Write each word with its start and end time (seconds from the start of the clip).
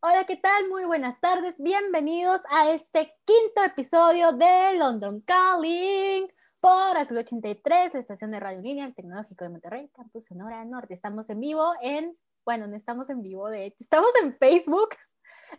Hola, 0.00 0.24
¿qué 0.26 0.36
tal? 0.36 0.68
Muy 0.68 0.84
buenas 0.84 1.18
tardes. 1.20 1.56
Bienvenidos 1.58 2.40
a 2.52 2.70
este 2.70 3.16
quinto 3.24 3.64
episodio 3.64 4.30
de 4.30 4.78
London 4.78 5.20
Calling 5.22 6.28
por 6.60 6.96
Azul 6.96 7.18
83, 7.18 7.94
la 7.94 8.00
estación 8.00 8.30
de 8.30 8.38
Radio 8.38 8.62
Línea, 8.62 8.84
el 8.84 8.94
Tecnológico 8.94 9.44
de 9.44 9.50
Monterrey, 9.50 9.88
Campus 9.88 10.26
Sonora 10.26 10.64
Norte. 10.64 10.94
Estamos 10.94 11.28
en 11.30 11.40
vivo 11.40 11.72
en, 11.82 12.16
bueno, 12.44 12.68
no 12.68 12.76
estamos 12.76 13.10
en 13.10 13.22
vivo, 13.22 13.48
de 13.48 13.66
hecho, 13.66 13.78
estamos 13.80 14.10
en 14.22 14.38
Facebook. 14.38 14.90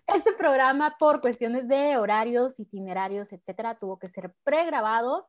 Este 0.07 0.32
programa, 0.32 0.96
por 0.98 1.20
cuestiones 1.20 1.68
de 1.68 1.98
horarios, 1.98 2.62
itinerarios, 2.62 3.34
etcétera, 3.34 3.78
tuvo 3.78 4.00
que 4.00 4.08
ser 4.08 4.34
pregrabado 4.46 5.28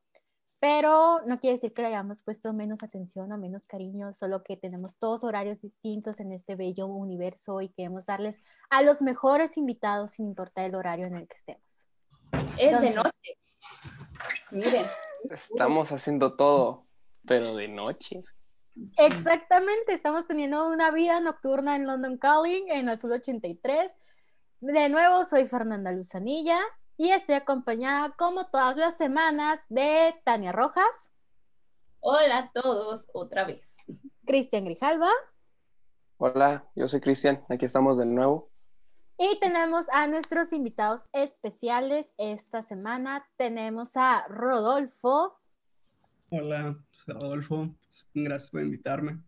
pero 0.61 1.22
no 1.27 1.41
quiere 1.41 1.57
decir 1.57 1.72
que 1.72 1.82
le 1.82 1.88
hayamos 1.88 2.22
puesto 2.22 2.52
menos 2.52 2.82
atención 2.82 3.32
o 3.32 3.39
menos 3.39 3.64
cariño, 3.64 4.12
solo 4.12 4.43
que 4.43 4.57
tenemos 4.57 4.96
todos 4.96 5.25
horarios 5.25 5.62
distintos 5.62 6.20
en 6.20 6.32
este 6.32 6.54
bello 6.54 6.86
universo 6.86 7.62
y 7.62 7.70
queremos 7.70 8.07
darles 8.07 8.43
a 8.68 8.82
los 8.82 9.00
mejores 9.00 9.57
invitados 9.57 10.12
sin 10.12 10.26
importar 10.26 10.67
el 10.67 10.75
horario 10.75 11.07
en 11.07 11.17
el 11.17 11.29
que 11.29 11.34
estemos. 11.34 11.86
Es 12.58 12.81
de 12.81 12.90
noche. 12.90 13.39
Miren. 14.50 14.84
Estamos 15.31 15.93
haciendo 15.93 16.36
todo, 16.36 16.86
pero 17.26 17.57
de 17.57 17.68
noche. 17.68 18.20
Exactamente, 18.98 19.93
estamos 19.93 20.26
teniendo 20.26 20.68
una 20.68 20.90
vida 20.90 21.20
nocturna 21.20 21.76
en 21.76 21.86
London 21.86 22.18
Calling, 22.18 22.70
en 22.70 22.89
Azul 22.89 23.12
83. 23.12 23.93
De 24.61 24.89
nuevo, 24.90 25.25
soy 25.25 25.48
Fernanda 25.48 25.90
Luzanilla 25.90 26.61
y 27.00 27.13
estoy 27.13 27.36
acompañada 27.36 28.11
como 28.11 28.49
todas 28.49 28.77
las 28.77 28.99
semanas 28.99 29.63
de 29.71 30.14
Tania 30.22 30.53
Rojas. 30.53 31.09
Hola 32.00 32.39
a 32.39 32.53
todos 32.53 33.09
otra 33.14 33.45
vez. 33.45 33.78
Cristian 34.27 34.67
Grijalva. 34.67 35.09
Hola, 36.19 36.67
yo 36.75 36.89
soy 36.89 37.00
Cristian, 37.00 37.42
aquí 37.48 37.64
estamos 37.64 37.97
de 37.97 38.05
nuevo. 38.05 38.50
Y 39.17 39.39
tenemos 39.41 39.86
a 39.95 40.09
nuestros 40.09 40.53
invitados 40.53 41.09
especiales 41.14 42.12
esta 42.19 42.62
semana. 42.62 43.27
Tenemos 43.39 43.93
a 43.95 44.27
Rodolfo. 44.28 45.41
Hola, 46.31 46.77
soy 46.91 47.15
Rodolfo. 47.15 47.71
Gracias 48.12 48.51
por 48.51 48.61
invitarme. 48.61 49.23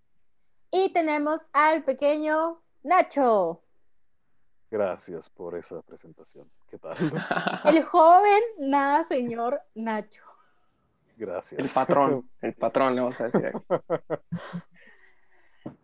Y 0.71 0.91
tenemos 0.91 1.49
al 1.55 1.85
pequeño 1.85 2.63
Nacho. 2.83 3.63
Gracias 4.73 5.29
por 5.29 5.55
esa 5.55 5.83
presentación. 5.83 6.51
¿Qué 6.71 6.79
tal? 6.79 6.97
El 7.67 7.83
joven, 7.83 8.43
nada, 8.61 9.05
señor 9.05 9.61
Nacho. 9.75 10.25
Gracias. 11.19 11.61
El 11.61 11.69
patrón, 11.69 12.31
el 12.41 12.55
patrón, 12.55 12.95
le 12.95 13.03
vamos 13.03 13.21
a 13.21 13.25
decir 13.25 13.49
aquí. 13.49 13.59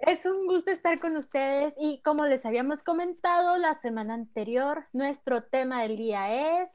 Es 0.00 0.24
un 0.24 0.46
gusto 0.46 0.70
estar 0.70 0.98
con 0.98 1.16
ustedes 1.16 1.74
y 1.78 2.00
como 2.00 2.24
les 2.24 2.46
habíamos 2.46 2.82
comentado 2.82 3.58
la 3.58 3.74
semana 3.74 4.14
anterior, 4.14 4.86
nuestro 4.92 5.44
tema 5.44 5.82
del 5.82 5.98
día 5.98 6.62
es... 6.62 6.74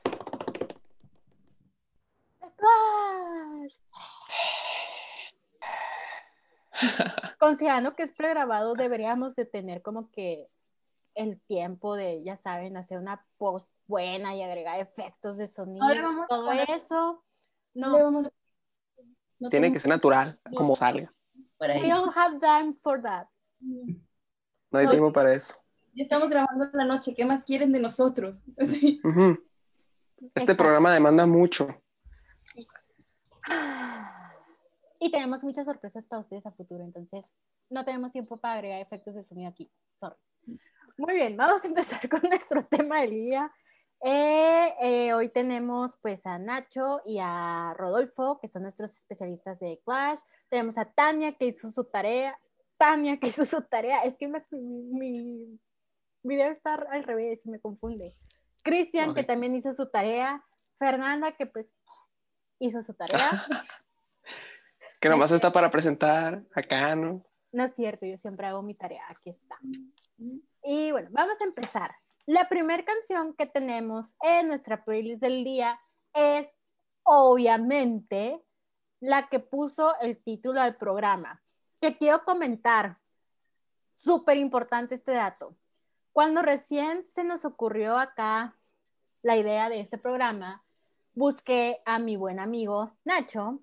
Considerando 7.40 7.94
que 7.96 8.04
es 8.04 8.12
pregrabado, 8.12 8.76
deberíamos 8.76 9.36
de 9.36 9.46
tener 9.46 9.82
como 9.82 10.12
que 10.12 10.48
el 11.16 11.40
tiempo 11.42 11.96
de, 11.96 12.24
ya 12.24 12.38
saben, 12.38 12.78
hacer 12.78 12.98
una 12.98 13.26
post 13.38 13.72
buena 13.88 14.36
y 14.36 14.42
agregar 14.42 14.80
efectos 14.80 15.38
de 15.38 15.48
sonido, 15.48 15.86
todo 16.28 16.52
eso. 16.52 17.24
No. 17.76 18.32
Tiene 19.50 19.74
que 19.74 19.80
ser 19.80 19.90
natural, 19.90 20.40
como 20.56 20.76
salga. 20.76 21.14
We 21.60 21.90
don't 21.90 22.16
have 22.16 22.40
time 22.40 22.74
for 22.74 23.02
that. 23.02 23.28
No 23.60 24.80
hay 24.80 24.88
tiempo 24.88 25.12
para 25.12 25.34
eso. 25.34 25.56
Ya 25.94 26.04
estamos 26.04 26.30
grabando 26.30 26.66
en 26.66 26.72
la 26.74 26.86
noche, 26.86 27.14
¿qué 27.14 27.26
más 27.26 27.44
quieren 27.44 27.72
de 27.72 27.80
nosotros? 27.80 28.44
Este 30.36 30.56
programa 30.56 30.94
demanda 30.94 31.26
mucho. 31.26 31.68
Y 35.00 35.12
tenemos 35.12 35.44
muchas 35.44 35.66
sorpresas 35.66 36.08
para 36.08 36.22
ustedes 36.22 36.46
a 36.46 36.52
futuro, 36.52 36.82
entonces 36.82 37.26
no 37.70 37.84
tenemos 37.84 38.14
tiempo 38.14 38.38
para 38.38 38.54
agregar 38.54 38.80
efectos 38.80 39.16
de 39.16 39.24
sonido 39.26 39.50
aquí. 39.50 39.70
Sorry. 40.00 40.16
Muy 40.96 41.16
bien, 41.16 41.36
vamos 41.36 41.64
a 41.64 41.68
empezar 41.68 42.00
con 42.10 42.22
nuestro 42.30 42.64
tema 42.64 43.02
del 43.02 43.12
día. 43.12 43.52
Eh, 44.06 44.74
eh, 44.82 45.14
hoy 45.14 45.30
tenemos 45.30 45.98
pues 46.02 46.26
a 46.26 46.38
Nacho 46.38 47.02
y 47.06 47.18
a 47.22 47.74
Rodolfo, 47.78 48.40
que 48.40 48.48
son 48.48 48.64
nuestros 48.64 48.92
especialistas 48.92 49.60
de 49.60 49.82
Clash. 49.86 50.20
Tenemos 50.50 50.78
a 50.78 50.86
Tania, 50.86 51.34
que 51.34 51.48
hizo 51.48 51.72
su 51.72 51.86
tarea. 51.86 52.38
Tania, 52.78 53.18
que 53.18 53.28
hizo 53.28 53.46
su 53.46 53.62
tarea. 53.64 54.04
Es 54.04 54.18
que 54.18 54.28
mi, 54.28 55.60
video 56.22 56.52
está 56.52 56.76
al 56.76 57.04
revés 57.04 57.40
y 57.46 57.50
me 57.50 57.60
confunde. 57.60 58.14
Cristian, 58.64 59.14
que 59.14 59.24
también 59.24 59.56
hizo 59.56 59.74
su 59.74 59.90
tarea. 59.90 60.44
Fernanda, 60.78 61.32
que 61.32 61.46
pues 61.48 61.74
hizo 62.60 62.84
su 62.84 62.94
tarea. 62.94 63.20
que 65.02 65.10
nomás 65.10 65.32
está 65.32 65.52
para 65.52 65.72
presentar 65.72 66.44
acá, 66.54 66.96
¿no? 66.96 67.26
No 67.52 67.64
es 67.64 67.74
cierto, 67.74 68.06
yo 68.06 68.18
siempre 68.18 68.48
hago 68.48 68.62
mi 68.62 68.76
tarea. 68.76 69.04
Aquí 69.10 69.30
está. 69.30 69.56
Y 70.64 70.92
bueno, 70.92 71.10
vamos 71.12 71.40
a 71.42 71.46
empezar. 71.46 71.94
La 72.26 72.48
primera 72.48 72.84
canción 72.86 73.34
que 73.34 73.46
tenemos 73.46 74.16
en 74.22 74.48
nuestra 74.48 74.86
playlist 74.86 75.22
del 75.22 75.44
día 75.44 75.80
es 76.14 76.58
obviamente 77.04 78.42
la 79.02 79.28
que 79.28 79.40
puso 79.40 80.00
el 80.00 80.24
título 80.24 80.62
del 80.62 80.78
programa. 80.78 81.44
Que 81.82 81.98
quiero 81.98 82.24
comentar, 82.24 82.98
súper 83.92 84.38
importante 84.38 84.96
este 84.96 85.12
dato. 85.12 85.58
Cuando 86.14 86.42
recién 86.42 87.06
se 87.14 87.26
nos 87.26 87.44
ocurrió 87.44 87.98
acá 87.98 88.58
la 89.22 89.36
idea 89.36 89.68
de 89.68 89.82
este 89.82 89.98
programa, 89.98 90.58
busqué 91.16 91.82
a 91.86 92.00
mi 92.00 92.16
buen 92.16 92.40
amigo 92.40 92.94
Nacho, 93.04 93.62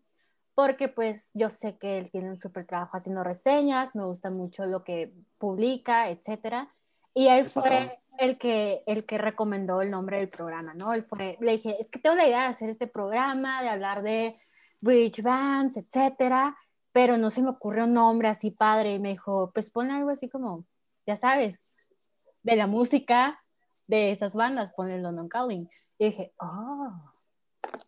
porque 0.55 0.89
pues 0.89 1.31
yo 1.33 1.49
sé 1.49 1.79
que 1.79 1.97
él 1.97 2.11
tiene 2.11 2.29
un 2.29 2.37
súper 2.37 2.67
trabajo 2.67 2.97
haciendo 2.97 3.25
reseñas, 3.25 3.95
me 3.95 4.05
gusta 4.05 4.29
mucho 4.29 4.67
lo 4.67 4.85
que 4.85 5.15
publica, 5.39 6.11
etcétera. 6.11 6.75
Y 7.15 7.29
él 7.29 7.45
fue 7.49 7.99
el 8.19 8.39
que, 8.39 8.81
el 8.87 9.07
que 9.07 9.19
recomendó 9.19 9.83
el 9.83 9.91
nombre 9.91 10.19
del 10.19 10.29
programa, 10.29 10.75
¿no? 10.75 10.93
Él 10.93 11.05
fue, 11.05 11.37
le 11.41 11.53
dije, 11.53 11.77
es 11.81 11.91
que 11.91 11.99
tengo 11.99 12.17
la 12.17 12.27
idea 12.27 12.43
de 12.43 12.49
hacer 12.55 12.69
este 12.69 12.87
programa, 12.87 13.63
de 13.63 13.69
hablar 13.69 14.03
de 14.03 14.39
bridge 14.81 15.23
bands, 15.23 15.77
etcétera, 15.77 16.57
pero 16.93 17.17
no 17.17 17.31
se 17.31 17.43
me 17.43 17.51
ocurrió 17.51 17.85
un 17.85 17.95
nombre 17.95 18.29
así 18.29 18.51
padre. 18.51 18.95
Y 18.95 18.99
me 18.99 19.11
dijo, 19.11 19.51
pues 19.53 19.71
pon 19.71 19.91
algo 19.91 20.11
así 20.11 20.29
como, 20.29 20.65
ya 21.07 21.17
sabes, 21.17 21.75
de 22.43 22.57
la 22.57 22.67
música 22.67 23.39
de 23.87 24.13
esas 24.13 24.35
bandas, 24.35 24.73
pon 24.75 24.91
el 24.91 25.03
London 25.03 25.29
Calling. 25.29 25.69
Y 25.99 26.07
dije, 26.07 26.33
oh. 26.39 26.93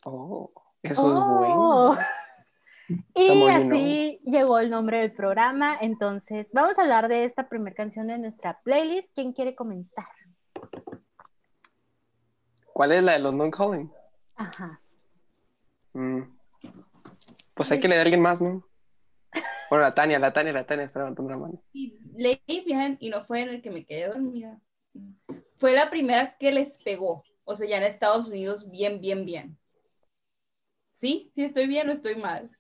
Oh, 0.04 0.50
eso 0.82 1.12
es 1.12 1.18
bueno. 1.18 1.96
Oh". 3.14 3.48
Y 3.48 3.50
así 3.50 4.20
llegó 4.24 4.58
el 4.58 4.70
nombre 4.70 5.00
del 5.00 5.12
programa. 5.12 5.76
Entonces, 5.80 6.50
vamos 6.52 6.78
a 6.78 6.82
hablar 6.82 7.08
de 7.08 7.24
esta 7.24 7.48
primera 7.48 7.74
canción 7.74 8.08
de 8.08 8.18
nuestra 8.18 8.60
playlist. 8.64 9.14
¿Quién 9.14 9.32
quiere 9.32 9.54
comenzar? 9.54 10.06
¿Cuál 12.72 12.92
es 12.92 13.02
la 13.02 13.12
de 13.12 13.18
London 13.18 13.50
Calling? 13.50 13.92
Ajá. 14.36 14.78
Mm. 15.92 16.22
Pues 17.54 17.70
hay 17.70 17.80
que 17.80 17.88
leer 17.88 18.00
a 18.00 18.02
alguien 18.02 18.22
más, 18.22 18.40
¿no? 18.40 18.66
Bueno, 19.68 19.84
la 19.84 19.94
Tania, 19.94 20.18
la 20.18 20.32
Tania, 20.32 20.52
la 20.52 20.66
Tania 20.66 20.84
está 20.84 21.00
levantando 21.00 21.30
la 21.30 21.38
mano. 21.38 21.62
leí 21.72 22.64
bien 22.66 22.98
y 23.00 23.08
no 23.08 23.24
fue 23.24 23.40
en 23.40 23.48
el 23.48 23.62
que 23.62 23.70
me 23.70 23.86
quedé 23.86 24.08
dormida. 24.08 24.60
Fue 25.56 25.72
la 25.72 25.88
primera 25.90 26.36
que 26.36 26.52
les 26.52 26.76
pegó. 26.78 27.24
O 27.44 27.54
sea, 27.54 27.66
ya 27.66 27.78
en 27.78 27.84
Estados 27.84 28.28
Unidos, 28.28 28.70
bien, 28.70 29.00
bien, 29.00 29.24
bien. 29.24 29.58
¿Sí? 30.92 31.30
¿Sí 31.34 31.44
estoy 31.44 31.66
bien 31.66 31.88
o 31.88 31.92
estoy 31.92 32.16
mal? 32.16 32.50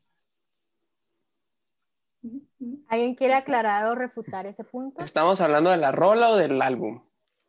¿Alguien 2.88 3.14
quiere 3.14 3.34
aclarar 3.34 3.86
o 3.86 3.94
refutar 3.94 4.46
ese 4.46 4.64
punto? 4.64 5.02
¿Estamos 5.02 5.40
hablando 5.40 5.70
de 5.70 5.76
la 5.76 5.92
rola 5.92 6.30
o 6.30 6.36
del 6.36 6.60
álbum? 6.62 7.02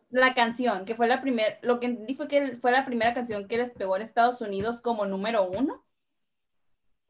La 0.09 0.33
canción, 0.33 0.85
que 0.85 0.95
fue 0.95 1.07
la 1.07 1.21
primera, 1.21 1.57
lo 1.61 1.79
que 1.79 1.87
entendí 1.87 2.15
fue 2.15 2.27
que 2.27 2.57
fue 2.57 2.71
la 2.71 2.85
primera 2.85 3.13
canción 3.13 3.47
que 3.47 3.57
les 3.57 3.71
pegó 3.71 3.95
en 3.95 4.03
Estados 4.03 4.41
Unidos 4.41 4.81
como 4.81 5.05
número 5.05 5.47
uno. 5.47 5.83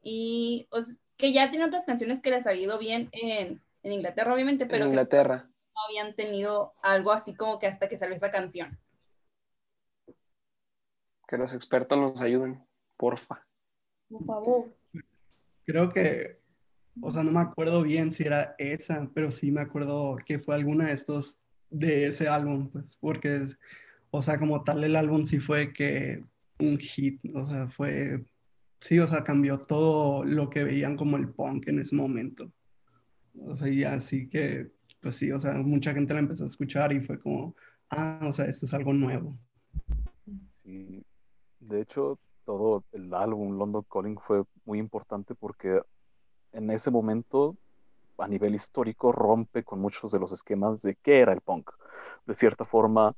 Y 0.00 0.68
que 1.16 1.32
ya 1.32 1.50
tiene 1.50 1.66
otras 1.66 1.86
canciones 1.86 2.20
que 2.20 2.30
les 2.30 2.46
ha 2.46 2.54
ido 2.54 2.78
bien 2.78 3.08
en, 3.12 3.62
Inglaterra, 3.82 4.32
obviamente, 4.32 4.64
pero 4.64 4.84
en 4.84 4.90
Inglaterra. 4.90 5.50
no 5.74 5.82
habían 5.86 6.14
tenido 6.14 6.72
algo 6.82 7.12
así 7.12 7.34
como 7.34 7.58
que 7.58 7.66
hasta 7.66 7.88
que 7.88 7.98
salió 7.98 8.16
esa 8.16 8.30
canción. 8.30 8.78
Que 11.26 11.36
los 11.36 11.52
expertos 11.52 11.98
nos 11.98 12.20
ayuden, 12.22 12.66
porfa. 12.96 13.46
Por 14.08 14.24
favor. 14.24 14.74
Creo 15.66 15.92
que 15.92 16.43
o 17.00 17.10
sea, 17.10 17.22
no 17.22 17.32
me 17.32 17.40
acuerdo 17.40 17.82
bien 17.82 18.12
si 18.12 18.24
era 18.24 18.54
esa, 18.58 19.08
pero 19.14 19.30
sí 19.30 19.50
me 19.50 19.60
acuerdo 19.60 20.16
que 20.24 20.38
fue 20.38 20.54
alguna 20.54 20.86
de 20.86 20.92
estos 20.92 21.40
de 21.70 22.06
ese 22.06 22.28
álbum, 22.28 22.68
pues, 22.70 22.96
porque 23.00 23.36
es, 23.36 23.58
o 24.10 24.22
sea, 24.22 24.38
como 24.38 24.62
tal 24.62 24.84
el 24.84 24.96
álbum 24.96 25.24
sí 25.24 25.40
fue 25.40 25.72
que 25.72 26.22
un 26.60 26.78
hit, 26.78 27.20
o 27.34 27.44
sea, 27.44 27.66
fue, 27.66 28.24
sí, 28.80 28.98
o 28.98 29.06
sea, 29.06 29.24
cambió 29.24 29.60
todo 29.60 30.24
lo 30.24 30.50
que 30.50 30.62
veían 30.62 30.96
como 30.96 31.16
el 31.16 31.28
punk 31.28 31.68
en 31.68 31.80
ese 31.80 31.96
momento. 31.96 32.50
O 33.40 33.56
sea, 33.56 33.68
y 33.68 33.82
así 33.82 34.28
que, 34.28 34.70
pues 35.00 35.16
sí, 35.16 35.32
o 35.32 35.40
sea, 35.40 35.54
mucha 35.54 35.92
gente 35.92 36.14
la 36.14 36.20
empezó 36.20 36.44
a 36.44 36.46
escuchar 36.46 36.92
y 36.92 37.00
fue 37.00 37.18
como, 37.18 37.56
ah, 37.90 38.20
o 38.22 38.32
sea, 38.32 38.44
esto 38.44 38.66
es 38.66 38.74
algo 38.74 38.92
nuevo. 38.92 39.36
Sí, 40.50 41.04
de 41.58 41.80
hecho, 41.80 42.18
todo 42.44 42.84
el 42.92 43.12
álbum 43.12 43.58
London 43.58 43.84
Calling 43.90 44.18
fue 44.18 44.44
muy 44.64 44.78
importante 44.78 45.34
porque 45.34 45.80
en 46.54 46.70
ese 46.70 46.90
momento, 46.90 47.56
a 48.18 48.28
nivel 48.28 48.54
histórico, 48.54 49.12
rompe 49.12 49.64
con 49.64 49.80
muchos 49.80 50.12
de 50.12 50.20
los 50.20 50.32
esquemas 50.32 50.80
de 50.82 50.94
qué 50.96 51.20
era 51.20 51.32
el 51.32 51.40
punk. 51.40 51.70
De 52.26 52.34
cierta 52.34 52.64
forma, 52.64 53.14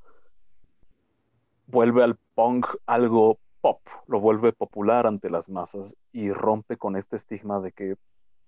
vuelve 1.67 2.03
al 2.03 2.17
punk 2.35 2.67
algo 2.87 3.39
pop, 3.61 3.81
lo 4.07 4.21
vuelve 4.21 4.53
popular 4.53 5.07
ante 5.07 5.31
las 5.31 5.49
masas 5.49 5.97
y 6.13 6.33
rompe 6.33 6.77
con 6.77 6.97
este 6.97 7.17
estigma 7.17 7.61
de 7.61 7.73
que 7.73 7.97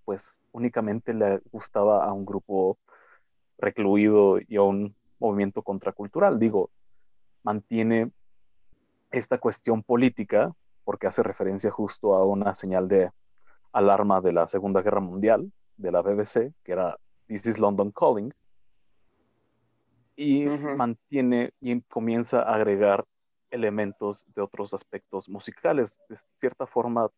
pues 0.04 0.40
únicamente 0.52 1.12
le 1.12 1.40
gustaba 1.52 2.04
a 2.04 2.12
un 2.12 2.24
grupo 2.24 2.78
recluido 3.58 4.38
y 4.40 4.56
a 4.56 4.62
un 4.62 4.94
movimiento 5.18 5.62
contracultural. 5.62 6.38
Digo, 6.38 6.70
mantiene 7.42 8.10
esta 9.10 9.38
cuestión 9.38 9.82
política 9.82 10.54
porque 10.84 11.06
hace 11.06 11.22
referencia 11.22 11.70
justo 11.70 12.14
a 12.14 12.24
una 12.24 12.54
señal 12.54 12.88
de 12.88 13.10
alarma 13.72 14.20
de 14.20 14.32
la 14.32 14.46
Segunda 14.46 14.82
Guerra 14.82 15.00
Mundial 15.00 15.52
de 15.76 15.92
la 15.92 16.02
BBC, 16.02 16.52
que 16.64 16.72
era 16.72 16.98
This 17.26 17.46
is 17.46 17.58
London 17.58 17.92
Calling, 17.92 18.32
y 20.16 20.46
mantiene 20.46 21.52
y 21.60 21.80
comienza 21.82 22.42
a 22.42 22.56
agregar 22.56 23.04
elementos 23.50 24.24
de 24.34 24.42
otros 24.42 24.74
aspectos 24.74 25.28
musicales. 25.28 26.00
De 26.08 26.16
cierta 26.34 26.66
forma, 26.66 27.08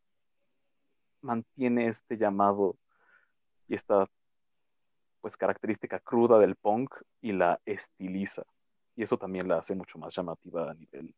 mantiene 1.22 1.88
este 1.88 2.16
llamado 2.16 2.76
y 3.68 3.74
esta 3.74 4.06
pues 5.20 5.36
característica 5.36 5.98
cruda 6.00 6.38
del 6.38 6.56
punk 6.56 6.94
y 7.20 7.32
la 7.32 7.60
estiliza. 7.64 8.42
Y 8.96 9.02
eso 9.02 9.16
también 9.16 9.48
la 9.48 9.58
hace 9.58 9.74
mucho 9.74 9.98
más 9.98 10.14
llamativa 10.14 10.70
a 10.70 10.74
nivel 10.74 11.14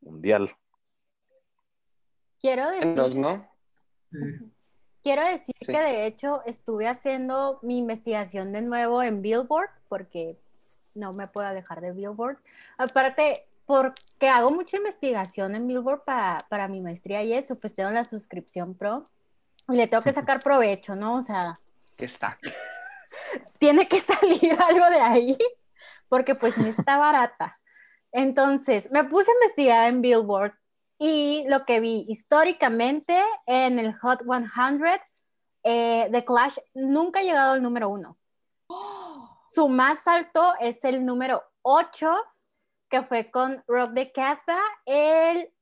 mundial. 0.00 0.54
Quiero 2.38 2.70
decir, 2.70 3.16
¿no? 3.16 3.48
Quiero 5.06 5.22
decir 5.24 5.54
Sí. 5.60 5.72
que 5.72 5.78
de 5.78 6.04
hecho 6.06 6.42
estuve 6.46 6.88
haciendo 6.88 7.60
mi 7.62 7.78
investigación 7.78 8.52
de 8.52 8.60
nuevo 8.60 9.04
en 9.04 9.22
Billboard 9.22 9.70
porque 9.88 10.36
no 10.96 11.12
me 11.12 11.28
puedo 11.28 11.46
alejar 11.46 11.80
de 11.80 11.92
Billboard. 11.92 12.38
Aparte, 12.76 13.46
porque 13.66 14.28
hago 14.28 14.50
mucha 14.50 14.78
investigación 14.78 15.54
en 15.54 15.68
Billboard 15.68 16.02
para, 16.02 16.38
para 16.48 16.66
mi 16.66 16.80
maestría 16.80 17.22
y 17.22 17.34
eso, 17.34 17.54
pues 17.54 17.76
tengo 17.76 17.90
la 17.90 18.02
suscripción 18.02 18.74
pro 18.74 19.04
y 19.68 19.76
le 19.76 19.86
tengo 19.86 20.02
que 20.02 20.10
sacar 20.12 20.40
provecho, 20.42 20.96
¿no? 20.96 21.12
O 21.12 21.22
sea, 21.22 21.54
está. 21.98 22.36
tiene 23.60 23.86
que 23.86 24.00
salir 24.00 24.58
algo 24.68 24.90
de 24.90 25.00
ahí, 25.00 25.38
porque 26.08 26.34
pues 26.34 26.58
no 26.58 26.66
está 26.66 26.96
barata. 26.96 27.56
Entonces, 28.10 28.90
me 28.90 29.04
puse 29.04 29.30
a 29.30 29.34
investigar 29.34 29.88
en 29.88 30.02
Billboard 30.02 30.54
y 30.98 31.44
lo 31.48 31.64
que 31.64 31.80
vi 31.80 32.04
históricamente 32.08 33.20
en 33.46 33.78
el 33.78 33.94
Hot 33.98 34.20
100, 34.22 34.82
eh, 35.62 36.08
The 36.10 36.24
Clash 36.24 36.56
nunca 36.74 37.20
ha 37.20 37.22
llegado 37.22 37.52
al 37.52 37.62
número 37.62 37.88
uno. 37.88 38.16
Su 39.48 39.68
más 39.68 40.06
alto 40.06 40.54
es 40.60 40.84
el 40.84 41.04
número 41.04 41.42
8, 41.62 42.14
que 42.88 43.02
fue 43.02 43.30
con 43.30 43.62
Rock 43.66 43.90
de 43.92 44.12
Casbah 44.12 44.62
el 44.84 45.52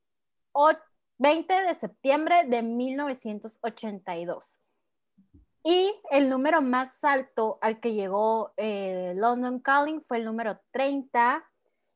o- 0.51 0.71
20 1.17 1.53
de 1.61 1.75
septiembre 1.75 2.43
de 2.45 2.61
1982. 2.61 4.59
Y 5.63 5.93
el 6.11 6.29
número 6.29 6.61
más 6.61 7.03
alto 7.03 7.57
al 7.61 7.79
que 7.79 7.93
llegó 7.93 8.53
eh, 8.57 9.13
London 9.15 9.59
Calling 9.59 10.01
fue 10.01 10.17
el 10.17 10.25
número 10.25 10.59
30, 10.71 11.43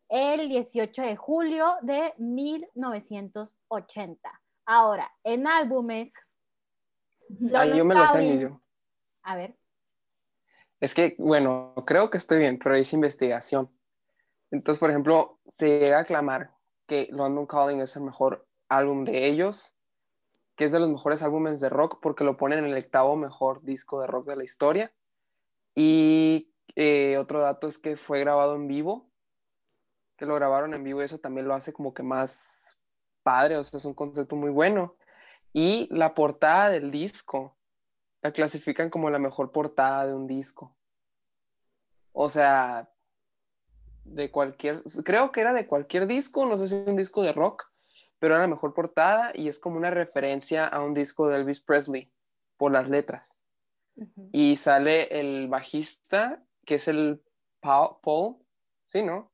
el 0.09 0.49
18 0.49 1.01
de 1.01 1.15
julio 1.15 1.77
de 1.81 2.13
1980. 2.17 4.41
Ahora, 4.65 5.09
en 5.23 5.47
álbumes, 5.47 6.13
Ahí 7.29 7.37
London 7.39 7.77
yo 7.77 7.85
me 7.85 7.95
lo 7.95 8.07
sé. 8.07 8.51
A 9.23 9.35
ver, 9.35 9.55
Es 10.79 10.93
que, 10.93 11.15
bueno, 11.19 11.73
creo 11.85 12.09
que 12.09 12.17
estoy 12.17 12.39
bien, 12.39 12.57
pero 12.57 12.77
hice 12.77 12.95
investigación. 12.95 13.69
Entonces, 14.51 14.79
por 14.79 14.89
ejemplo, 14.89 15.39
se 15.47 15.79
llega 15.79 15.97
a 15.97 16.01
aclamar 16.01 16.51
que 16.87 17.07
London 17.11 17.45
Calling 17.45 17.81
es 17.81 17.95
el 17.95 18.03
mejor 18.03 18.47
álbum 18.67 19.05
de 19.05 19.27
ellos, 19.27 19.75
que 20.55 20.65
es 20.65 20.71
de 20.71 20.79
los 20.79 20.89
mejores 20.89 21.21
álbumes 21.21 21.59
de 21.59 21.69
rock 21.69 21.99
porque 22.01 22.23
lo 22.23 22.37
ponen 22.37 22.59
en 22.59 22.65
el 22.65 22.83
octavo 22.83 23.15
mejor 23.15 23.63
disco 23.63 24.01
de 24.01 24.07
rock 24.07 24.27
de 24.27 24.35
la 24.37 24.43
historia. 24.43 24.93
Y 25.75 26.51
eh, 26.75 27.17
otro 27.17 27.41
dato 27.41 27.67
es 27.67 27.77
que 27.77 27.95
fue 27.95 28.19
grabado 28.19 28.55
en 28.55 28.67
vivo, 28.67 29.08
que 30.19 30.25
lo 30.25 30.35
grabaron 30.35 30.73
en 30.73 30.83
vivo 30.83 31.01
y 31.01 31.05
eso 31.05 31.17
también 31.17 31.47
lo 31.47 31.53
hace 31.53 31.71
como 31.71 31.93
que 31.93 32.03
más 32.03 32.77
padre, 33.23 33.55
o 33.55 33.63
sea, 33.63 33.77
es 33.77 33.85
un 33.85 33.93
concepto 33.93 34.35
muy 34.35 34.51
bueno. 34.51 34.97
Y 35.53 35.87
la 35.91 36.13
portada 36.13 36.69
del 36.69 36.91
disco 36.91 37.57
la 38.21 38.33
clasifican 38.33 38.89
como 38.89 39.09
la 39.09 39.17
mejor 39.17 39.53
portada 39.53 40.05
de 40.05 40.13
un 40.13 40.27
disco. 40.27 40.75
O 42.11 42.29
sea, 42.29 42.91
de 44.03 44.29
cualquier, 44.29 44.83
creo 45.05 45.31
que 45.31 45.39
era 45.39 45.53
de 45.53 45.67
cualquier 45.67 46.05
disco, 46.05 46.45
no 46.45 46.57
sé 46.57 46.67
si 46.67 46.75
es 46.75 46.87
un 46.87 46.97
disco 46.97 47.23
de 47.23 47.31
rock, 47.31 47.71
pero 48.19 48.33
era 48.35 48.43
la 48.43 48.49
mejor 48.49 48.73
portada 48.73 49.31
y 49.33 49.47
es 49.47 49.57
como 49.57 49.77
una 49.77 49.89
referencia 49.89 50.67
a 50.67 50.81
un 50.81 50.93
disco 50.93 51.29
de 51.29 51.37
Elvis 51.37 51.61
Presley 51.61 52.11
por 52.57 52.73
las 52.73 52.89
letras. 52.89 53.41
Y 54.33 54.57
sale 54.57 55.19
el 55.19 55.47
bajista, 55.47 56.43
que 56.65 56.75
es 56.75 56.89
el 56.89 57.23
Pa- 57.61 57.99
Paul, 58.01 58.35
¿sí, 58.83 59.01
no? 59.01 59.31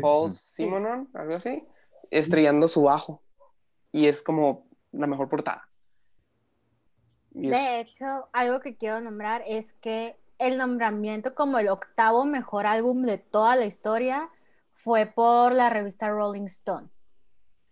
Paul. 0.00 0.34
Simonon, 0.34 1.08
algo 1.14 1.34
así, 1.34 1.66
estrellando 2.10 2.68
su 2.68 2.82
bajo. 2.82 3.22
Y 3.92 4.06
es 4.06 4.22
como 4.22 4.66
la 4.92 5.06
mejor 5.06 5.28
portada. 5.28 5.68
Y 7.32 7.46
es- 7.46 7.52
De 7.52 7.80
hecho, 7.80 8.28
algo 8.32 8.60
que 8.60 8.76
quiero 8.76 9.00
nombrar 9.00 9.42
es 9.46 9.72
que 9.74 10.16
el 10.38 10.56
nombramiento 10.56 11.34
como 11.34 11.58
el 11.58 11.68
octavo 11.68 12.24
mejor 12.24 12.66
álbum 12.66 13.02
de 13.02 13.18
toda 13.18 13.56
la 13.56 13.66
historia 13.66 14.28
fue 14.68 15.06
por 15.06 15.52
la 15.52 15.68
revista 15.70 16.08
Rolling 16.08 16.46
Stone. 16.46 16.88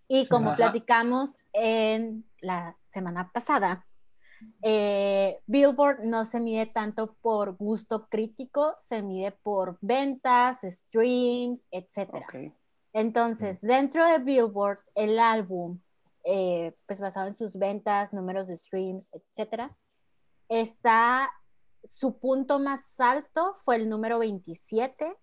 Y 0.07 0.27
como 0.29 0.49
Ajá. 0.51 0.57
platicamos 0.57 1.37
en 1.53 2.25
la 2.41 2.77
semana 2.87 3.31
pasada, 3.33 3.83
eh, 4.63 5.41
Billboard 5.47 6.05
no 6.05 6.25
se 6.25 6.41
mide 6.41 6.67
tanto 6.67 7.15
por 7.21 7.57
gusto 7.57 8.09
crítico, 8.09 8.75
se 8.79 9.03
mide 9.03 9.33
por 9.33 9.79
ventas, 9.81 10.59
streams, 10.63 11.63
etc. 11.71 12.53
Entonces, 12.93 13.61
dentro 13.61 14.07
de 14.07 14.19
Billboard, 14.19 14.81
el 14.95 15.19
álbum, 15.19 15.81
eh, 16.25 16.75
pues 16.87 17.01
basado 17.01 17.29
en 17.29 17.37
sus 17.37 17.57
ventas, 17.59 18.13
números 18.13 18.49
de 18.49 18.57
streams, 18.57 19.11
etcétera, 19.13 19.71
está 20.49 21.31
su 21.85 22.19
punto 22.19 22.59
más 22.59 22.99
alto 23.01 23.55
fue 23.65 23.77
el 23.77 23.89
número 23.89 24.19
27 24.19 25.17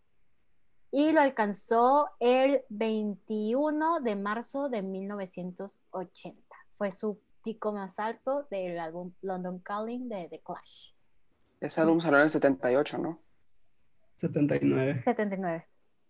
y 0.92 1.12
lo 1.12 1.22
alcanzó 1.22 2.10
el 2.20 2.62
21 2.70 4.00
de 4.00 4.16
marzo 4.16 4.70
de 4.70 4.82
1980. 4.82 6.40
Fue 6.78 6.92
su 6.92 7.20
pico 7.46 7.72
más 7.72 8.00
alto 8.00 8.48
del 8.50 8.80
álbum 8.80 9.14
London 9.22 9.60
Calling 9.60 10.10
de 10.10 10.28
The 10.30 10.42
Clash. 10.42 10.90
Ese 11.62 11.80
álbum 11.80 12.02
salió 12.02 12.18
en 12.18 12.24
el 12.24 12.30
78, 12.32 12.98
¿no? 12.98 13.22
79. 14.16 15.04
79. 15.06 15.66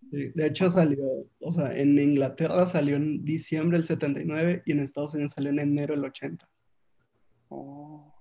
Sí, 0.10 0.32
De 0.34 0.46
hecho 0.48 0.70
salió, 0.70 1.04
o 1.40 1.52
sea, 1.52 1.76
en 1.76 2.00
Inglaterra 2.00 2.66
salió 2.68 2.96
en 2.96 3.26
diciembre 3.26 3.78
del 3.78 3.86
79 3.86 4.64
y 4.66 4.72
en 4.72 4.80
Estados 4.80 5.14
Unidos 5.14 5.34
salió 5.34 5.52
en 5.52 5.60
enero 5.60 5.94
del 5.94 6.06
80. 6.06 6.48
Oh. 7.50 8.14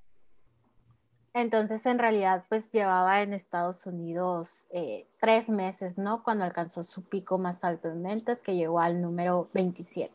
Entonces, 1.34 1.84
en 1.86 1.98
realidad, 1.98 2.44
pues 2.48 2.70
llevaba 2.70 3.22
en 3.22 3.32
Estados 3.32 3.86
Unidos 3.86 4.66
eh, 4.70 5.06
tres 5.20 5.48
meses, 5.48 5.98
¿no? 5.98 6.22
Cuando 6.22 6.44
alcanzó 6.44 6.82
su 6.82 7.02
pico 7.02 7.38
más 7.38 7.64
alto 7.64 7.88
en 7.88 8.02
ventas, 8.02 8.40
que 8.40 8.54
llegó 8.54 8.80
al 8.80 9.00
número 9.00 9.50
27. 9.52 10.12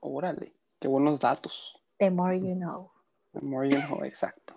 Órale, 0.00 0.52
qué 0.80 0.88
buenos 0.88 1.20
datos. 1.20 1.74
The 1.98 2.10
more 2.10 2.38
you 2.38 2.54
know. 2.54 2.90
The 3.34 3.40
more 3.40 3.68
you 3.68 3.78
know, 3.88 4.04
exacto. 4.04 4.54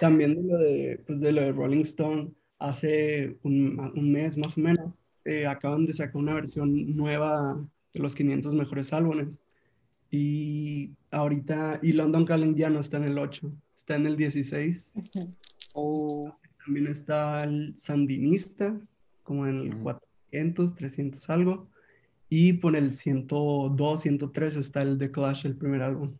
También 0.00 0.34
de 0.34 0.42
lo 0.42 0.58
de, 0.58 1.02
pues, 1.06 1.20
de 1.20 1.32
lo 1.32 1.40
de 1.42 1.52
Rolling 1.52 1.82
Stone, 1.82 2.32
hace 2.58 3.36
un, 3.42 3.78
un 3.96 4.12
mes 4.12 4.36
más 4.36 4.56
o 4.56 4.60
menos, 4.60 4.94
eh, 5.24 5.46
acaban 5.46 5.86
de 5.86 5.92
sacar 5.92 6.16
una 6.16 6.34
versión 6.34 6.96
nueva 6.96 7.58
de 7.92 8.00
los 8.00 8.14
500 8.14 8.54
mejores 8.54 8.92
álbumes. 8.92 9.28
Y 10.10 10.92
ahorita, 11.10 11.80
y 11.82 11.92
London 11.92 12.24
Calling 12.24 12.54
ya 12.54 12.70
no 12.70 12.80
está 12.80 12.98
en 12.98 13.04
el 13.04 13.18
8, 13.18 13.50
está 13.74 13.96
en 13.96 14.06
el 14.06 14.16
16. 14.16 14.92
Ujú. 14.94 15.34
Oh, 15.74 16.36
También 16.64 16.86
está 16.86 17.44
el 17.44 17.74
Sandinista, 17.76 18.78
como 19.24 19.46
en 19.46 19.58
el 19.60 19.74
Ujú. 19.74 19.82
400, 19.82 20.74
300 20.76 21.30
algo. 21.30 21.66
Y 22.36 22.54
por 22.54 22.74
el 22.74 22.92
102, 22.92 24.00
103 24.00 24.56
está 24.56 24.82
el 24.82 24.98
The 24.98 25.12
Clash, 25.12 25.46
el 25.46 25.56
primer 25.56 25.82
álbum. 25.82 26.18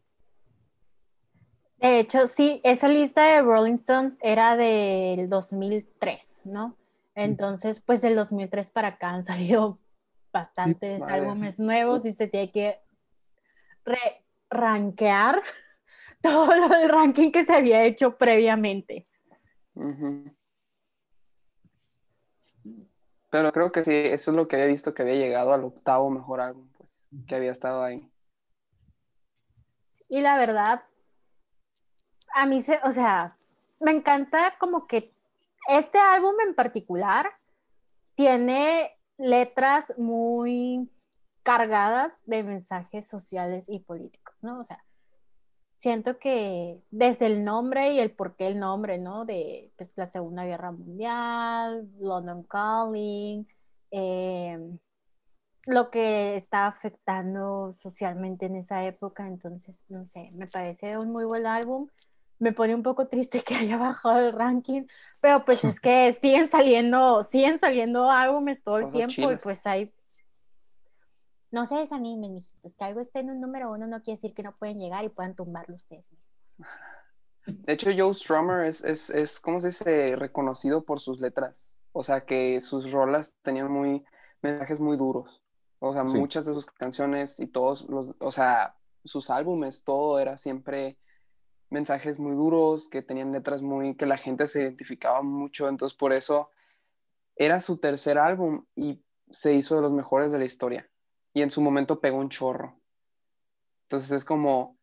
De 1.79 1.99
hecho, 1.99 2.29
sí, 2.29 2.61
esa 2.63 2.87
lista 2.87 3.25
de 3.25 3.43
Rolling 3.43 3.73
Stones 3.73 4.17
era 4.23 4.57
del 4.57 5.29
2003, 5.29 6.43
¿no? 6.45 6.77
Entonces, 7.17 7.81
pues 7.81 8.01
del 8.01 8.15
2003 8.15 8.71
para 8.71 8.89
acá 8.89 9.11
han 9.11 9.25
salido 9.25 9.77
bastantes 10.33 11.01
vale. 11.01 11.15
álbumes 11.15 11.59
nuevos 11.59 12.05
y 12.05 12.13
se 12.13 12.29
tiene 12.29 12.53
que 12.53 12.79
re 13.85 13.99
rankear 14.51 15.43
todo 16.23 16.55
lo 16.55 16.69
del 16.69 16.91
ranking 16.91 17.33
que 17.33 17.45
se 17.45 17.55
había 17.55 17.83
hecho 17.83 18.17
previamente. 18.17 19.03
Ujú. 19.75 20.33
Pero 23.35 23.51
creo 23.51 23.73
que 23.73 23.83
sí, 23.83 23.91
eso 23.91 24.31
es 24.31 24.37
lo 24.37 24.47
que 24.47 24.55
había 24.55 24.69
visto 24.69 24.95
que 24.95 25.03
había 25.03 25.17
llegado 25.17 25.53
al 25.53 25.65
octavo 25.65 26.09
mejor 26.09 26.41
álbum, 26.41 26.69
pues, 26.79 26.89
que 27.27 27.35
había 27.35 27.51
estado 27.51 27.83
ahí. 27.83 28.09
Y 30.09 30.21
la 30.21 30.37
verdad, 30.37 30.85
a 32.33 32.47
mí 32.47 32.63
se, 32.63 32.79
o 32.85 32.93
sea, 32.93 33.27
me 33.81 33.91
encanta 33.91 34.55
como 34.61 34.87
que 34.87 35.11
este 35.69 35.99
álbum 35.99 36.37
en 36.47 36.55
particular 36.55 37.29
tiene 38.15 38.97
letras 39.19 39.93
muy 39.99 40.89
cargadas 41.43 42.23
de 42.27 42.45
mensajes 42.45 43.09
sociales 43.09 43.69
y 43.69 43.81
políticos, 43.81 44.37
¿no? 44.43 44.61
O 44.61 44.65
sea, 44.65 44.79
siento 45.85 46.19
que 46.19 46.81
desde 46.91 47.27
el 47.27 47.45
nombre 47.45 47.93
y 47.93 48.01
el 48.01 48.11
por 48.11 48.37
qué 48.37 48.47
el 48.47 48.59
nombre, 48.59 48.97
¿no? 48.97 49.27
De 49.27 49.71
pues, 49.77 49.93
la 49.97 50.07
Segunda 50.07 50.47
Guerra 50.47 50.73
Mundial, 50.73 51.87
London 52.01 52.43
Calling, 52.45 53.47
eh, 53.91 54.59
lo 55.67 55.91
que 55.91 56.37
está 56.37 56.69
afectando 56.69 57.75
socialmente 57.75 58.47
en 58.47 58.57
esa 58.57 58.83
época, 58.87 59.27
entonces, 59.27 59.91
no 59.91 60.07
sé, 60.07 60.31
me 60.39 60.47
parece 60.47 60.97
un 60.97 61.13
muy 61.13 61.27
buen 61.27 61.47
álbum. 61.47 61.87
Me 62.39 62.53
pone 62.53 62.75
un 62.75 62.83
poco 62.83 63.07
triste 63.07 63.41
que 63.47 63.55
haya 63.55 63.77
bajado 63.77 64.21
el 64.21 64.33
ranking, 64.33 64.85
pero 65.21 65.45
pues 65.45 65.65
es 65.65 65.81
que 65.83 66.15
siguen 66.15 66.49
saliendo, 66.49 67.23
siguen 67.25 67.59
saliendo 67.59 68.11
álbumes 68.11 68.63
todo 68.63 68.79
el 68.79 68.91
tiempo 68.91 69.31
y 69.31 69.37
pues 69.37 69.67
hay... 69.67 69.93
No 71.55 71.69
se 71.69 71.77
desanimen, 71.77 72.35
mijitos, 72.35 72.75
que 72.75 72.85
algo 72.85 73.01
esté 73.01 73.21
en 73.21 73.31
un 73.31 73.41
número 73.41 73.71
uno 73.71 73.87
no 73.87 74.03
quiere 74.03 74.17
decir 74.17 74.35
que 74.35 74.43
no 74.43 74.57
pueden 74.57 74.77
llegar 74.77 75.05
y 75.05 75.09
puedan 75.09 75.37
tumbarlo 75.37 75.77
ustedes 75.77 76.11
mismos. 76.11 76.35
De 77.47 77.73
hecho, 77.73 77.91
Joe 77.97 78.13
Strummer 78.13 78.65
es, 78.67 78.83
es, 78.83 79.09
es, 79.11 79.39
¿cómo 79.39 79.61
se 79.61 79.69
dice? 79.69 80.17
Reconocido 80.17 80.85
por 80.85 80.99
sus 80.99 81.21
letras. 81.21 81.65
O 81.93 82.03
sea, 82.03 82.25
que 82.27 82.61
sus 82.61 82.91
rolas 82.91 83.37
tenían 83.43 83.71
muy, 83.71 84.05
mensajes 84.43 84.81
muy 84.81 84.97
duros. 84.97 85.45
O 85.79 85.93
sea, 85.93 86.09
Sí. 86.09 86.19
muchas 86.19 86.45
de 86.45 86.55
sus 86.55 86.67
canciones 86.67 87.39
y 87.39 87.47
todos 87.47 87.89
los, 87.89 88.17
o 88.19 88.33
sea, 88.33 88.77
sus 89.05 89.31
álbumes, 89.31 89.85
todo 89.85 90.19
era 90.19 90.37
siempre 90.37 90.99
mensajes 91.71 92.19
muy 92.19 92.35
duros, 92.35 92.89
que 92.89 93.01
tenían 93.03 93.31
letras 93.31 93.63
muy, 93.63 93.95
que 93.95 94.07
la 94.07 94.17
gente 94.17 94.49
se 94.49 94.63
identificaba 94.63 95.23
mucho. 95.23 95.69
Entonces, 95.69 95.97
por 95.97 96.13
eso 96.13 96.51
era 97.37 97.61
su 97.61 97.79
tercer 97.79 98.19
álbum 98.19 98.65
y 98.75 99.05
se 99.31 99.55
hizo 99.55 99.77
de 99.77 99.83
los 99.83 99.93
mejores 99.93 100.33
de 100.33 100.39
la 100.39 100.45
historia. 100.47 100.91
Y 101.35 101.43
en 101.43 101.51
su 101.51 101.61
momento 101.61 102.01
pegó 102.01 102.17
un 102.17 102.31
chorro. 102.31 102.79
Entonces 103.83 104.11
es 104.13 104.25
como, 104.25 104.79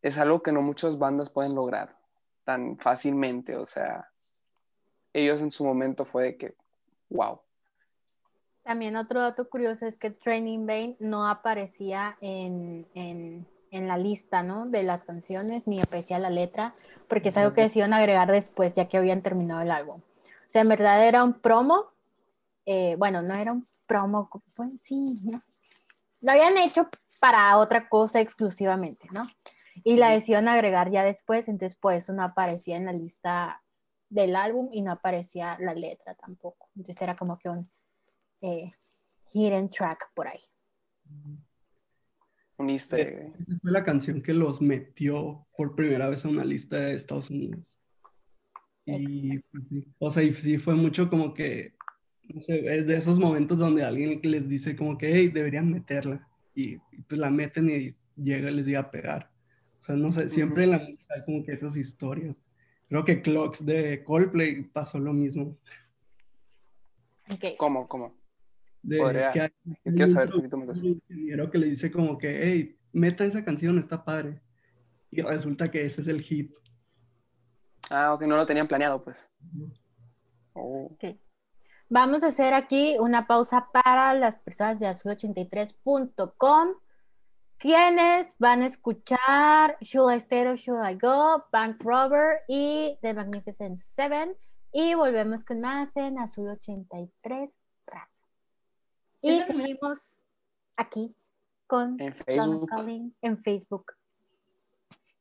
es 0.00 0.18
algo 0.18 0.42
que 0.42 0.52
no 0.52 0.62
muchas 0.62 0.98
bandas 0.98 1.30
pueden 1.30 1.54
lograr 1.54 1.96
tan 2.44 2.78
fácilmente. 2.78 3.56
O 3.56 3.66
sea, 3.66 4.08
ellos 5.12 5.40
en 5.40 5.50
su 5.50 5.64
momento 5.64 6.04
fue 6.04 6.24
de 6.24 6.36
que, 6.36 6.54
wow. 7.08 7.40
También 8.62 8.96
otro 8.96 9.20
dato 9.20 9.48
curioso 9.48 9.86
es 9.86 9.98
que 9.98 10.10
Training 10.10 10.66
Bane 10.66 10.96
no 11.00 11.26
aparecía 11.26 12.16
en, 12.20 12.86
en, 12.94 13.46
en 13.72 13.88
la 13.88 13.98
lista, 13.98 14.42
¿no? 14.42 14.66
De 14.66 14.84
las 14.84 15.02
canciones, 15.02 15.66
ni 15.66 15.80
aparecía 15.80 16.18
la 16.18 16.30
letra, 16.30 16.74
porque 17.08 17.30
es 17.30 17.36
algo 17.36 17.54
que 17.54 17.62
decidieron 17.62 17.92
agregar 17.92 18.30
después, 18.30 18.74
ya 18.74 18.86
que 18.88 18.98
habían 18.98 19.22
terminado 19.22 19.62
el 19.62 19.70
álbum. 19.70 20.00
O 20.00 20.50
sea, 20.52 20.62
en 20.62 20.68
verdad 20.68 21.04
era 21.06 21.24
un 21.24 21.32
promo, 21.32 21.86
eh, 22.66 22.94
bueno, 22.98 23.22
no 23.22 23.34
era 23.34 23.50
un 23.50 23.64
promo, 23.86 24.30
pues 24.56 24.80
sí, 24.80 25.18
¿no? 25.24 25.38
Lo 26.22 26.32
habían 26.32 26.56
hecho 26.58 26.88
para 27.20 27.56
otra 27.58 27.88
cosa 27.88 28.20
exclusivamente, 28.20 29.06
¿no? 29.12 29.26
Y 29.84 29.96
la 29.96 30.10
decidieron 30.10 30.48
agregar 30.48 30.90
ya 30.90 31.04
después, 31.04 31.48
entonces 31.48 31.78
por 31.78 31.94
eso 31.94 32.12
no 32.12 32.22
aparecía 32.22 32.76
en 32.76 32.86
la 32.86 32.92
lista 32.92 33.62
del 34.08 34.36
álbum 34.36 34.68
y 34.72 34.82
no 34.82 34.92
aparecía 34.92 35.56
la 35.60 35.74
letra 35.74 36.14
tampoco. 36.14 36.68
Entonces 36.76 37.00
era 37.02 37.16
como 37.16 37.38
que 37.38 37.48
un 37.48 37.66
eh, 38.42 38.68
hidden 39.32 39.68
track 39.68 40.12
por 40.14 40.28
ahí. 40.28 40.40
Un 42.58 42.70
easter 42.70 43.32
fue 43.60 43.72
la 43.72 43.82
canción 43.82 44.22
que 44.22 44.34
los 44.34 44.60
metió 44.60 45.46
por 45.56 45.74
primera 45.74 46.08
vez 46.08 46.24
a 46.24 46.28
una 46.28 46.44
lista 46.44 46.78
de 46.78 46.94
Estados 46.94 47.30
Unidos. 47.30 47.78
Y, 48.84 49.38
pues, 49.38 49.64
sí. 49.68 49.94
O 49.98 50.10
sea, 50.10 50.22
y 50.22 50.32
sí 50.34 50.58
fue 50.58 50.74
mucho 50.74 51.08
como 51.08 51.32
que, 51.32 51.74
es 52.36 52.86
de 52.86 52.96
esos 52.96 53.18
momentos 53.18 53.58
donde 53.58 53.84
alguien 53.84 54.20
les 54.22 54.48
dice 54.48 54.76
como 54.76 54.96
que, 54.98 55.14
hey, 55.14 55.28
deberían 55.28 55.70
meterla. 55.70 56.28
Y, 56.54 56.74
y, 56.74 57.02
pues 57.08 57.18
la 57.20 57.30
meten 57.30 57.70
y 57.70 57.94
llega 58.22 58.50
y 58.50 58.54
les 58.54 58.66
llega 58.66 58.80
a 58.80 58.90
pegar. 58.90 59.30
O 59.80 59.84
sea, 59.84 59.96
no 59.96 60.12
sé, 60.12 60.28
siempre 60.28 60.64
en 60.64 60.70
la 60.70 60.78
música 60.78 61.14
hay 61.14 61.24
como 61.24 61.44
que 61.44 61.52
esas 61.52 61.76
historias. 61.76 62.42
Creo 62.88 63.04
que 63.04 63.22
Clocks 63.22 63.64
de 63.64 64.04
Coldplay 64.04 64.62
pasó 64.64 64.98
lo 64.98 65.12
mismo. 65.12 65.56
Ok. 67.30 67.44
¿Cómo? 67.58 67.88
¿Cómo? 67.88 68.14
De 68.82 68.98
Podría- 68.98 69.32
que 69.32 69.40
hay, 69.40 69.50
yo 69.64 69.74
quiero 69.84 70.06
un 70.06 70.12
saber 70.12 70.28
un 70.28 70.34
poquito 70.34 70.56
más 70.58 70.82
de 70.82 70.88
ingeniero 70.88 71.50
que 71.50 71.58
le 71.58 71.68
dice 71.68 71.90
como 71.90 72.18
que, 72.18 72.40
hey, 72.42 72.76
meta 72.92 73.24
esa 73.24 73.44
canción, 73.44 73.78
está 73.78 74.02
padre. 74.02 74.40
Y 75.10 75.22
resulta 75.22 75.70
que 75.70 75.84
ese 75.84 76.00
es 76.00 76.08
el 76.08 76.20
hit. 76.20 76.52
Ah, 77.90 78.12
ok, 78.14 78.22
no 78.22 78.36
lo 78.36 78.46
tenían 78.46 78.68
planeado, 78.68 79.02
pues. 79.02 79.16
Oh. 80.52 80.96
Vamos 81.94 82.24
a 82.24 82.28
hacer 82.28 82.54
aquí 82.54 82.96
una 82.98 83.26
pausa 83.26 83.68
para 83.70 84.14
las 84.14 84.42
personas 84.42 84.80
de 84.80 84.86
azul83.com. 84.88 86.68
quienes 87.58 88.34
van 88.38 88.62
a 88.62 88.66
escuchar 88.66 89.76
Should 89.82 90.10
I 90.10 90.16
Stay 90.16 90.46
or 90.46 90.56
Should 90.56 90.82
I 90.90 90.94
Go, 90.94 91.44
Bank 91.52 91.82
Robber 91.82 92.44
y 92.48 92.96
The 93.02 93.12
Magnificent 93.12 93.78
Seven. 93.78 94.34
Y 94.72 94.94
volvemos 94.94 95.44
con 95.44 95.60
más 95.60 95.94
en 95.98 96.18
Azul 96.18 96.48
83 96.48 97.58
Radio. 97.88 98.08
Y 99.20 99.42
seguimos 99.42 100.24
aquí 100.78 101.14
con 101.66 102.00
En 102.00 102.14
Facebook. 102.14 102.70
Calling 102.70 103.14
en 103.20 103.36
Facebook. 103.36 103.92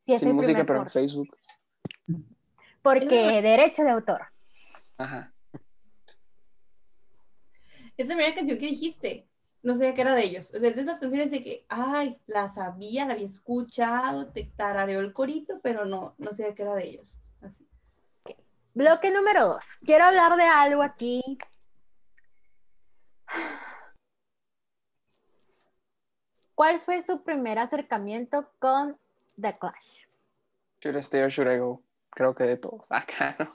Sí, 0.03 0.13
es 0.13 0.21
Sin 0.21 0.33
música, 0.33 0.65
pero 0.65 0.83
en 0.83 0.89
Facebook. 0.89 1.37
Porque 2.81 3.41
derecho 3.41 3.83
de 3.83 3.89
autor. 3.89 4.21
Ajá. 4.97 5.33
Es 8.01 8.07
la 8.07 8.15
primera 8.15 8.35
canción 8.35 8.57
que 8.57 8.65
dijiste. 8.65 9.27
No 9.63 9.75
sabía 9.75 9.93
que 9.93 10.01
era 10.01 10.15
de 10.15 10.23
ellos. 10.23 10.51
O 10.55 10.59
sea, 10.59 10.69
es 10.69 10.75
de 10.75 10.81
esas 10.81 10.99
canciones 10.99 11.29
de 11.29 11.43
que, 11.43 11.65
ay, 11.69 12.19
la 12.25 12.49
sabía, 12.49 13.05
la 13.05 13.13
había 13.13 13.27
escuchado, 13.27 14.31
te 14.31 14.51
tarareó 14.55 14.99
el 15.01 15.13
corito, 15.13 15.59
pero 15.61 15.85
no, 15.85 16.15
no 16.17 16.33
sabía 16.33 16.55
que 16.55 16.63
era 16.63 16.73
de 16.73 16.87
ellos. 16.87 17.21
Así. 17.41 17.67
Bloque 18.73 19.11
número 19.11 19.47
dos. 19.47 19.77
Quiero 19.85 20.05
hablar 20.05 20.35
de 20.35 20.45
algo 20.45 20.81
aquí. 20.81 21.21
¿Cuál 26.55 26.79
fue 26.81 27.01
su 27.03 27.23
primer 27.23 27.59
acercamiento 27.59 28.51
con 28.57 28.95
The 29.39 29.53
Clash? 29.59 30.05
Should 30.81 30.95
I 30.95 31.01
stay 31.01 31.21
or 31.21 31.29
should 31.29 31.51
I 31.51 31.59
go? 31.59 31.83
Creo 32.09 32.33
que 32.33 32.45
de 32.45 32.57
todos. 32.57 32.87
Acá, 32.91 33.35
¿no? 33.37 33.53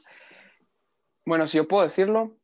Bueno, 1.25 1.47
si 1.49 1.57
yo 1.57 1.67
puedo 1.67 1.83
decirlo. 1.83 2.37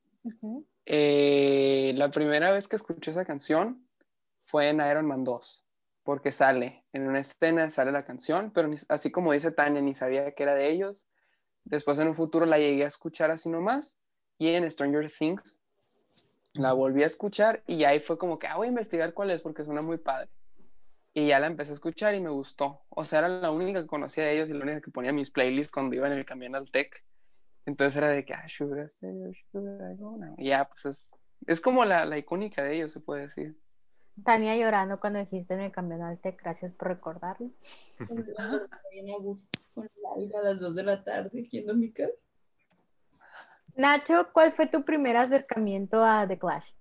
Eh, 0.95 1.95
la 1.97 2.11
primera 2.11 2.53
vez 2.53 2.69
que 2.69 2.77
escuché 2.77 3.13
esa 3.13 3.25
canción 3.25 3.89
fue 4.37 4.69
en 4.69 4.77
Iron 4.81 5.07
Man 5.07 5.25
2, 5.25 5.65
porque 6.03 6.33
sale, 6.33 6.85
en 6.93 7.09
una 7.09 7.21
escena 7.21 7.71
sale 7.71 7.93
la 7.93 8.05
canción, 8.05 8.51
pero 8.53 8.69
así 8.91 9.11
como 9.11 9.33
dice 9.33 9.53
Tania, 9.53 9.81
ni 9.81 9.95
sabía 9.95 10.33
que 10.33 10.43
era 10.43 10.55
de 10.55 10.71
ellos. 10.71 11.07
Después 11.65 11.99
en 11.99 12.09
un 12.09 12.15
futuro 12.15 12.45
la 12.45 12.59
llegué 12.59 12.85
a 12.85 12.89
escuchar 12.89 13.31
así 13.31 13.49
nomás, 13.49 13.97
y 14.37 14.49
en 14.51 14.71
Stranger 14.71 15.11
Things 15.11 15.63
la 16.53 16.75
volví 16.75 17.03
a 17.05 17.07
escuchar 17.07 17.63
y 17.67 17.85
ahí 17.85 17.99
fue 17.99 18.19
como 18.19 18.39
que, 18.39 18.47
ah, 18.47 18.57
voy 18.57 18.67
a 18.67 18.69
investigar 18.69 19.15
cuál 19.15 19.31
es 19.31 19.41
porque 19.41 19.65
suena 19.65 19.81
muy 19.81 19.97
padre. 19.97 20.29
Y 21.15 21.29
ya 21.29 21.41
la 21.41 21.47
empecé 21.47 21.73
a 21.73 21.75
escuchar 21.75 22.15
y 22.15 22.21
me 22.21 22.29
gustó. 22.29 22.83
O 22.91 23.05
sea, 23.07 23.21
era 23.21 23.29
la 23.29 23.51
única 23.51 23.81
que 23.81 23.87
conocía 23.87 24.25
de 24.25 24.35
ellos 24.35 24.51
y 24.51 24.53
la 24.53 24.65
única 24.65 24.83
que 24.83 24.91
ponía 24.91 25.11
mis 25.11 25.31
playlists 25.31 25.73
cuando 25.73 25.97
iba 25.97 26.07
en 26.07 26.13
el 26.13 26.27
camión 26.27 26.55
al 26.55 26.71
tech. 26.71 27.03
Entonces 27.67 27.97
era 27.97 28.09
de 28.09 28.25
que, 28.25 28.35
ah, 28.35 28.45
should 28.47 28.77
I 28.77 28.87
stay 28.87 29.11
or 29.23 29.33
should 29.33 29.81
I 29.81 29.97
go 29.97 30.17
now? 30.17 30.35
Y 30.39 30.49
ya, 30.49 30.65
pues 30.69 30.85
es, 30.87 31.11
es 31.47 31.61
como 31.61 31.85
la, 31.85 32.05
la 32.05 32.19
icónica 32.19 32.63
de 32.63 32.77
ellos, 32.77 32.93
se 32.93 33.01
puede 33.01 33.23
decir. 33.23 33.57
Tania 34.25 34.57
llorando 34.57 34.99
cuando 34.99 35.19
dijiste 35.21 35.55
en 35.55 35.61
el 35.61 35.73
TEC. 36.21 36.43
Gracias 36.43 36.73
por 36.75 36.89
recordarlo. 36.89 37.51
Bien 38.91 39.11
a 39.11 39.19
gusto 39.19 39.59
con 39.75 39.85
el 39.85 40.23
aire 40.23 40.37
a 40.37 40.43
las 40.43 40.61
2 40.61 40.75
de 40.75 40.83
la 40.83 41.03
tarde, 41.03 41.45
yendo 41.45 41.73
a 41.73 41.77
mi 41.77 41.93
casa. 41.93 42.13
Nacho, 43.75 44.29
¿cuál 44.33 44.53
fue 44.53 44.67
tu 44.67 44.85
primer 44.85 45.17
acercamiento 45.17 46.05
a 46.05 46.27
The 46.27 46.39
Clash? 46.39 46.73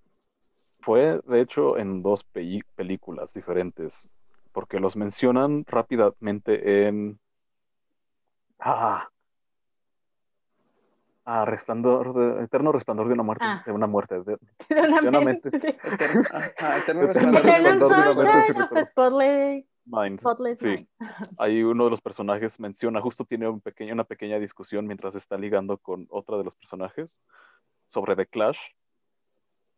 Fue, 0.82 1.20
de 1.24 1.40
hecho, 1.40 1.78
en 1.78 2.02
dos 2.02 2.24
peli- 2.24 2.62
películas 2.74 3.32
diferentes, 3.32 4.14
porque 4.52 4.78
los 4.80 4.96
mencionan 4.96 5.64
rápidamente 5.64 6.86
en... 6.86 7.18
Ah, 8.58 9.08
Ah, 11.24 11.44
resplandor, 11.44 12.14
de, 12.14 12.44
eterno 12.44 12.72
resplandor 12.72 13.06
de 13.06 13.14
una 13.14 13.22
muerte, 13.22 13.44
Ah. 13.46 13.62
de 13.64 13.70
una 13.72 13.86
muerte, 13.86 14.22
de, 14.22 14.38
De 14.68 14.80
una 14.82 15.00
de 15.00 15.08
una 15.08 15.20
mente. 15.20 15.50
mente. 15.52 15.68
Eterno, 15.84 16.22
ajá, 16.32 16.78
eterno 16.78 17.06
resplandor. 17.06 17.42
Resplandor 17.44 18.14
de 18.16 18.20
una 18.22 18.34
mente 18.34 18.62
of 18.62 18.72
a. 18.72 18.84
Spotless, 18.84 19.64
Mind. 19.84 20.18
spotless 20.20 20.58
Sí. 20.58 20.66
Mind. 20.66 20.88
Ahí 21.38 21.62
uno 21.62 21.84
de 21.84 21.90
los 21.90 22.00
personajes 22.00 22.58
menciona, 22.58 23.00
justo 23.00 23.24
tiene 23.24 23.48
un 23.48 23.60
pequeño, 23.60 23.92
una 23.94 24.04
pequeña 24.04 24.38
discusión 24.40 24.86
mientras 24.86 25.14
está 25.14 25.36
ligando 25.38 25.78
con 25.78 26.04
otra 26.10 26.36
de 26.38 26.44
los 26.44 26.54
personajes 26.56 27.16
sobre 27.86 28.16
The 28.16 28.26
Clash. 28.26 28.58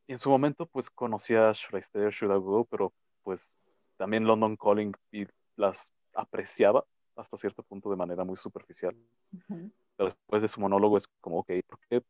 Y 0.06 0.12
en 0.14 0.18
su 0.20 0.30
momento, 0.30 0.66
pues 0.66 0.88
conocía 0.90 1.52
Should 1.52 1.76
I 1.76 1.80
Stay 1.80 2.02
or 2.04 2.12
Should 2.12 2.34
I 2.34 2.38
Go, 2.38 2.64
pero 2.66 2.92
pues 3.22 3.58
también 3.96 4.24
London 4.26 4.56
Calling 4.56 4.92
y 5.12 5.26
las 5.56 5.92
apreciaba 6.14 6.84
hasta 7.16 7.36
cierto 7.36 7.62
punto 7.62 7.90
de 7.90 7.96
manera 7.96 8.24
muy 8.24 8.36
superficial. 8.36 8.94
Ujú. 9.32 9.70
Pero 9.70 9.70
después 9.98 10.42
de 10.42 10.48
su 10.48 10.60
monólogo 10.60 10.96
es 10.96 11.06
como, 11.20 11.40
ok, 11.40 11.50
¿por 11.66 11.78
qué 11.88 12.02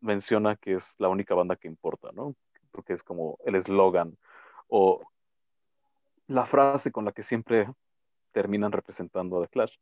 menciona 0.00 0.56
que 0.56 0.74
es 0.74 0.94
la 0.98 1.08
única 1.08 1.34
banda 1.34 1.56
que 1.56 1.68
importa, 1.68 2.10
¿no? 2.12 2.34
Porque 2.70 2.92
es 2.92 3.02
como 3.02 3.38
el 3.44 3.54
eslogan 3.54 4.16
o 4.68 5.00
la 6.28 6.46
frase 6.46 6.92
con 6.92 7.04
la 7.04 7.12
que 7.12 7.22
siempre 7.22 7.68
terminan 8.32 8.72
representando 8.72 9.38
a 9.38 9.46
The 9.46 9.48
Clash. 9.48 9.74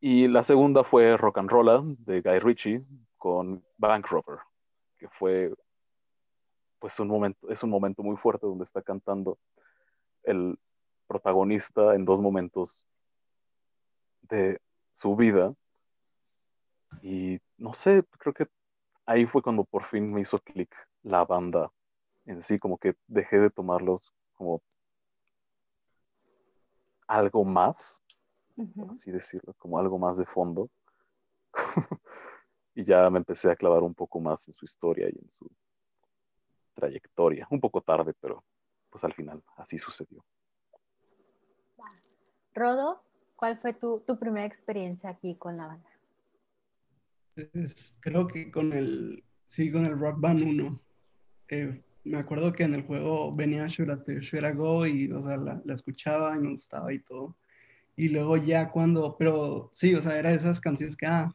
Y 0.00 0.28
la 0.28 0.42
segunda 0.42 0.84
fue 0.84 1.16
Rock 1.16 1.38
and 1.38 1.50
Rolla 1.50 1.80
de 1.82 2.20
Guy 2.20 2.38
Ritchie 2.38 2.84
con 3.16 3.64
Bank 3.78 4.06
Robber, 4.08 4.38
que 4.98 5.08
fue 5.08 5.52
pues 6.78 6.98
un 7.00 7.08
momento, 7.08 7.50
es 7.50 7.62
un 7.62 7.70
momento 7.70 8.02
muy 8.02 8.16
fuerte 8.16 8.46
donde 8.46 8.64
está 8.64 8.82
cantando 8.82 9.38
el 10.22 10.58
protagonista 11.06 11.94
en 11.94 12.04
dos 12.04 12.20
momentos 12.20 12.86
de 14.22 14.60
su 14.92 15.16
vida. 15.16 15.54
Y 17.02 17.38
no 17.56 17.74
sé, 17.74 18.02
creo 18.18 18.34
que 18.34 18.46
ahí 19.06 19.26
fue 19.26 19.42
cuando 19.42 19.64
por 19.64 19.84
fin 19.84 20.12
me 20.12 20.20
hizo 20.20 20.38
clic 20.38 20.74
la 21.02 21.24
banda 21.24 21.70
en 22.26 22.42
sí, 22.42 22.58
como 22.58 22.76
que 22.78 22.94
dejé 23.06 23.38
de 23.38 23.50
tomarlos 23.50 24.12
como 24.34 24.62
algo 27.06 27.44
más, 27.44 28.02
Ujú. 28.56 28.92
así 28.92 29.10
decirlo, 29.10 29.54
como 29.54 29.78
algo 29.78 29.98
más 29.98 30.18
de 30.18 30.26
fondo. 30.26 30.68
y 32.74 32.84
ya 32.84 33.08
me 33.10 33.18
empecé 33.18 33.50
a 33.50 33.56
clavar 33.56 33.82
un 33.82 33.94
poco 33.94 34.20
más 34.20 34.46
en 34.46 34.54
su 34.54 34.64
historia 34.64 35.08
y 35.08 35.18
en 35.18 35.30
su 35.30 35.50
trayectoria. 36.74 37.46
Un 37.50 37.60
poco 37.60 37.80
tarde, 37.80 38.14
pero 38.20 38.44
pues 38.90 39.02
al 39.04 39.14
final 39.14 39.42
así 39.56 39.78
sucedió. 39.78 40.24
Rodo, 42.54 43.02
¿cuál 43.36 43.58
fue 43.58 43.72
tu, 43.72 44.00
tu 44.00 44.18
primera 44.18 44.46
experiencia 44.46 45.10
aquí 45.10 45.34
con 45.36 45.56
la 45.56 45.66
banda? 45.66 45.87
Es- 47.54 47.96
creo 48.00 48.26
que 48.26 48.50
con 48.50 48.72
el, 48.72 49.22
sí, 49.46 49.70
con 49.70 49.84
el 49.86 49.98
Rock 49.98 50.20
Band 50.20 50.42
1. 50.42 50.80
Eh, 51.50 51.72
me 52.04 52.18
acuerdo 52.18 52.52
que 52.52 52.64
en 52.64 52.74
el 52.74 52.82
juego 52.82 53.34
venía 53.34 53.66
Should 53.68 53.90
I, 54.06 54.20
Should 54.20 54.44
I 54.44 54.54
Go 54.56 54.86
y, 54.86 55.10
o 55.10 55.22
sea, 55.26 55.36
la, 55.36 55.62
la 55.64 55.74
escuchaba 55.74 56.36
y 56.36 56.40
me 56.40 56.50
gustaba 56.50 56.92
y 56.92 56.98
todo. 56.98 57.34
Y 57.96 58.08
luego 58.08 58.36
ya 58.36 58.70
cuando, 58.70 59.16
pero 59.18 59.70
sí, 59.74 59.94
o 59.94 60.02
sea, 60.02 60.18
era 60.18 60.32
esas 60.32 60.60
canciones 60.60 60.96
que, 60.96 61.06
ah, 61.06 61.34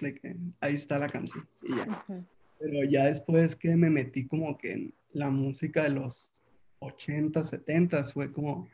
de 0.00 0.14
que 0.14 0.36
ahí 0.60 0.74
está 0.74 0.98
la 0.98 1.08
canción 1.08 1.46
y 1.62 1.76
ya. 1.76 2.04
Ujú. 2.08 2.24
Pero 2.58 2.90
ya 2.90 3.06
después 3.06 3.56
que 3.56 3.76
me 3.76 3.90
metí 3.90 4.26
como 4.26 4.56
que 4.58 4.72
en 4.72 4.94
la 5.12 5.30
música 5.30 5.82
de 5.84 5.90
los 5.90 6.32
80, 6.80 7.44
70, 7.44 8.04
fue 8.04 8.32
como, 8.32 8.68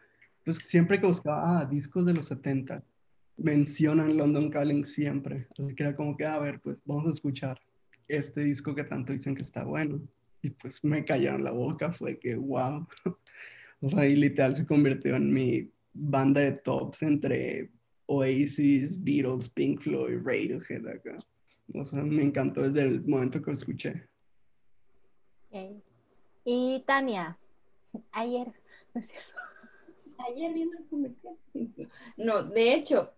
pues 0.44 0.58
siempre 0.64 1.00
que 1.00 1.06
buscaba 1.06 1.61
ah, 1.61 1.66
discos 1.66 2.06
de 2.06 2.14
los 2.14 2.28
70, 2.28 2.82
mencionan 3.38 4.16
London 4.16 4.50
Calling 4.50 4.85
siempre. 4.85 5.47
Así 5.59 5.75
que 5.75 5.85
era 5.85 5.97
como 5.97 6.16
que, 6.16 6.26
a 6.26 6.38
ver, 6.38 6.61
pues 6.61 6.76
vamos 6.85 7.07
a 7.07 7.12
escuchar 7.12 7.59
este 8.09 8.42
disco 8.42 8.75
que 8.75 8.85
tanto 8.85 9.12
dicen 9.12 9.35
que 9.35 9.42
está 9.42 9.64
bueno. 9.64 10.00
Y 10.42 10.50
pues 10.50 10.85
me 10.85 11.04
callaron 11.04 11.45
la 11.45 11.52
boca, 11.52 11.92
fue 11.92 12.18
que, 12.18 12.37
wow. 12.37 12.87
O 13.81 13.88
sea, 13.88 14.07
y 14.07 14.16
literal 14.16 14.57
se 14.57 14.66
convirtió 14.66 15.14
en 15.14 15.33
mi 15.33 15.70
banda 15.94 16.40
de 16.40 16.51
tops 16.51 17.01
entre 17.03 17.70
Oasis, 18.07 19.03
Beatles, 19.05 19.48
Pink 19.48 19.83
Floyd, 19.83 20.18
Radiohead 20.24 20.85
acá. 20.88 21.18
O 21.74 21.85
sea, 21.85 22.03
me 22.03 22.24
encantó 22.24 22.62
desde 22.62 22.83
el 22.83 23.05
momento 23.07 23.40
que 23.40 23.53
lo 23.53 23.57
escuché. 23.57 24.09
Y 26.44 26.83
Tania, 26.87 27.38
ayer, 28.11 28.48
¿no 28.94 29.01
es 29.01 29.07
cierto? 29.07 29.35
Ayer 30.29 30.53
viendo 30.53 30.77
el 30.77 30.85
comercial. 30.87 31.37
No, 32.16 32.42
de 32.42 32.74
hecho, 32.74 33.12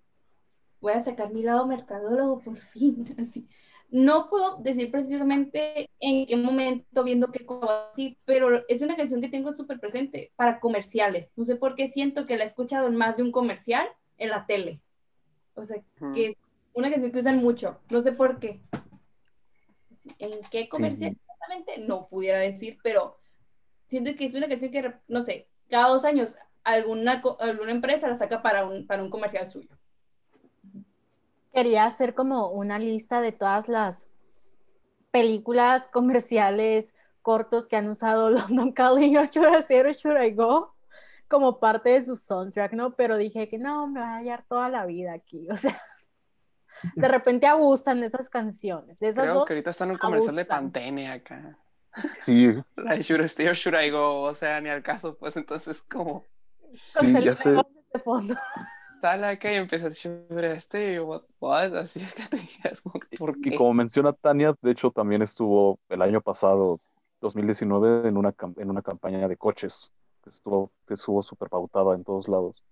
voy 0.81 0.93
a 0.93 1.01
sacar 1.01 1.33
mi 1.33 1.43
lado 1.43 1.67
mercadólogo 1.67 2.41
por 2.41 2.57
fin. 2.59 3.05
Así. 3.19 3.49
No 3.91 4.31
puedo 4.31 4.59
decir 4.59 4.91
precisamente 4.91 5.91
en 5.99 6.27
qué 6.27 6.37
momento 6.37 7.03
viendo 7.03 7.33
qué 7.33 7.45
cosa 7.45 7.89
así, 7.91 8.17
pero 8.25 8.63
es 8.69 8.83
una 8.83 8.97
canción 8.97 9.21
que 9.21 9.29
tengo 9.29 9.53
súper 9.53 9.81
presente 9.81 10.33
para 10.37 10.61
comerciales. 10.61 11.33
No 11.35 11.43
sé 11.43 11.57
por 11.57 11.75
qué 11.75 11.89
siento 11.89 12.25
que 12.25 12.37
la 12.37 12.45
he 12.45 12.47
escuchado 12.47 12.87
en 12.87 12.95
más 12.95 13.17
de 13.17 13.25
un 13.25 13.33
comercial 13.33 13.89
en 14.17 14.31
la 14.31 14.47
tele. 14.47 14.81
O 15.55 15.65
sea, 15.65 15.83
que 16.15 16.27
es 16.27 16.37
una 16.73 16.89
canción 16.89 17.11
que 17.11 17.19
usan 17.19 17.39
mucho. 17.39 17.81
No 17.91 18.01
sé 18.01 18.13
por 18.13 18.39
qué. 18.39 18.63
Sí, 19.99 20.11
¿En 20.21 20.41
qué 20.53 20.69
comercial 20.69 21.17
exactamente? 21.21 21.85
No 21.89 22.07
pudiera 22.07 22.39
decir, 22.39 22.79
pero 22.85 23.19
siento 23.89 24.15
que 24.15 24.27
es 24.27 24.35
una 24.37 24.49
canción 24.49 24.71
que, 24.71 24.95
no 25.09 25.23
sé, 25.23 25.49
cada 25.69 25.89
dos 25.89 26.05
años 26.05 26.37
alguna, 26.63 27.21
alguna 27.41 27.73
empresa 27.73 28.09
la 28.09 28.17
saca 28.17 28.41
para 28.41 28.65
un, 28.67 28.87
para 28.87 29.03
un 29.03 29.11
comercial 29.11 29.49
suyo. 29.51 29.77
Quería 31.53 31.85
hacer 31.85 32.15
como 32.15 32.49
una 32.49 32.79
lista 32.79 33.21
de 33.21 33.33
todas 33.33 33.69
las 33.69 34.09
películas 35.11 35.89
comerciales 35.89 36.95
cortos 37.23 37.69
que 37.69 37.77
han 37.77 37.89
usado 37.89 38.31
London 38.31 38.73
Calling 38.73 39.17
o 39.19 39.25
Should 39.25 39.53
I 39.53 39.57
Stay 39.59 39.81
or 39.81 39.93
Should 39.93 40.23
I 40.23 40.33
Go 40.33 40.75
como 41.29 41.61
parte 41.61 41.91
de 41.91 42.05
su 42.05 42.17
soundtrack, 42.17 42.73
¿no? 42.73 42.97
Pero 42.97 43.17
dije 43.17 43.49
que 43.49 43.57
no, 43.57 43.87
me 43.87 44.01
va 44.01 44.15
a 44.15 44.17
hallar 44.17 44.45
toda 44.49 44.69
la 44.69 44.85
vida 44.85 45.13
aquí, 45.13 45.49
o 45.51 45.57
sea, 45.57 45.81
de 46.95 47.09
repente 47.09 47.47
abusan 47.47 48.01
de 48.01 48.09
esas 48.09 48.29
canciones, 48.29 48.99
de 48.99 49.11
esas 49.11 49.25
Creo 49.25 49.35
dos. 49.35 49.45
que 49.45 49.53
ahorita 49.53 49.71
está 49.71 49.85
en 49.85 49.93
un 49.93 49.99
comercial 49.99 50.35
de 50.35 50.43
abusan. 50.43 50.57
Pantene 50.65 51.11
acá. 51.11 51.57
Sí, 52.19 52.49
La 52.77 52.95
de 52.95 53.03
Should 53.03 53.23
I 53.23 53.27
Stay 53.27 53.47
or 53.47 53.55
Should 53.55 53.81
I 53.81 53.91
Go, 53.91 54.23
o 54.23 54.35
sea, 54.35 54.61
ni 54.61 54.71
al 54.71 54.83
caso, 54.83 55.17
pues 55.17 55.37
entonces 55.37 55.83
como 55.83 56.25
con 56.95 57.07
sí, 57.07 57.17
el 57.17 57.25
ya 57.25 57.35
sé. 57.35 57.51
de 57.51 58.01
fondo. 58.03 58.35
Sale 59.01 59.27
acá 59.27 59.53
y 59.53 59.57
empieza 59.57 59.89
Should 59.89 60.45
I 60.45 60.57
Stay, 60.57 60.99
what, 60.99 61.23
what? 61.39 61.77
así 61.77 62.01
te 62.31 62.37
digas, 62.37 62.83
¿por 63.19 63.37
Y 63.43 63.57
como 63.57 63.75
menciona 63.75 64.13
Tania, 64.13 64.55
de 64.61 64.71
hecho 64.71 64.91
también 64.91 65.23
estuvo 65.23 65.79
el 65.89 66.03
año 66.03 66.21
pasado, 66.21 66.81
2019, 67.21 68.09
en 68.09 68.17
una, 68.17 68.35
en 68.57 68.71
una 68.71 68.83
campaña 68.83 69.29
de 69.29 69.37
coches, 69.37 69.93
que 70.23 70.31
estuvo 70.31 70.71
que 70.87 70.95
estuvo 70.95 71.23
súper 71.23 71.49
pautada 71.49 71.95
en 71.95 72.05
todos 72.05 72.29
lados. 72.29 72.65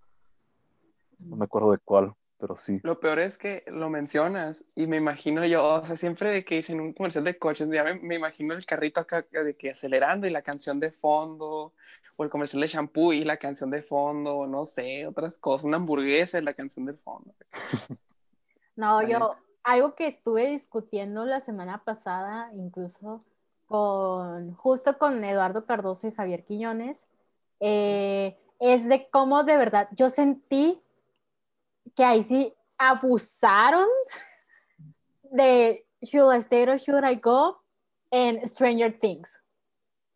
No 1.18 1.36
me 1.36 1.44
acuerdo 1.44 1.72
de 1.72 1.78
cuál, 1.78 2.14
pero 2.38 2.56
sí. 2.56 2.80
Lo 2.82 3.00
peor 3.00 3.18
es 3.18 3.36
que 3.36 3.62
lo 3.72 3.90
mencionas 3.90 4.64
y 4.74 4.86
me 4.86 4.96
imagino 4.96 5.44
yo, 5.44 5.64
o 5.64 5.84
sea, 5.84 5.96
siempre 5.96 6.30
de 6.30 6.44
que 6.44 6.56
dicen 6.56 6.80
un 6.80 6.92
comercial 6.92 7.24
de 7.24 7.38
coches, 7.38 7.68
ya 7.70 7.84
me, 7.84 7.94
me 7.94 8.14
imagino 8.14 8.54
el 8.54 8.64
carrito 8.64 9.00
acá 9.00 9.24
de 9.30 9.56
que 9.56 9.70
acelerando 9.70 10.26
y 10.26 10.30
la 10.30 10.42
canción 10.42 10.80
de 10.80 10.92
fondo, 10.92 11.72
o 12.18 12.24
el 12.24 12.30
comercial 12.30 12.60
de 12.60 12.66
shampoo 12.66 13.12
y 13.12 13.22
la 13.22 13.36
canción 13.36 13.70
de 13.70 13.80
fondo, 13.80 14.44
no 14.48 14.66
sé, 14.66 15.06
otras 15.06 15.38
cosas, 15.38 15.64
una 15.64 15.76
hamburguesa 15.76 16.38
y 16.38 16.42
la 16.42 16.52
canción 16.52 16.84
del 16.84 16.98
fondo. 16.98 17.32
No, 18.74 19.02
yo, 19.02 19.18
neta. 19.18 19.38
algo 19.64 19.96
que 19.96 20.06
estuve 20.06 20.46
discutiendo 20.46 21.24
la 21.24 21.40
semana 21.40 21.82
pasada, 21.82 22.52
incluso 22.54 23.24
con, 23.66 24.54
justo 24.54 24.96
con 24.98 25.24
Eduardo 25.24 25.66
Cardoso 25.66 26.06
y 26.06 26.12
Javier 26.12 26.44
Quiñones, 26.44 27.08
eh, 27.58 28.36
es 28.60 28.88
de 28.88 29.08
cómo 29.10 29.42
de 29.42 29.56
verdad 29.56 29.88
yo 29.96 30.10
sentí 30.10 30.80
que 31.96 32.04
ahí 32.04 32.22
sí 32.22 32.54
abusaron 32.78 33.88
de 35.24 35.84
Should 36.02 36.36
I 36.36 36.38
Stay 36.38 36.68
or 36.68 36.76
Should 36.78 37.04
I 37.04 37.16
Go 37.16 37.60
en 38.12 38.48
Stranger 38.48 38.96
Things. 38.96 39.42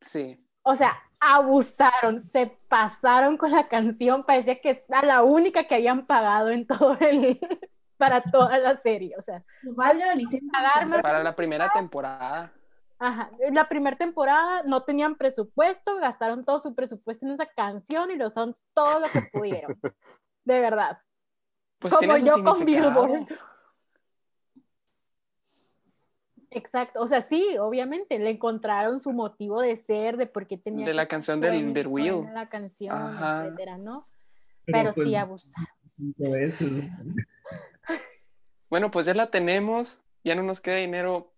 Sí, 0.01 0.39
O 0.63 0.77
sea, 0.77 0.97
abusaron, 1.23 2.19
se 2.21 2.59
pasaron 2.69 3.37
con 3.37 3.53
la 3.53 3.69
canción, 3.69 4.25
parecía 4.25 4.61
que 4.61 4.85
era 4.89 5.03
la 5.03 5.23
única 5.23 5.65
que 5.65 5.77
habían 5.77 6.05
pagado 6.05 6.49
en 6.51 6.67
todo 6.67 6.97
el, 7.01 7.39
para 7.97 8.21
toda 8.23 8.59
la 8.59 8.77
serie, 8.77 9.15
o 9.17 9.23
sea, 9.23 9.45
más- 9.77 11.03
para 11.03 11.23
la 11.23 11.35
primera 11.37 11.71
temporada. 11.73 12.53
ajá, 12.99 13.31
en 13.41 13.55
la 13.55 13.69
primera 13.69 13.97
temporada 13.97 14.63
no 14.65 14.81
tenían 14.83 15.15
presupuesto, 15.15 15.97
gastaron 15.99 16.45
todo 16.45 16.59
su 16.59 16.75
presupuesto 16.75 17.27
en 17.27 17.33
esa 17.33 17.47
canción 17.47 18.11
y 18.11 18.17
lo 18.17 18.27
usaron 18.27 18.53
todo 18.75 19.01
lo 19.01 19.09
que 19.11 19.23
pudieron, 19.33 19.79
de 20.45 20.61
verdad, 20.61 20.99
Pues 21.79 21.95
como 21.95 22.17
yo 22.17 22.43
con. 22.45 22.65
Billboard. 22.65 23.27
Exacto, 26.55 27.01
o 27.01 27.07
sea, 27.07 27.23
sí, 27.23 27.57
obviamente, 27.59 28.19
le 28.19 28.31
encontraron 28.31 29.01
su 29.01 29.13
motivo 29.13 29.61
de 29.61 29.77
ser, 29.77 30.17
de 30.17 30.27
por 30.27 30.47
qué 30.47 30.59
tenía 30.59 30.85
De 30.85 30.93
que 30.93 30.97
la 30.97 31.09
canción 31.09 31.41
del, 31.41 31.73
suene 31.73 31.87
Wheel. 31.87 32.25
la 32.35 32.49
canción, 32.49 32.97
Ajá. 32.97 33.47
etcétera, 33.47 33.79
¿no? 33.79 34.03
Pero, 34.67 34.93
pues, 34.93 35.09
sí 35.09 35.15
abusaron. 35.15 35.69
Bueno, 38.71 38.91
pues 38.91 39.05
ya 39.05 39.13
la 39.13 39.27
tenemos. 39.27 40.01
ya 40.25 40.35
no 40.35 40.43
nos 40.43 40.63
queda 40.63 40.77
dinero, 40.77 41.31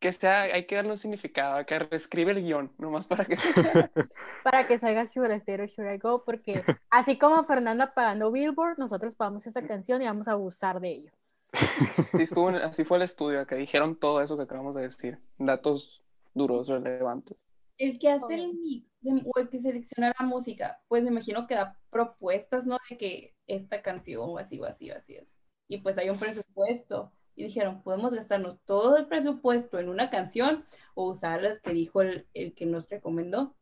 que 0.00 0.12
sea, 0.12 0.42
hay 0.42 0.66
que 0.66 0.74
darle 0.74 0.90
un 0.90 0.98
significado, 0.98 1.64
que 1.64 1.78
reescribe 1.78 2.32
el 2.32 2.42
guion, 2.42 2.70
nomás 2.76 3.06
para 3.06 3.24
que 3.24 3.36
para 4.44 4.66
que 4.66 4.76
salga 4.76 5.04
Should 5.04 5.30
I 5.30 5.34
Stay 5.36 5.54
or 5.54 5.68
Should 5.68 5.90
I 5.90 5.96
Go, 5.98 6.24
porque 6.24 6.62
así 6.90 7.16
como 7.16 7.42
Fernanda 7.44 7.94
pagando 7.94 8.30
Billboard, 8.32 8.78
nosotros 8.78 9.14
pagamos 9.14 9.46
esta 9.46 9.64
canción 9.66 10.02
y 10.02 10.06
vamos 10.06 10.26
a 10.28 10.32
abusar 10.32 10.80
de 10.80 10.88
ello. 10.90 11.12
Sí, 11.52 12.22
estuvo, 12.22 12.48
en- 12.50 12.56
así 12.56 12.84
fue 12.84 12.96
el 12.98 13.02
estudio, 13.02 13.46
que 13.46 13.54
dijeron 13.56 13.96
todo 13.96 14.20
eso 14.22 14.36
que 14.36 14.44
acabamos 14.44 14.74
de 14.74 14.82
decir, 14.82 15.18
datos 15.38 16.02
duros, 16.34 16.68
relevantes. 16.68 17.46
El 17.78 17.98
que 17.98 18.10
hace 18.10 18.34
el 18.34 18.54
mix 18.54 18.86
de- 19.00 19.22
o 19.24 19.38
el 19.40 19.48
que 19.48 19.60
selecciona 19.60 20.14
la 20.18 20.26
música, 20.26 20.80
pues 20.88 21.02
me 21.02 21.10
imagino 21.10 21.46
que 21.46 21.54
da 21.54 21.78
propuestas, 21.90 22.66
¿no? 22.66 22.78
De 22.88 22.96
que 22.96 23.34
esta 23.46 23.82
canción 23.82 24.22
o 24.30 24.38
así 24.38 24.58
o 24.60 24.64
así 24.64 24.90
o 24.90 24.96
así 24.96 25.16
es. 25.16 25.38
Y 25.68 25.78
pues 25.78 25.98
hay 25.98 26.10
un 26.10 26.18
presupuesto. 26.18 27.12
Y 27.34 27.44
dijeron, 27.44 27.82
podemos 27.82 28.12
gastarnos 28.12 28.58
todo 28.66 28.98
el 28.98 29.06
presupuesto 29.06 29.78
en 29.78 29.88
una 29.88 30.10
canción 30.10 30.66
o 30.94 31.10
usar 31.10 31.42
las 31.42 31.60
que 31.60 31.72
dijo 31.72 32.02
el, 32.02 32.28
el 32.34 32.54
que 32.54 32.66
nos 32.66 32.90
recomendó. 32.90 33.56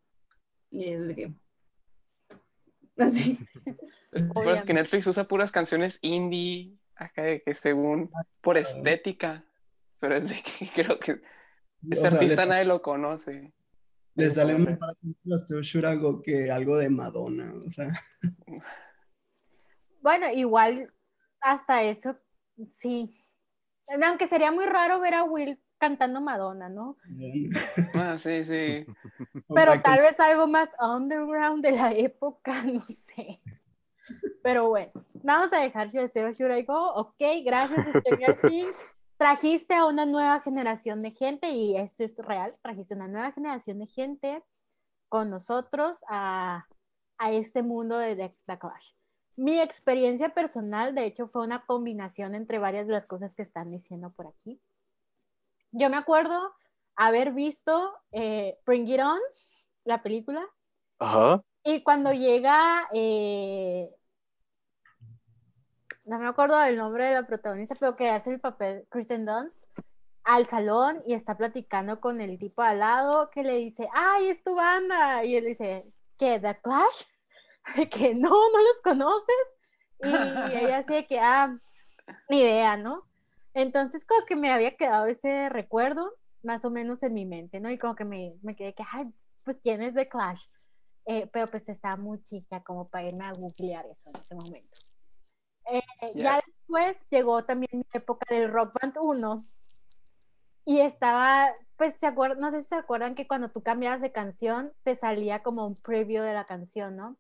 Y 0.71 0.91
es 0.91 1.07
de 1.07 1.15
que... 1.15 1.35
Así. 2.97 3.39
Que. 4.65 4.75
Netflix 4.75 5.07
usa 5.07 5.25
puras 5.25 5.53
canciones 5.53 6.01
indie, 6.03 6.77
acá 7.01 7.23
de 7.23 7.43
que 7.43 7.55
según, 7.55 8.11
por 8.41 8.57
estética, 8.59 9.45
pero 9.99 10.17
es 10.17 10.29
de 10.29 10.37
que 10.43 10.71
creo 10.75 10.99
que 10.99 11.13
O 11.13 11.19
este 11.91 12.09
sea, 12.09 12.11
artista 12.11 12.45
le, 12.45 12.51
nadie 12.51 12.65
lo 12.67 12.83
conoce. 12.83 13.53
le 14.15 14.31
sale 14.31 14.59
más 14.59 14.79
barato 14.79 16.23
que 16.23 16.51
algo 16.51 16.77
de 16.77 16.91
Madonna, 16.91 17.55
o 17.55 17.69
sea. 17.69 17.89
Bueno, 20.03 20.33
igual 20.33 20.91
hasta 21.43 21.83
eso, 21.83 22.17
sí. 22.71 23.15
Aunque 24.03 24.27
sería 24.27 24.51
muy 24.51 24.65
raro 24.65 24.99
ver 24.99 25.13
a 25.13 25.25
Will 25.25 25.61
cantando 25.77 26.21
Madonna, 26.23 26.71
¿no? 26.71 26.97
Ah, 27.95 28.19
sí, 28.19 28.45
sí. 28.45 28.87
Pero 29.55 29.81
tal 29.83 30.01
vez 30.01 30.19
algo 30.21 30.47
más 30.47 30.71
underground 30.81 31.63
de 31.63 31.73
la 31.73 31.93
época, 31.93 32.63
no 32.65 32.85
sé. 32.87 33.41
Pero 34.43 34.69
bueno, 34.69 34.93
vamos 35.23 35.53
a 35.53 35.59
dejar 35.59 35.89
Stay 35.95 36.23
or 36.23 36.33
Should 36.33 36.57
I 36.57 36.63
Go. 36.63 36.95
Ok, 36.95 37.21
gracias, 37.45 37.87
Stranger 38.01 38.41
Things. 38.43 38.77
Trajiste 39.17 39.75
a 39.75 39.87
una 39.87 40.07
nueva 40.07 40.41
generación 40.41 41.03
de 41.03 41.11
gente, 41.11 41.51
y 41.51 41.77
esto 41.77 42.05
es 42.05 42.17
real, 42.19 42.55
trajiste 42.63 42.95
una 42.95 43.07
nueva 43.07 43.33
generación 43.33 43.79
de 43.79 43.87
gente 43.87 44.43
con 45.11 45.29
nosotros 45.29 46.03
a, 46.09 46.67
a 47.19 47.33
este 47.33 47.63
mundo 47.63 47.99
de 47.99 48.17
The 48.17 48.33
The 48.47 48.59
Clash. 48.59 48.93
Mi 49.37 49.61
experiencia 49.61 50.31
personal, 50.31 50.95
de 50.95 51.05
hecho, 51.05 51.27
fue 51.27 51.45
una 51.45 51.67
combinación 51.67 52.35
entre 52.35 52.59
varias 52.59 52.87
de 52.87 52.95
las 52.95 53.07
cosas 53.07 53.35
que 53.35 53.43
están 53.43 53.71
diciendo 53.71 54.11
por 54.11 54.27
aquí. 54.27 54.61
Yo 55.73 55.91
me 55.91 55.97
acuerdo 55.97 56.55
haber 56.97 57.33
visto 57.33 57.93
eh, 58.13 58.59
Bring 58.67 58.89
It 58.89 59.01
On, 59.01 59.21
la 59.85 60.03
película, 60.03 60.47
Ajá. 60.99 61.43
y 61.63 61.83
cuando 61.83 62.13
llega, 62.13 62.89
eh, 62.93 63.89
no 66.11 66.19
me 66.19 66.27
acuerdo 66.27 66.59
del 66.59 66.77
nombre 66.77 67.05
de 67.05 67.15
la 67.15 67.25
protagonista, 67.25 67.77
pero 67.79 67.95
que 67.95 68.11
hace 68.11 68.33
el 68.33 68.41
papel 68.41 68.85
Kristen 68.91 69.25
Dunst, 69.25 69.63
al 70.25 70.45
salón 70.45 71.01
y 71.07 71.15
está 71.15 71.37
platicando 71.37 72.01
con 72.01 72.21
el 72.21 72.37
tipo 72.37 72.63
al 72.63 72.81
lado 72.81 73.31
que 73.31 73.45
le 73.45 73.55
dice, 73.55 73.89
ay, 73.93 74.27
es 74.27 74.43
tu 74.43 74.57
banda. 74.57 75.25
Y 75.25 75.37
él 75.37 75.45
dice, 75.45 75.85
¿qué? 76.19 76.41
¿The 76.41 76.59
Clash? 76.61 77.05
que 77.93 78.13
no, 78.17 78.29
no 78.29 78.59
los 78.59 78.83
conoces. 78.83 79.37
Y 80.01 80.57
ella 80.57 80.79
así 80.79 81.07
que, 81.07 81.21
ah, 81.21 81.57
ni 82.29 82.41
idea, 82.41 82.77
¿no? 82.77 83.05
Entonces 83.55 84.05
como 84.05 84.27
que 84.27 84.35
me 84.35 84.51
había 84.51 84.75
quedado 84.75 85.07
ese 85.07 85.49
recuerdo 85.49 86.13
más 86.43 86.65
o 86.65 86.71
menos 86.71 87.05
en 87.05 87.15
mi 87.15 87.25
mente, 87.25 87.61
¿no? 87.61 87.71
Y 87.71 87.79
como 87.79 87.95
que 87.95 88.05
me, 88.05 88.33
me 88.43 88.57
quedé 88.57 88.75
que, 88.75 88.83
ay, 88.93 89.05
pues 89.45 89.61
¿quién 89.63 89.81
es 89.81 89.95
The 89.95 90.09
Clash? 90.09 90.43
Eh, 91.07 91.31
pero 91.33 91.47
pues 91.47 91.69
estaba 91.69 91.97
muy 91.97 92.21
chica 92.25 92.65
como 92.65 92.89
para 92.89 93.07
irme 93.07 93.25
a 93.25 93.33
googlear 93.33 93.87
eso 93.87 94.11
en 94.11 94.17
ese 94.21 94.35
momento. 94.35 94.90
Eh, 95.71 95.83
Ya 96.15 96.35
Ya. 96.37 96.41
después 96.47 97.07
llegó 97.11 97.45
también 97.45 97.71
mi 97.73 97.85
época 97.93 98.27
del 98.31 98.51
Rock 98.53 98.75
Band 98.81 98.97
1 99.01 99.43
y 100.65 100.81
estaba, 100.81 101.49
pues 101.77 101.97
se 101.97 102.07
acuerdan, 102.07 102.39
no 102.41 102.51
sé 102.51 102.63
si 102.63 102.69
se 102.71 102.75
acuerdan 102.77 103.15
que 103.15 103.27
cuando 103.27 103.51
tú 103.51 103.63
cambiabas 103.63 104.01
de 104.01 104.13
canción 104.13 104.73
te 104.83 104.95
salía 104.95 105.43
como 105.43 105.67
un 105.67 105.75
preview 105.75 106.23
de 106.23 106.35
la 106.35 106.45
canción, 106.45 106.97
¿no? 106.97 107.17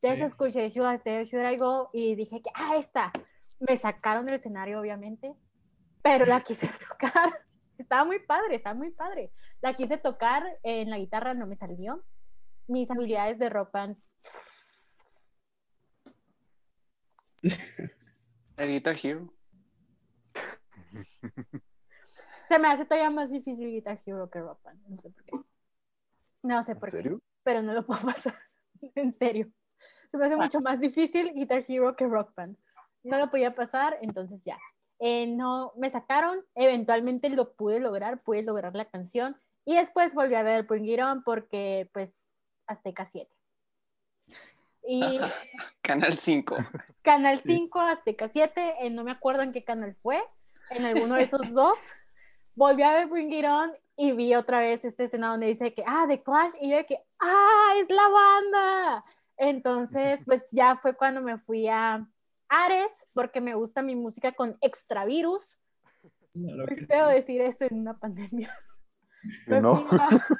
Entonces 0.00 0.18
Sí. 0.20 0.24
escuché 0.24 0.68
Should 0.68 0.92
I 0.92 0.94
Stay 0.96 1.24
Should 1.24 1.50
I 1.50 1.56
Go 1.56 1.90
y 1.92 2.14
dije 2.14 2.42
que, 2.42 2.50
ah, 2.54 2.76
esta. 2.76 3.12
Me 3.60 3.76
sacaron 3.76 4.26
del 4.26 4.34
escenario, 4.34 4.80
obviamente, 4.80 5.34
pero 6.02 6.26
la 6.26 6.40
quise 6.40 6.68
tocar. 6.88 7.32
Estaba 7.78 8.04
muy 8.04 8.18
padre, 8.20 8.56
estaba 8.56 8.74
muy 8.74 8.90
padre. 8.90 9.30
La 9.60 9.74
quise 9.74 9.96
tocar 9.96 10.44
en 10.62 10.90
la 10.90 10.98
guitarra, 10.98 11.34
no 11.34 11.46
me 11.46 11.54
salió. 11.56 12.04
Mis 12.66 12.90
habilidades 12.90 13.38
de 13.38 13.48
rock 13.50 13.72
band 13.72 13.96
El 18.56 18.68
Guitar 18.68 18.96
Hero. 19.02 19.32
se 22.48 22.58
me 22.58 22.68
hace 22.68 22.84
todavía 22.84 23.10
más 23.10 23.30
difícil 23.30 23.70
Guitar 23.70 24.00
Hero 24.04 24.30
que 24.30 24.40
rock 24.40 24.62
band. 24.62 24.80
No 24.88 24.96
sé 24.98 25.10
por 25.10 25.24
qué. 25.24 25.32
No 26.42 26.62
sé 26.62 26.72
¿En 26.72 26.78
por 26.78 26.88
qué. 26.90 26.96
serio? 26.98 27.20
pero 27.42 27.62
no 27.62 27.72
lo 27.74 27.84
puedo 27.84 28.00
pasar. 28.06 28.34
en 28.80 29.12
serio. 29.12 29.50
Se 30.10 30.16
me 30.16 30.26
hace 30.26 30.36
mucho 30.36 30.60
más 30.60 30.80
difícil 30.80 31.32
Guitar 31.34 31.64
Hero 31.66 31.96
que 31.96 32.06
Rock 32.06 32.34
Band. 32.36 32.56
No 33.02 33.18
lo 33.18 33.28
podía 33.28 33.52
pasar, 33.52 33.98
entonces 34.00 34.44
ya. 34.44 34.58
Eh, 35.00 35.26
no, 35.26 35.72
me 35.76 35.90
sacaron, 35.90 36.38
eventualmente 36.54 37.28
lo 37.28 37.54
pude 37.54 37.80
lograr, 37.80 38.22
pude 38.22 38.42
lograr 38.42 38.74
la 38.76 38.84
canción 38.84 39.36
y 39.64 39.76
después 39.76 40.14
volví 40.14 40.34
a 40.36 40.42
ver 40.44 40.62
Bring 40.64 40.86
It 40.86 41.00
On 41.00 41.22
porque 41.24 41.90
pues 41.92 42.32
Azteca 42.66 43.04
7. 43.04 43.33
Y 44.86 45.18
Canal 45.82 46.18
5. 46.18 46.56
Canal 47.02 47.38
5, 47.38 47.80
Azteca 47.80 48.28
7, 48.28 48.74
eh, 48.80 48.90
no 48.90 49.04
me 49.04 49.10
acuerdo 49.10 49.42
en 49.42 49.52
qué 49.52 49.64
canal 49.64 49.94
fue, 50.02 50.22
en 50.70 50.84
alguno 50.84 51.14
de 51.14 51.22
esos 51.22 51.52
dos. 51.52 51.78
Volví 52.54 52.82
a 52.82 52.94
ver 52.94 53.08
Bring 53.08 53.32
It 53.32 53.44
On 53.46 53.72
y 53.96 54.12
vi 54.12 54.34
otra 54.34 54.60
vez 54.60 54.84
esta 54.84 55.04
escena 55.04 55.28
donde 55.28 55.46
dice 55.46 55.74
que, 55.74 55.84
ah, 55.86 56.06
The 56.08 56.22
Clash, 56.22 56.52
y 56.60 56.70
yo 56.70 56.76
de 56.76 56.86
que, 56.86 56.98
ah, 57.20 57.74
es 57.78 57.88
la 57.90 58.08
banda. 58.08 59.04
Entonces, 59.36 60.20
pues 60.24 60.48
ya 60.52 60.76
fue 60.76 60.94
cuando 60.96 61.20
me 61.20 61.38
fui 61.38 61.68
a 61.68 62.06
Ares, 62.48 63.06
porque 63.14 63.40
me 63.40 63.54
gusta 63.54 63.82
mi 63.82 63.96
música 63.96 64.32
con 64.32 64.56
extra 64.60 65.04
virus. 65.04 65.58
Claro 66.32 66.66
Muy 66.66 66.66
que 66.66 66.86
feo 66.86 67.08
sí. 67.08 67.14
decir 67.14 67.40
eso 67.40 67.64
en 67.64 67.80
una 67.80 67.98
pandemia. 67.98 68.52
¿Y 69.46 69.50
Me 69.50 69.60
no? 69.60 69.86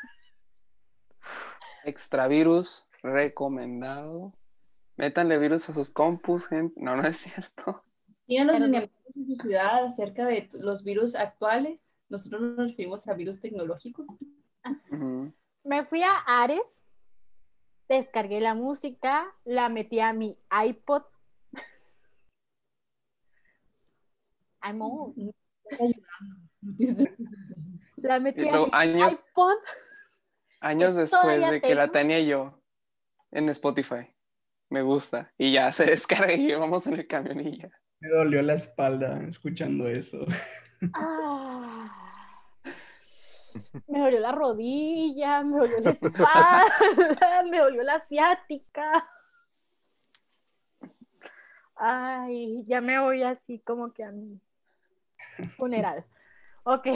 Extravirus 1.85 2.89
recomendado. 3.05 4.33
Métanle 4.97 5.39
virus 5.39 5.69
a 5.69 5.73
sus 5.73 5.91
compus, 5.91 6.49
gente. 6.49 6.75
No, 6.81 6.97
no 6.97 7.03
es 7.07 7.19
cierto. 7.19 7.83
¿Tienen 8.27 8.47
los 8.47 8.57
lineamientos 8.61 9.15
de 9.15 9.25
su 9.25 9.35
ciudad 9.37 9.85
acerca 9.85 10.25
de 10.27 10.49
los 10.55 10.83
virus 10.83 11.15
actuales? 11.15 11.97
Nosotros 12.09 12.41
nos 12.41 12.71
referimos 12.71 13.07
a 13.07 13.15
virus 13.15 13.39
tecnológicos. 13.41 14.07
Me 15.63 15.85
fui 15.85 16.03
a 16.03 16.17
Ares, 16.27 16.81
descargué 17.89 18.41
la 18.41 18.55
música, 18.55 19.27
la 19.45 19.69
metí 19.69 20.01
a 20.01 20.13
mi 20.15 20.39
iPod. 20.67 21.03
I'm 24.63 24.81
old. 24.81 25.15
La 27.97 28.21
metí 28.21 28.49
a 28.49 28.53
mi 28.53 28.69
años- 28.73 29.13
iPod. 29.13 29.57
Años 30.61 30.95
Que 30.95 31.01
después 31.01 31.51
de 31.51 31.61
que 31.61 31.75
la 31.75 31.89
tenía 31.89 32.21
yo 32.21 32.59
en 33.35 33.49
Spotify. 33.51 34.15
Me 34.71 34.83
gusta. 34.83 35.33
Y 35.37 35.53
ya 35.53 35.73
se 35.73 35.85
descarga 35.87 36.33
y 36.33 36.55
vamos 36.55 36.87
en 36.87 36.95
el 36.95 37.07
camión 37.07 37.41
y 37.41 37.59
ya. 37.59 37.71
Me 38.01 38.09
dolió 38.09 38.43
la 38.43 38.55
espalda 38.55 39.23
escuchando 39.27 39.89
eso. 39.89 40.25
Ah. 40.93 41.91
Me 43.87 44.01
dolió 44.01 44.21
la 44.21 44.33
rodilla, 44.33 45.43
me 45.43 45.57
dolió 45.57 45.79
la 45.79 45.91
espalda, 45.91 47.45
me 47.51 47.57
dolió 47.57 47.83
la 47.83 47.95
asiática. 47.95 49.09
Ay, 51.77 52.65
ya 52.67 52.83
me 52.83 52.99
voy 52.99 53.23
así 53.23 53.61
como 53.61 53.95
que 53.95 54.05
a 54.05 54.11
mi 54.11 54.39
funeral. 55.57 56.05
Ok. 56.65 56.89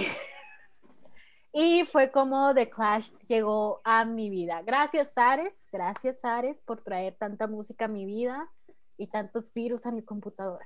Y 1.52 1.84
fue 1.84 2.10
como 2.10 2.54
The 2.54 2.68
Clash 2.68 3.10
llegó 3.26 3.80
a 3.84 4.04
mi 4.04 4.30
vida. 4.30 4.62
Gracias, 4.62 5.16
Ares. 5.16 5.66
Gracias, 5.72 6.24
Ares, 6.24 6.60
por 6.60 6.82
traer 6.82 7.14
tanta 7.14 7.46
música 7.46 7.86
a 7.86 7.88
mi 7.88 8.04
vida 8.04 8.50
y 8.96 9.06
tantos 9.06 9.52
virus 9.54 9.86
a 9.86 9.90
mi 9.90 10.02
computadora. 10.02 10.64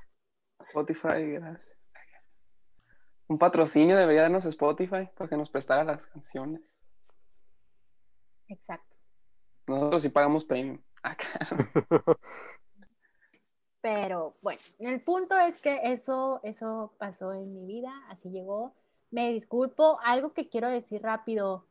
Spotify, 0.69 1.33
gracias. 1.33 1.77
Un 3.29 3.39
patrocinio 3.39 3.97
debería 3.97 4.23
darnos 4.23 4.45
Spotify 4.45 5.09
para 5.17 5.31
que 5.31 5.37
nos 5.37 5.51
prestara 5.51 5.85
las 5.85 6.07
canciones. 6.07 6.77
Exacto. 8.49 8.95
Nosotros 9.67 10.03
sí 10.03 10.09
pagamos 10.11 10.45
premium. 10.45 10.79
Acá. 11.03 11.27
Pero 13.81 14.37
bueno, 14.43 14.61
el 14.79 15.03
punto 15.03 15.37
es 15.39 15.61
que 15.61 15.81
eso, 15.93 16.41
eso 16.45 16.95
pasó 16.99 17.33
en 17.33 17.53
mi 17.53 17.67
vida, 17.67 17.91
así 18.09 18.31
llegó. 18.31 18.77
Me 19.13 19.33
disculpo, 19.33 19.99
algo 20.05 20.33
que 20.33 20.49
quiero 20.49 20.69
decir 20.69 21.03
rápido. 21.03 21.65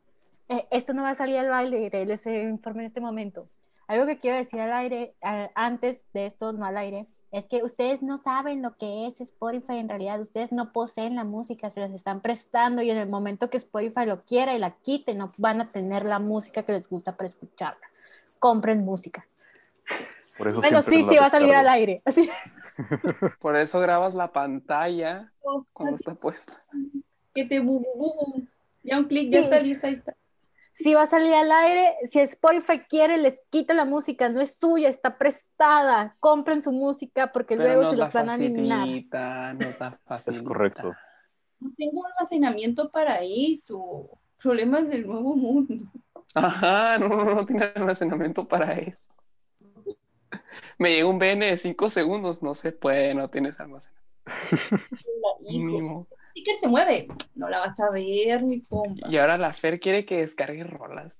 Eh, 0.48 0.66
esto 0.70 0.94
no 0.94 1.02
va 1.02 1.10
a 1.10 1.14
salir 1.14 1.36
al 1.36 1.50
baile, 1.50 1.90
les 2.06 2.26
informe 2.26 2.80
en 2.80 2.86
este 2.86 3.00
momento. 3.00 3.46
Algo 3.88 4.06
que 4.06 4.18
quiero 4.18 4.38
decir 4.38 4.60
al 4.60 4.72
aire, 4.72 5.14
antes 5.54 6.06
de 6.14 6.24
esto, 6.24 6.52
no 6.52 6.64
al 6.64 6.78
aire, 6.78 7.06
es 7.32 7.48
que 7.48 7.62
ustedes 7.62 8.02
no 8.02 8.18
saben 8.18 8.62
lo 8.62 8.76
que 8.76 9.06
es 9.06 9.20
Spotify 9.20 9.78
en 9.78 9.88
realidad, 9.88 10.20
ustedes 10.20 10.52
no 10.52 10.72
poseen 10.72 11.16
la 11.16 11.24
música, 11.24 11.70
se 11.70 11.80
las 11.80 11.90
están 11.90 12.20
prestando 12.20 12.82
y 12.82 12.90
en 12.90 12.98
el 12.98 13.08
momento 13.08 13.50
que 13.50 13.56
Spotify 13.56 14.06
lo 14.06 14.22
quiera 14.24 14.54
y 14.54 14.58
la 14.58 14.72
quite, 14.72 15.14
no 15.14 15.32
van 15.38 15.60
a 15.60 15.66
tener 15.66 16.04
la 16.04 16.18
música 16.18 16.62
que 16.62 16.72
les 16.72 16.88
gusta 16.88 17.16
para 17.16 17.26
escucharla. 17.26 17.86
Compren 18.38 18.84
música. 18.84 19.26
Por 20.36 20.48
eso 20.48 20.60
bueno, 20.60 20.82
sí, 20.82 21.04
sí, 21.08 21.16
va 21.16 21.26
a 21.26 21.30
salir 21.30 21.54
al 21.54 21.68
aire. 21.68 22.02
Así. 22.04 22.30
Por 23.40 23.56
eso 23.56 23.80
grabas 23.80 24.14
la 24.14 24.32
pantalla 24.32 25.32
cuando 25.72 25.96
está 25.96 26.14
puesta. 26.14 26.62
Que 27.34 27.44
te 27.44 27.60
bu, 27.60 27.80
bu, 27.80 28.46
Ya 28.82 28.98
un 28.98 29.04
clic, 29.04 29.30
ya 29.30 29.40
está 29.40 29.60
lista, 29.60 29.86
ahí 29.86 29.94
está 29.94 30.14
si 30.72 30.94
va 30.94 31.02
a 31.02 31.06
salir 31.06 31.34
al 31.34 31.52
aire, 31.52 31.96
si 32.04 32.20
Spotify 32.20 32.80
quiere, 32.88 33.18
les 33.18 33.42
quita 33.50 33.74
la 33.74 33.84
música, 33.84 34.28
no 34.28 34.40
es 34.40 34.56
suya, 34.56 34.88
está 34.88 35.18
prestada. 35.18 36.16
Compren 36.18 36.62
su 36.62 36.72
música 36.72 37.30
porque 37.32 37.56
luego 37.56 37.90
se 37.90 37.96
los 37.96 38.12
van 38.12 38.30
a 38.30 38.34
eliminar. 38.36 38.88
es 40.26 40.42
correcto. 40.42 40.92
No 41.60 41.70
tengo 41.76 42.02
almacenamiento 42.06 42.90
para 42.90 43.20
eso. 43.20 44.18
Problemas 44.42 44.88
del 44.88 45.06
nuevo 45.06 45.36
mundo. 45.36 45.74
Ajá, 46.34 46.98
no, 46.98 47.08
no, 47.08 47.34
no 47.34 47.46
tiene 47.46 47.70
almacenamiento 47.74 48.48
para 48.48 48.72
eso. 48.72 49.10
Me 50.78 50.94
llega 50.94 51.06
un 51.06 51.18
BN 51.18 51.46
de 51.46 51.58
5 51.58 51.90
segundos, 51.90 52.42
no 52.42 52.54
se 52.54 52.72
puede, 52.72 53.14
no 53.14 53.28
tienes 53.28 53.60
almacenamiento. 53.60 54.02
Mínimo 55.52 56.08
sticker 56.32 56.58
se 56.60 56.66
mueve, 56.66 57.08
no 57.34 57.48
la 57.48 57.60
vas 57.60 57.78
a 57.78 57.90
ver, 57.90 58.42
mi 58.42 58.60
compa. 58.62 59.08
Y 59.08 59.16
ahora 59.18 59.38
la 59.38 59.52
Fer 59.52 59.78
quiere 59.78 60.04
que 60.04 60.16
descargue 60.18 60.64
rolas. 60.64 61.16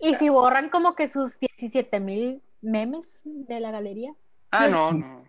¿Y 0.00 0.14
si 0.16 0.28
borran 0.28 0.68
como 0.70 0.94
que 0.94 1.08
sus 1.08 1.38
17 1.38 2.00
mil 2.00 2.42
memes 2.60 3.20
de 3.24 3.60
la 3.60 3.70
galería? 3.70 4.12
Ah, 4.50 4.68
no, 4.68 4.92
no. 4.92 5.24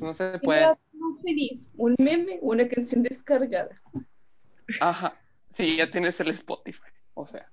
no 0.00 0.12
se 0.12 0.38
puede. 0.40 0.66
Más 0.92 1.22
feliz, 1.22 1.68
un 1.76 1.94
meme, 1.98 2.38
una 2.42 2.68
canción 2.68 3.02
descargada. 3.02 3.74
Ajá, 4.80 5.18
sí, 5.50 5.76
ya 5.76 5.90
tienes 5.90 6.18
el 6.20 6.30
Spotify, 6.30 6.90
o 7.14 7.26
sea. 7.26 7.50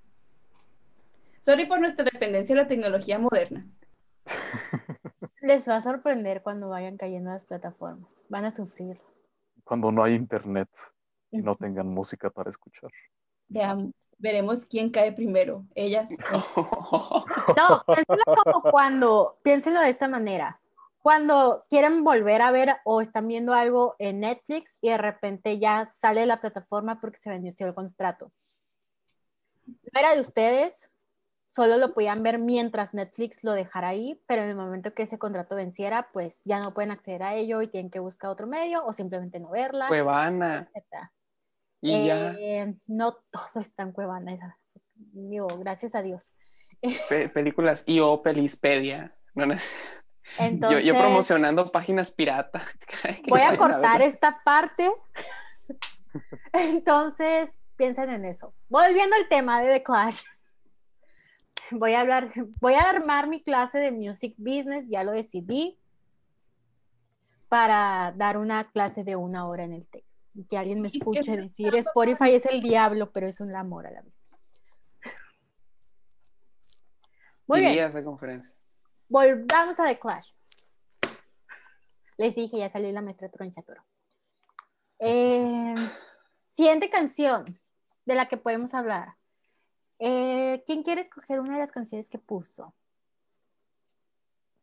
Sorry 1.40 1.66
por 1.66 1.80
nuestra 1.80 2.04
dependencia 2.04 2.56
de 2.56 2.62
la 2.62 2.68
tecnología 2.68 3.18
moderna. 3.18 3.66
Les 5.42 5.68
va 5.68 5.78
a 5.78 5.82
sorprender 5.82 6.44
cuando 6.44 6.70
vayan 6.70 6.98
cayendo 6.98 7.32
las 7.32 7.46
plataformas. 7.46 8.26
Van 8.30 8.46
a 8.46 8.52
sufrir 8.52 8.98
cuando 9.70 9.92
no 9.92 10.04
hay 10.04 10.16
internet 10.16 10.68
y 11.30 11.44
no 11.44 11.56
tengan 11.56 11.88
música 11.88 12.32
para 12.32 12.50
escuchar. 12.50 12.90
Veamos, 13.48 13.92
veremos 14.18 14.66
quién 14.66 14.90
cae 14.90 15.12
primero, 15.12 15.64
ellas. 15.76 16.10
No, 17.56 17.84
piénselo 17.86 18.36
como 18.44 18.62
cuando, 18.72 19.38
piénsenlo 19.44 19.80
de 19.82 19.90
esta 19.90 20.08
manera. 20.08 20.60
Cuando 21.04 21.62
quieren 21.70 22.04
volver 22.04 22.42
a 22.42 22.52
ver 22.52 22.78
o 22.84 23.00
están 23.00 23.28
viendo 23.28 23.54
algo 23.54 23.96
en 24.00 24.22
Netflix 24.22 24.80
y 24.82 24.90
de 24.90 24.98
repente 24.98 25.60
ya 25.60 25.86
sale 25.86 26.26
la 26.26 26.42
plataforma 26.42 27.00
porque 27.00 27.18
se 27.18 27.30
vendió 27.30 27.54
el 27.60 27.76
contrato. 27.76 28.32
No 29.68 30.00
era 30.00 30.16
de 30.16 30.22
ustedes, 30.22 30.90
solo 31.50 31.78
lo 31.78 31.96
podían 31.96 32.22
ver 32.22 32.38
mientras 32.38 32.94
Netflix 32.94 33.44
lo 33.44 33.54
dejara 33.54 33.88
ahí, 33.88 34.22
pero 34.28 34.44
en 34.44 34.50
el 34.50 34.56
momento 34.56 34.94
que 34.94 35.04
ese 35.04 35.18
contrato 35.18 35.56
venciera, 35.56 36.10
pues 36.14 36.44
ya 36.46 36.60
no 36.60 36.76
pueden 36.76 36.92
acceder 36.92 37.24
a 37.24 37.34
ello 37.34 37.64
y 37.64 37.68
tienen 37.68 37.90
que 37.90 37.98
buscar 37.98 38.30
otro 38.30 38.46
medio 38.46 38.86
o 38.86 38.94
simplemente 38.94 39.40
no 39.40 39.50
verla. 39.50 39.88
Cuevana. 39.88 40.70
Y 41.82 42.06
ya. 42.06 42.36
Eh, 42.38 42.76
no 42.86 43.14
todo 43.32 43.62
está 43.62 43.82
en 43.82 43.94
Cuevana, 43.94 44.58
digo, 44.94 45.48
gracias 45.58 45.96
a 45.96 46.04
Dios. 46.04 46.34
películas 47.34 47.84
y 47.88 48.00
o 48.00 48.22
Pelispedia. 48.22 49.16
yo, 50.84 50.94
promocionando 50.94 51.72
páginas 51.72 52.12
pirata. 52.12 52.62
voy 53.28 53.42
a 53.42 53.58
cortar 53.58 54.04
esta 54.04 54.40
parte. 54.46 54.92
Entonces, 56.54 57.58
piensen 57.76 58.12
en 58.12 58.26
eso. 58.26 58.54
Volviendo 58.68 59.16
al 59.16 59.28
tema 59.28 59.62
de 59.64 59.74
The 59.74 59.84
Clash 59.84 60.22
voy 61.72 61.94
a 61.94 62.02
hablar, 62.02 62.32
voy 62.60 62.74
a 62.74 62.82
armar 62.82 63.28
mi 63.28 63.42
clase 63.42 63.80
de 63.80 63.92
music 63.92 64.36
business, 64.38 64.88
ya 64.88 65.04
lo 65.04 65.12
decidí, 65.12 65.80
para 67.50 68.14
dar 68.16 68.38
una 68.38 68.66
clase 68.66 69.04
de 69.04 69.16
una 69.16 69.46
hora 69.46 69.64
en 69.64 69.74
el 69.74 69.86
TEC. 69.88 70.06
Y 70.36 70.46
que 70.46 70.58
alguien 70.58 70.82
me 70.82 70.88
escuche 70.88 71.36
decir 71.36 71.76
Spotify 71.76 72.36
es 72.36 72.46
el 72.46 72.62
diablo, 72.62 73.12
pero 73.12 73.28
es 73.28 73.42
un 73.42 73.54
amor 73.56 73.88
a 73.88 73.92
la 73.92 74.02
vez. 74.02 74.16
Muy 77.48 77.62
bien. 77.62 77.84
Esa 77.84 78.04
conferencia. 78.04 78.56
Volvamos 79.10 79.80
a 79.80 79.86
The 79.86 80.00
Clash. 80.00 80.32
Les 82.18 82.36
dije, 82.36 82.60
ya 82.60 82.70
salió 82.70 82.92
la 82.92 83.02
maestra 83.02 83.30
Tronchatoro. 83.30 83.84
Eh, 85.02 85.76
siguiente 86.50 86.90
canción 86.90 87.46
de 88.06 88.16
la 88.16 88.28
que 88.28 88.36
podemos 88.36 88.74
hablar. 88.74 89.16
Eh, 90.00 90.64
¿Quién 90.66 90.84
quiere 90.84 91.02
escoger 91.02 91.40
una 91.40 91.54
de 91.54 91.60
las 91.60 91.72
canciones 91.72 92.10
que 92.10 92.18
puso? 92.18 92.74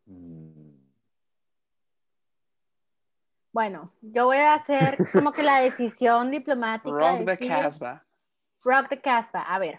Mm. 0.06 0.56
Bueno, 3.52 3.90
yo 4.02 4.26
voy 4.26 4.38
a 4.38 4.54
hacer 4.54 4.98
como 5.12 5.32
que 5.32 5.42
la 5.42 5.60
decisión 5.62 6.30
diplomática. 6.30 6.90
Rock 6.90 7.38
the 7.38 7.48
Casbah. 7.48 8.04
Rock 8.62 8.88
the 8.88 9.00
Casbah, 9.00 9.42
a 9.42 9.58
ver. 9.58 9.78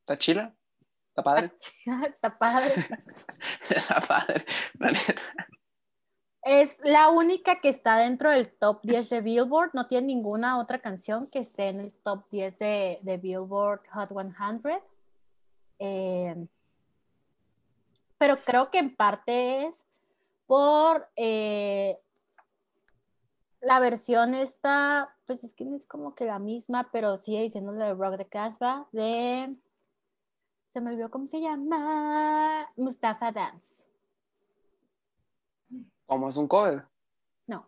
¿Está 0.00 0.18
chila? 0.18 0.54
¿Está 1.08 1.22
padre? 1.22 1.52
Está 2.06 2.30
padre. 2.30 2.74
Está 3.68 4.00
padre, 4.00 4.44
la 4.78 4.92
neta. 4.92 5.22
Es 6.44 6.80
la 6.82 7.08
única 7.08 7.60
que 7.60 7.68
está 7.68 7.98
dentro 7.98 8.30
del 8.30 8.50
top 8.50 8.80
10 8.82 9.10
de 9.10 9.20
Billboard. 9.20 9.70
No 9.74 9.86
tiene 9.86 10.08
ninguna 10.08 10.58
otra 10.58 10.80
canción 10.80 11.28
que 11.28 11.38
esté 11.38 11.68
en 11.68 11.80
el 11.80 11.94
top 11.94 12.24
10 12.30 12.58
de, 12.58 13.20
Billboard 13.22 13.82
Hot 13.92 14.08
100. 14.08 14.82
Eh, 15.78 16.46
pero 18.18 18.36
creo 18.38 18.70
que 18.70 18.78
en 18.78 18.94
parte 18.94 19.66
es 19.66 19.84
por 20.46 21.08
eh, 21.16 21.98
la 23.60 23.78
versión 23.78 24.34
esta, 24.34 25.14
pues 25.26 25.44
es 25.44 25.54
que 25.54 25.64
no 25.64 25.76
es 25.76 25.86
como 25.86 26.14
que 26.14 26.24
la 26.24 26.40
misma, 26.40 26.90
pero 26.92 27.16
sigue 27.16 27.42
diciendo 27.42 27.72
lo 27.72 27.84
de 27.84 27.94
Rock 27.94 28.18
the 28.18 28.26
Casbah, 28.26 28.86
de, 28.90 29.56
se 30.66 30.80
me 30.80 30.90
olvidó 30.90 31.10
cómo 31.10 31.28
se 31.28 31.40
llama, 31.40 32.68
Mustafa 32.76 33.30
Dance. 33.30 33.91
¿Cómo 36.12 36.28
es 36.28 36.36
un 36.36 36.46
cover? 36.46 36.86
No. 37.46 37.64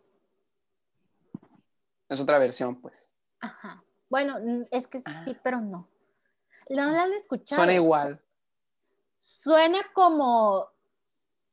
Es 2.07 2.21
otra 2.21 2.37
versión, 2.37 2.79
pues. 2.79 2.93
Ajá. 3.39 3.83
Bueno, 4.07 4.37
es 4.69 4.85
que 4.85 4.99
sí, 4.99 5.05
ah. 5.07 5.39
pero 5.43 5.61
no. 5.61 5.89
No 6.69 6.91
la 6.91 7.05
han 7.05 7.13
escuchado. 7.13 7.57
Suena 7.57 7.73
igual. 7.73 8.23
Suena 9.17 9.79
como. 9.95 10.69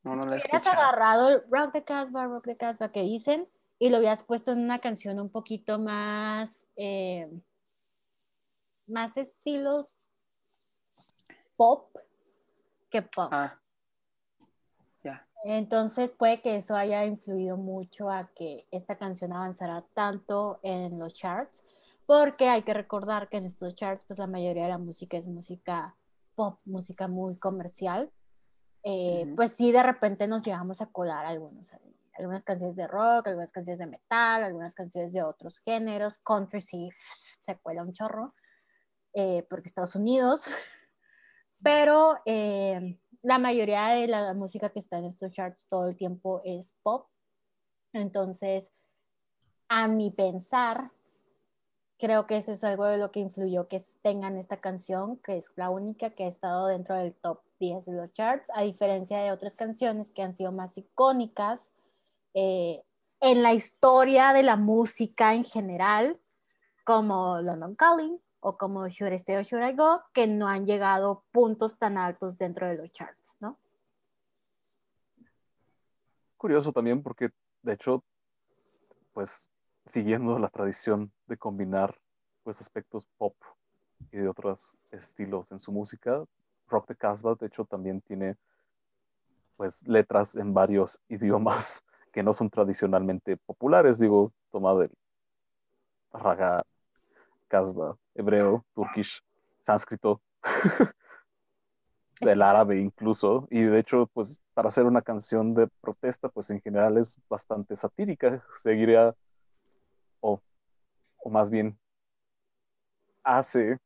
No, 0.02 0.14
no 0.16 0.26
la 0.26 0.36
he 0.36 0.40
hubieras 0.40 0.66
agarrado 0.66 1.42
Rock 1.48 1.72
the 1.72 1.82
Casbah, 1.82 2.26
Rock 2.26 2.44
the 2.44 2.56
Casbah 2.58 2.92
que 2.92 3.00
dicen 3.00 3.48
y 3.78 3.88
lo 3.88 3.96
habías 3.96 4.22
puesto 4.22 4.52
en 4.52 4.58
una 4.58 4.78
canción 4.78 5.18
un 5.18 5.30
poquito 5.30 5.78
más. 5.78 6.68
Eh, 6.76 7.26
más 8.86 9.16
estilo 9.16 9.88
pop 11.56 11.96
que 12.90 13.00
pop. 13.00 13.30
Ah. 13.32 13.61
Entonces 15.44 16.12
puede 16.12 16.40
que 16.40 16.56
eso 16.56 16.76
haya 16.76 17.04
influido 17.04 17.56
mucho 17.56 18.10
a 18.10 18.30
que 18.34 18.66
esta 18.70 18.96
canción 18.96 19.32
avanzara 19.32 19.84
tanto 19.92 20.60
en 20.62 20.98
los 20.98 21.14
charts, 21.14 21.62
porque 22.06 22.48
hay 22.48 22.62
que 22.62 22.74
recordar 22.74 23.28
que 23.28 23.38
en 23.38 23.46
estos 23.46 23.74
charts 23.74 24.04
pues 24.06 24.18
la 24.18 24.28
mayoría 24.28 24.64
de 24.64 24.68
la 24.70 24.78
música 24.78 25.16
es 25.16 25.26
música 25.26 25.96
pop, 26.36 26.54
música 26.66 27.08
muy 27.08 27.36
comercial. 27.38 28.12
Eh, 28.84 29.32
pues 29.36 29.52
sí, 29.52 29.72
de 29.72 29.82
repente 29.82 30.28
nos 30.28 30.44
llevamos 30.44 30.80
a 30.80 30.86
colar 30.86 31.26
algunos, 31.26 31.72
algunas 32.16 32.44
canciones 32.44 32.76
de 32.76 32.86
rock, 32.86 33.26
algunas 33.28 33.52
canciones 33.52 33.78
de 33.80 33.86
metal, 33.86 34.44
algunas 34.44 34.74
canciones 34.74 35.12
de 35.12 35.22
otros 35.22 35.58
géneros, 35.58 36.18
country 36.20 36.60
sí 36.60 36.90
se 37.40 37.58
cuela 37.58 37.82
un 37.82 37.92
chorro, 37.92 38.34
eh, 39.12 39.44
porque 39.50 39.68
Estados 39.68 39.96
Unidos, 39.96 40.44
pero... 41.64 42.20
Eh, 42.26 43.00
la 43.22 43.38
mayoría 43.38 43.88
de 43.88 44.08
la 44.08 44.34
música 44.34 44.70
que 44.70 44.80
está 44.80 44.98
en 44.98 45.06
estos 45.06 45.32
charts 45.32 45.68
todo 45.68 45.88
el 45.88 45.96
tiempo 45.96 46.42
es 46.44 46.74
pop. 46.82 47.08
Entonces, 47.92 48.72
a 49.68 49.86
mi 49.86 50.10
pensar, 50.10 50.90
creo 51.98 52.26
que 52.26 52.36
eso 52.36 52.52
es 52.52 52.64
algo 52.64 52.84
de 52.84 52.98
lo 52.98 53.12
que 53.12 53.20
influyó 53.20 53.68
que 53.68 53.80
tengan 54.02 54.36
esta 54.36 54.60
canción, 54.60 55.18
que 55.18 55.38
es 55.38 55.52
la 55.54 55.70
única 55.70 56.10
que 56.10 56.24
ha 56.24 56.28
estado 56.28 56.66
dentro 56.66 56.96
del 56.96 57.14
top 57.14 57.40
10 57.60 57.84
de 57.86 57.92
los 57.92 58.12
charts, 58.12 58.50
a 58.54 58.62
diferencia 58.62 59.18
de 59.20 59.30
otras 59.30 59.54
canciones 59.54 60.12
que 60.12 60.22
han 60.22 60.34
sido 60.34 60.50
más 60.50 60.76
icónicas 60.76 61.70
eh, 62.34 62.82
en 63.20 63.42
la 63.42 63.54
historia 63.54 64.32
de 64.32 64.42
la 64.42 64.56
música 64.56 65.34
en 65.34 65.44
general, 65.44 66.18
como 66.84 67.40
London 67.40 67.76
Calling 67.76 68.18
o 68.44 68.58
como 68.58 68.88
Should 68.88 69.12
I 69.12 69.16
Stay 69.16 69.36
or 69.36 69.44
Should 69.44 69.64
I 69.64 69.72
Go, 69.74 70.02
que 70.12 70.26
no 70.26 70.48
han 70.48 70.66
llegado 70.66 71.24
puntos 71.30 71.78
tan 71.78 71.96
altos 71.96 72.36
dentro 72.38 72.66
de 72.68 72.76
los 72.76 72.90
charts, 72.90 73.36
¿no? 73.40 73.56
Curioso 76.36 76.72
también 76.72 77.04
porque, 77.04 77.30
de 77.62 77.72
hecho, 77.72 78.02
pues 79.12 79.48
siguiendo 79.86 80.38
la 80.40 80.48
tradición 80.48 81.12
de 81.26 81.36
combinar 81.36 81.96
pues 82.42 82.60
aspectos 82.60 83.06
pop 83.16 83.36
y 84.10 84.16
de 84.16 84.28
otros 84.28 84.76
estilos 84.90 85.46
en 85.52 85.60
su 85.60 85.70
música, 85.70 86.24
Rock 86.66 86.88
the 86.88 86.96
Casbah 86.96 87.36
de 87.36 87.46
hecho 87.46 87.64
también 87.64 88.00
tiene 88.00 88.36
pues 89.56 89.86
letras 89.86 90.34
en 90.34 90.52
varios 90.52 91.00
idiomas 91.08 91.84
que 92.12 92.24
no 92.24 92.34
son 92.34 92.50
tradicionalmente 92.50 93.36
populares, 93.36 94.00
digo, 94.00 94.32
toma 94.50 94.74
del 94.74 94.90
raga, 96.12 96.62
casbah, 97.52 97.94
hebreo, 98.14 98.64
turkish, 98.74 99.20
sánscrito, 99.60 100.22
del 102.20 102.40
árabe 102.40 102.78
incluso, 102.78 103.46
y 103.50 103.60
de 103.62 103.78
hecho, 103.78 104.06
pues 104.14 104.42
para 104.54 104.70
hacer 104.70 104.86
una 104.86 105.02
canción 105.02 105.52
de 105.54 105.68
protesta, 105.82 106.30
pues 106.30 106.48
en 106.50 106.62
general 106.62 106.96
es 106.96 107.20
bastante 107.28 107.76
satírica, 107.76 108.42
seguiría, 108.56 109.14
o, 110.20 110.40
o 111.18 111.30
más 111.30 111.50
bien 111.50 111.78
hace 113.22 113.78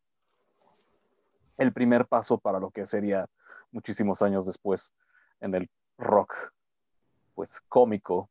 el 1.59 1.72
primer 1.72 2.07
paso 2.07 2.38
para 2.38 2.61
lo 2.61 2.70
que 2.70 2.87
sería 2.87 3.26
muchísimos 3.72 4.22
años 4.22 4.46
después 4.46 4.92
en 5.40 5.55
el 5.57 5.68
rock, 5.98 6.33
pues 7.35 7.61
cómico, 7.68 8.31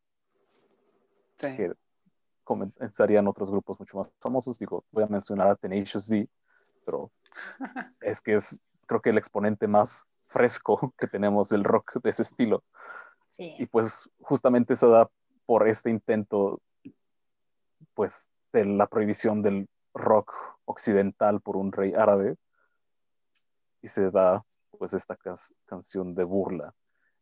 Sí. 1.37 1.57
que 1.57 1.73
comenzarían 2.45 3.27
otros 3.27 3.51
grupos 3.51 3.77
mucho 3.79 3.97
más 3.97 4.09
famosos. 4.19 4.57
Digo, 4.57 4.85
voy 4.91 5.03
a 5.03 5.07
mencionar 5.07 5.47
a 5.47 5.55
Tenacious 5.55 6.07
D, 6.07 6.29
pero 6.85 7.09
es 8.01 8.21
que 8.21 8.35
es, 8.35 8.61
creo 8.87 9.01
que 9.01 9.09
el 9.09 9.17
exponente 9.17 9.67
más 9.67 10.05
fresco 10.21 10.93
que 10.97 11.07
tenemos 11.07 11.49
del 11.49 11.65
rock 11.65 12.01
de 12.01 12.09
ese 12.09 12.21
estilo. 12.21 12.63
Sí. 13.29 13.53
Y 13.59 13.65
pues 13.65 14.09
justamente 14.21 14.77
se 14.77 14.87
da 14.87 15.09
por 15.45 15.67
este 15.67 15.89
intento, 15.89 16.61
pues, 17.93 18.29
de 18.53 18.63
la 18.65 18.87
prohibición 18.87 19.41
del 19.41 19.67
rock 19.93 20.31
occidental 20.63 21.41
por 21.41 21.57
un 21.57 21.71
rey 21.73 21.93
árabe. 21.93 22.37
Y 23.81 23.89
se 23.89 24.09
da, 24.09 24.43
pues, 24.79 24.93
esta 24.93 25.15
cas- 25.17 25.53
canción 25.65 26.15
de 26.15 26.23
burla 26.23 26.73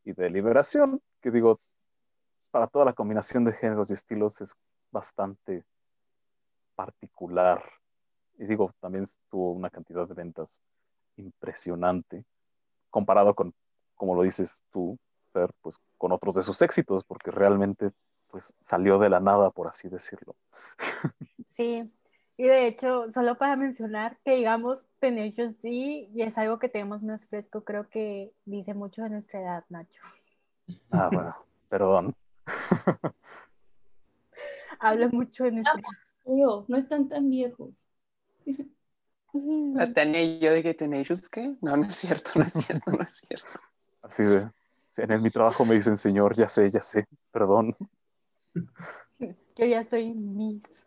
y 0.06 0.14
de 0.14 0.30
liberación, 0.30 1.02
que 1.22 1.32
digo, 1.32 1.60
para 2.52 2.68
toda 2.68 2.86
la 2.86 2.94
combinación 2.94 3.44
de 3.46 3.54
géneros 3.54 3.90
y 3.90 3.94
estilos 3.94 4.40
es 4.40 4.56
bastante 4.94 5.66
particular. 6.76 7.62
Y 8.38 8.46
digo, 8.46 8.74
también 8.80 9.06
tuvo 9.30 9.52
una 9.52 9.70
cantidad 9.70 10.08
de 10.08 10.14
ventas 10.14 10.62
impresionante, 11.18 12.24
comparado 12.90 13.34
con, 13.34 13.54
como 13.96 14.16
lo 14.16 14.22
dices 14.22 14.64
tú, 14.72 14.98
Fer, 15.34 15.52
pues 15.62 15.80
con 15.98 16.12
otros 16.12 16.36
de 16.36 16.42
sus 16.42 16.62
éxitos, 16.62 17.04
porque 17.04 17.32
realmente 17.32 17.92
pues 18.30 18.56
salió 18.60 18.98
de 18.98 19.10
la 19.10 19.20
nada, 19.20 19.52
por 19.52 19.68
así 19.68 19.90
decirlo. 19.90 20.34
Sí, 21.46 21.84
y 22.36 22.44
de 22.48 22.68
hecho, 22.68 23.12
solo 23.12 23.38
para 23.38 23.56
mencionar 23.56 24.18
que 24.24 24.36
digamos 24.36 24.88
Tenacious 25.00 25.62
D, 25.62 25.70
y 25.70 26.22
es 26.22 26.38
algo 26.38 26.58
que 26.58 26.70
tenemos 26.70 27.04
más 27.04 27.28
fresco, 27.28 27.64
creo 27.64 27.90
que 27.90 28.34
dice 28.46 28.74
mucho 28.74 29.04
de 29.04 29.12
nuestra 29.12 29.40
edad, 29.40 29.66
Nacho. 29.70 30.02
Ah, 30.92 31.10
bueno, 31.12 31.36
perdón. 31.70 32.16
Habla 34.84 35.08
mucho 35.10 35.46
de 35.46 35.52
nuestra 35.52 35.80
edad. 35.80 35.90
Tío, 36.26 36.66
no 36.68 36.78
están 36.78 37.08
tan 37.08 37.30
viejos. 37.30 37.86
La 39.34 39.94
tenía 39.94 40.22
y 40.22 40.40
yo 40.40 40.52
de 40.52 40.62
que 40.62 40.74
Tenacious, 40.74 41.30
¿qué? 41.30 41.56
No, 41.62 41.76
no 41.78 41.84
es 41.86 41.96
cierto, 41.96 42.32
no 42.36 42.44
es 42.44 42.54
cierto, 42.54 42.92
no 42.92 43.02
es 43.02 43.12
cierto. 43.28 43.48
Así 44.04 44.24
de, 44.24 44.50
en 44.98 45.12
el- 45.12 45.22
mi 45.22 45.32
trabajo 45.32 45.64
me 45.66 45.76
dicen, 45.76 45.98
señor, 45.98 46.36
ya 46.36 46.48
sé, 46.48 46.70
ya 46.70 46.82
sé, 46.82 47.08
perdón. 47.32 47.76
Yo 49.56 49.66
ya 49.66 49.84
soy 49.84 50.14
Miss. 50.14 50.86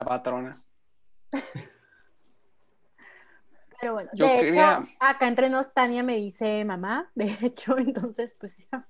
La 0.00 0.06
patrona. 0.06 0.62
Pero 3.80 3.92
bueno, 3.94 4.10
Yo 4.14 4.26
de 4.26 4.32
quería- 4.40 4.78
hecho, 4.78 4.88
acá 4.98 5.28
entre 5.28 5.50
nos 5.50 5.72
Tania 5.74 6.02
me 6.02 6.16
dice 6.16 6.64
mamá, 6.64 7.10
de 7.14 7.36
hecho, 7.42 7.76
entonces 7.78 8.34
pues 8.40 8.56
ya. 8.56 8.82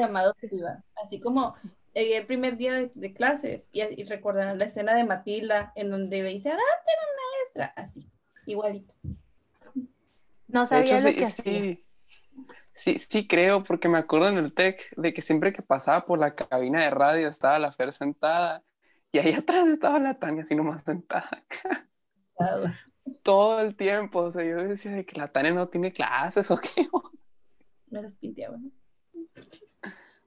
Llamado 0.00 0.34
Sullivan. 0.40 0.84
Así 1.02 1.20
como 1.20 1.54
llegué 1.94 2.18
el 2.18 2.26
primer 2.26 2.56
día 2.56 2.74
de, 2.74 2.90
de 2.94 3.12
clases 3.14 3.68
y, 3.72 3.82
y 3.82 4.04
recordarán 4.04 4.58
la 4.58 4.66
escena 4.66 4.94
de 4.94 5.04
Matilda 5.04 5.72
en 5.76 5.90
donde 5.90 6.22
dice, 6.22 6.50
adapten 6.50 6.96
a 6.98 7.60
maestra. 7.60 7.74
Así, 7.76 8.10
igualito. 8.46 8.94
No 10.46 10.66
De 10.70 10.80
sabía 10.80 10.80
hecho, 10.80 11.00
lo 11.00 11.14
sí, 11.14 11.14
que 11.16 11.24
hacía. 11.24 11.42
sí, 11.44 11.86
sí, 12.74 12.98
sí 12.98 13.28
creo, 13.28 13.64
porque 13.64 13.88
me 13.88 13.98
acuerdo 13.98 14.28
en 14.28 14.38
el 14.38 14.54
TEC 14.54 14.94
de 14.96 15.14
que 15.14 15.22
siempre 15.22 15.52
que 15.52 15.62
pasaba 15.62 16.06
por 16.06 16.18
la 16.18 16.34
cabina 16.34 16.82
de 16.84 16.90
radio 16.90 17.28
estaba 17.28 17.58
la 17.58 17.72
Fer 17.72 17.92
sentada 17.92 18.64
y 19.12 19.18
ahí 19.18 19.32
atrás 19.34 19.68
estaba 19.68 19.98
la 20.00 20.18
Tania 20.18 20.42
así 20.44 20.54
nomás 20.54 20.84
sentada 20.84 21.44
todo 23.22 23.60
el 23.60 23.76
tiempo. 23.76 24.20
O 24.20 24.30
sea, 24.32 24.44
yo 24.44 24.56
decía 24.56 24.92
de 24.92 25.06
que 25.06 25.18
la 25.18 25.28
Tania 25.32 25.52
no 25.52 25.68
tiene 25.68 25.92
clases 25.92 26.50
o 26.50 26.58
qué. 26.58 26.88
Me 27.90 28.02
las 28.02 28.16
pinteaba. 28.16 28.56
¿no? 28.58 28.70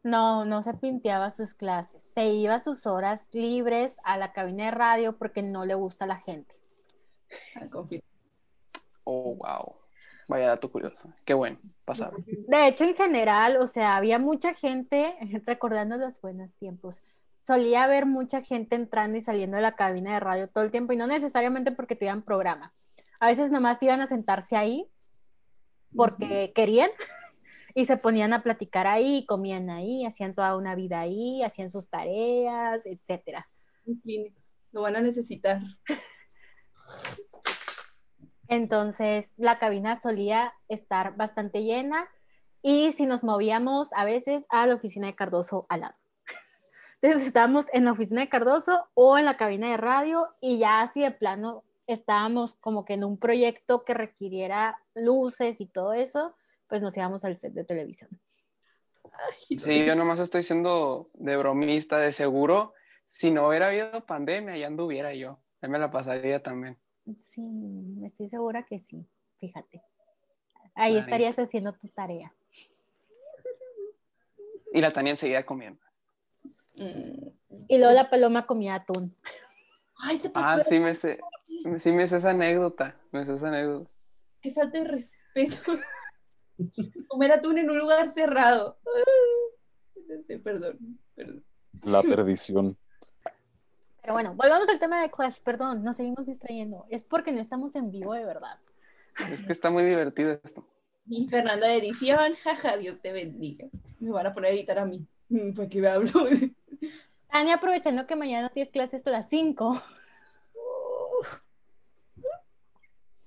No, 0.03 0.45
no 0.45 0.61
se 0.61 0.75
pinteaba 0.75 1.31
sus 1.31 1.55
clases. 1.55 2.03
Se 2.13 2.27
iba 2.27 2.53
a 2.53 2.59
sus 2.59 2.85
horas 2.85 3.29
libres 3.33 3.97
a 4.05 4.17
la 4.17 4.33
cabina 4.33 4.65
de 4.65 4.71
radio 4.71 5.17
porque 5.17 5.41
no 5.41 5.65
le 5.65 5.73
gusta 5.73 6.05
la 6.05 6.17
gente. 6.17 6.53
Oh, 9.03 9.35
wow. 9.35 9.75
Vaya 10.27 10.47
dato 10.47 10.71
curioso. 10.71 11.11
Qué 11.25 11.33
bueno, 11.33 11.57
pasaba. 11.85 12.17
De 12.25 12.67
hecho, 12.67 12.83
en 12.83 12.95
general, 12.95 13.57
o 13.57 13.67
sea, 13.67 13.95
había 13.95 14.19
mucha 14.19 14.53
gente, 14.53 15.15
recordando 15.45 15.97
los 15.97 16.21
buenos 16.21 16.53
tiempos, 16.55 16.99
solía 17.41 17.83
haber 17.83 18.05
mucha 18.05 18.41
gente 18.41 18.75
entrando 18.75 19.17
y 19.17 19.21
saliendo 19.21 19.55
de 19.57 19.63
la 19.63 19.75
cabina 19.75 20.13
de 20.13 20.19
radio 20.19 20.47
todo 20.47 20.63
el 20.63 20.71
tiempo 20.71 20.93
y 20.93 20.97
no 20.97 21.07
necesariamente 21.07 21.71
porque 21.71 21.95
tuvieran 21.95 22.23
programa. 22.23 22.71
A 23.19 23.27
veces 23.27 23.51
nomás 23.51 23.81
iban 23.81 24.01
a 24.01 24.07
sentarse 24.07 24.55
ahí 24.55 24.87
porque 25.95 26.51
querían 26.53 26.89
y 27.77 27.85
se 27.85 27.97
ponían 27.97 28.31
a 28.31 28.41
platicar 28.41 28.87
ahí, 28.87 29.25
comían 29.25 29.69
ahí, 29.69 30.05
hacían 30.05 30.33
toda 30.33 30.55
una 30.55 30.75
vida 30.75 31.01
ahí, 31.01 31.43
hacían 31.43 31.69
sus 31.69 31.89
tareas, 31.89 32.85
etcétera. 32.85 33.45
Un 33.85 33.99
Kleenex. 33.99 34.55
Lo 34.71 34.81
van 34.81 34.95
a 34.95 35.01
necesitar. 35.01 35.59
Entonces, 38.47 39.33
la 39.37 39.59
cabina 39.59 39.99
solía 39.99 40.53
estar 40.69 41.17
bastante 41.17 41.63
llena 41.63 42.07
y 42.61 42.93
si 42.93 43.05
nos 43.05 43.23
movíamos 43.25 43.91
a 43.93 44.05
veces 44.05 44.45
a 44.49 44.65
la 44.67 44.75
oficina 44.75 45.07
de 45.07 45.13
Cardoso 45.13 45.65
al 45.67 45.81
lado. 45.81 45.95
Entonces, 47.01 47.27
estábamos 47.27 47.65
en 47.73 47.83
la 47.83 47.91
oficina 47.91 48.21
de 48.21 48.29
Cardoso 48.29 48.87
o 48.93 49.17
en 49.17 49.25
la 49.25 49.35
cabina 49.35 49.69
de 49.69 49.77
radio 49.77 50.29
y 50.39 50.59
ya 50.59 50.81
así 50.81 51.01
de 51.01 51.11
plano 51.11 51.65
estábamos 51.87 52.55
como 52.55 52.85
que 52.85 52.93
en 52.93 53.03
un 53.03 53.17
proyecto 53.17 53.83
que 53.83 53.93
requiriera 53.93 54.79
luces 54.93 55.59
y 55.59 55.65
todo 55.65 55.93
eso, 55.93 56.33
pues 56.67 56.81
nos 56.81 56.95
íbamos 56.97 57.25
al 57.25 57.37
set 57.37 57.53
de 57.53 57.63
televisión. 57.63 58.09
Sí, 59.57 59.85
yo 59.85 59.95
nomás 59.95 60.19
estoy 60.19 60.43
siendo 60.43 61.09
de 61.13 61.37
bromista, 61.37 61.97
de 61.97 62.11
seguro. 62.11 62.73
Si 63.03 63.31
no 63.31 63.47
hubiera 63.47 63.67
habido 63.67 64.03
pandemia, 64.03 64.57
ya 64.57 64.67
anduviera 64.67 65.13
yo. 65.13 65.39
Ya 65.61 65.67
me 65.69 65.79
la 65.79 65.91
pasaría 65.91 66.41
también. 66.41 66.75
Sí, 67.19 68.01
estoy 68.03 68.29
segura 68.29 68.65
que 68.65 68.79
sí, 68.79 69.07
fíjate. 69.39 69.83
Ahí 70.73 70.97
estarías 70.97 71.37
haciendo 71.37 71.73
tu 71.73 71.87
tarea. 71.89 72.33
Y 74.73 74.81
la 74.81 74.91
Tania 74.91 75.11
enseguida 75.11 75.45
comiendo. 75.45 75.81
Mm. 76.75 77.29
Y 77.69 77.77
luego 77.77 77.93
la 77.93 78.09
paloma 78.09 78.45
comía 78.45 78.75
atún. 78.75 79.13
Ay, 79.97 80.17
se 80.17 80.29
pasó. 80.29 80.59
Ah, 80.61 80.63
sí 80.63 80.79
me 80.79 80.93
sé, 80.93 81.19
sí 81.79 81.91
me 81.91 82.07
sé 82.07 82.17
esa 82.17 82.31
anécdota. 82.31 82.99
Me 83.11 83.25
sé 83.25 83.35
esa 83.35 83.47
anécdota. 83.47 83.89
Qué 84.41 84.51
falta 84.51 84.79
de 84.79 84.83
respeto. 84.83 85.73
Comer 87.07 87.31
atún 87.31 87.57
en 87.57 87.69
un 87.69 87.77
lugar 87.77 88.11
cerrado. 88.13 88.77
Sí, 90.25 90.37
perdón, 90.37 90.99
perdón. 91.15 91.43
La 91.83 92.01
perdición. 92.01 92.77
Pero 94.01 94.13
bueno, 94.13 94.35
volvamos 94.35 94.69
al 94.69 94.79
tema 94.79 95.01
de 95.01 95.09
Clash, 95.09 95.39
perdón, 95.43 95.83
nos 95.83 95.97
seguimos 95.97 96.27
distrayendo. 96.27 96.85
Es 96.89 97.07
porque 97.07 97.31
no 97.31 97.41
estamos 97.41 97.75
en 97.75 97.91
vivo 97.91 98.13
de 98.13 98.25
verdad. 98.25 98.59
Es 99.31 99.41
que 99.45 99.53
está 99.53 99.71
muy 99.71 99.83
divertido 99.83 100.39
esto. 100.43 100.63
Y 101.07 101.27
Fernanda 101.27 101.67
de 101.67 101.77
edición, 101.77 102.35
jaja, 102.35 102.77
Dios 102.77 103.01
te 103.01 103.11
bendiga. 103.13 103.67
Me 103.99 104.11
van 104.11 104.27
a 104.27 104.33
poner 104.33 104.51
a 104.51 104.53
editar 104.53 104.79
a 104.79 104.85
mí. 104.85 105.07
Mm, 105.29 105.53
¿Para 105.53 105.69
qué 105.69 105.81
me 105.81 105.87
hablo? 105.87 106.11
Tania, 107.31 107.55
aprovechando 107.55 108.05
que 108.07 108.15
mañana 108.15 108.49
tienes 108.49 108.71
clases 108.71 109.05
a 109.07 109.09
las 109.09 109.27
5. 109.29 109.81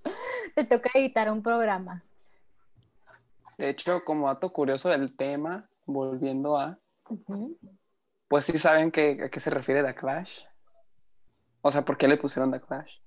Te 0.55 0.65
toca 0.65 0.91
editar 0.95 1.31
un 1.31 1.43
programa. 1.43 2.01
De 3.59 3.69
hecho, 3.69 4.05
como 4.05 4.29
dato 4.29 4.53
curioso 4.53 4.89
del 4.89 5.17
tema, 5.17 5.69
volviendo 5.85 6.57
a, 6.59 6.79
pues 8.29 8.45
sí 8.45 8.57
saben 8.57 8.91
que, 8.91 9.23
a 9.25 9.29
qué 9.29 9.41
se 9.41 9.51
refiere 9.51 9.83
The 9.83 9.95
Clash. 9.95 10.43
O 11.61 11.71
sea, 11.71 11.85
¿por 11.85 11.99
qué 11.99 12.09
le 12.09 12.17
pusieron 12.17 12.53
The 12.53 12.61
Clash? 12.61 12.99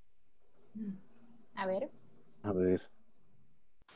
A 1.56 1.66
ver. 1.66 1.89
A 2.43 2.52
ver, 2.52 2.91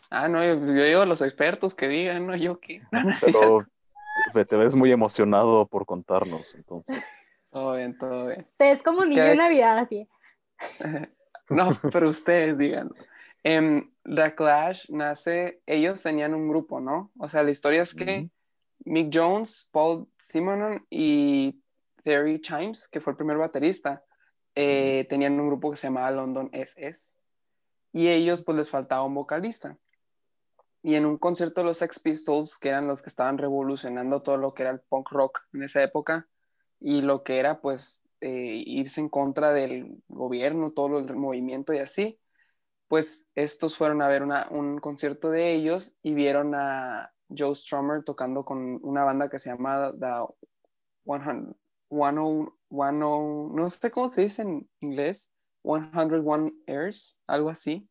Ah, 0.10 0.28
no, 0.28 0.44
yo, 0.44 0.54
yo 0.54 0.84
digo 0.84 1.02
a 1.02 1.06
los 1.06 1.22
expertos 1.22 1.74
que 1.74 1.88
digan, 1.88 2.28
no, 2.28 2.36
yo 2.36 2.60
qué. 2.60 2.82
No, 2.92 3.04
no 3.04 3.10
es 3.12 3.24
pero 4.34 4.48
te 4.48 4.56
ves 4.56 4.76
muy 4.76 4.92
emocionado 4.92 5.68
por 5.68 5.86
contarnos, 5.86 6.56
entonces. 6.56 7.04
Todo 7.52 7.76
bien, 7.76 7.98
todo 7.98 8.28
bien. 8.28 8.46
Ustedes 8.50 8.82
como 8.82 9.04
Es 9.04 9.10
niño 9.10 9.24
de 9.24 9.36
Navidad, 9.36 9.78
así. 9.78 10.08
No, 11.50 11.80
pero 11.92 12.10
ustedes 12.10 12.58
digan. 12.58 12.90
Em, 13.44 13.94
The 14.06 14.36
Clash 14.36 14.90
nace, 14.90 15.62
ellos 15.66 16.02
tenían 16.04 16.34
un 16.34 16.48
grupo, 16.48 16.80
¿no? 16.80 17.12
O 17.18 17.28
sea, 17.28 17.44
la 17.44 17.52
historia 17.52 17.82
es 17.82 17.94
que. 17.94 18.30
Mick 18.86 19.10
Jones, 19.12 19.68
Paul 19.72 20.08
Simonon 20.20 20.86
y 20.90 21.62
Terry 22.04 22.40
Chimes, 22.40 22.88
que 22.88 23.02
fue 23.02 23.12
el 23.12 23.18
primer 23.18 23.38
baterista, 23.38 24.04
eh, 24.54 25.06
tenían 25.10 25.40
un 25.40 25.48
grupo 25.48 25.72
que 25.72 25.78
se 25.78 25.88
llamaba 25.88 26.12
London 26.12 26.50
SS. 26.54 27.16
Y 27.92 28.10
ellos, 28.10 28.44
pues, 28.44 28.58
les 28.58 28.70
faltaba 28.70 29.04
un 29.04 29.16
vocalista. 29.16 29.78
Y 30.84 30.96
en 30.96 31.06
un 31.06 31.18
concierto 31.18 31.62
de 31.62 31.66
los 31.66 31.78
Sex 31.78 32.00
Pistols, 32.00 32.60
que 32.60 32.70
eran 32.70 32.88
los 32.88 33.02
que 33.02 33.10
estaban 33.10 33.40
revolucionando 33.40 34.22
todo 34.22 34.38
lo 34.38 34.54
que 34.54 34.64
era 34.64 34.72
el 34.72 34.82
punk 34.82 35.10
rock 35.10 35.40
en 35.54 35.64
esa 35.64 35.82
época, 35.82 36.28
y 36.80 37.02
lo 37.02 37.24
que 37.24 37.40
era, 37.40 37.62
pues, 37.62 38.02
eh, 38.22 38.64
irse 38.66 39.02
en 39.02 39.10
contra 39.10 39.52
del 39.52 40.04
gobierno, 40.08 40.72
todo 40.72 41.00
el 41.00 41.16
movimiento 41.16 41.74
y 41.74 41.80
así, 41.80 42.20
pues 42.88 43.28
estos 43.36 43.78
fueron 43.78 44.02
a 44.02 44.08
ver 44.08 44.24
una- 44.24 44.48
un 44.52 44.78
concierto 44.80 45.30
de 45.32 45.54
ellos 45.54 45.96
y 46.02 46.14
vieron 46.14 46.54
a 46.56 47.12
Joe 47.36 47.56
Strummer 47.56 48.04
tocando 48.04 48.46
con 48.46 48.80
una 48.84 49.04
banda 49.04 49.30
que 49.30 49.40
se 49.40 49.50
llama 49.50 49.92
The 50.00 50.34
100, 51.06 51.56
10, 51.90 52.48
10 52.70 53.00
no 53.00 53.70
sé 53.70 53.92
cómo 53.92 54.08
se 54.08 54.22
dice 54.22 54.42
en 54.44 54.70
inglés, 54.82 55.32
101 55.64 56.52
Airs, 56.68 57.22
algo 57.28 57.50
así. 57.50 57.88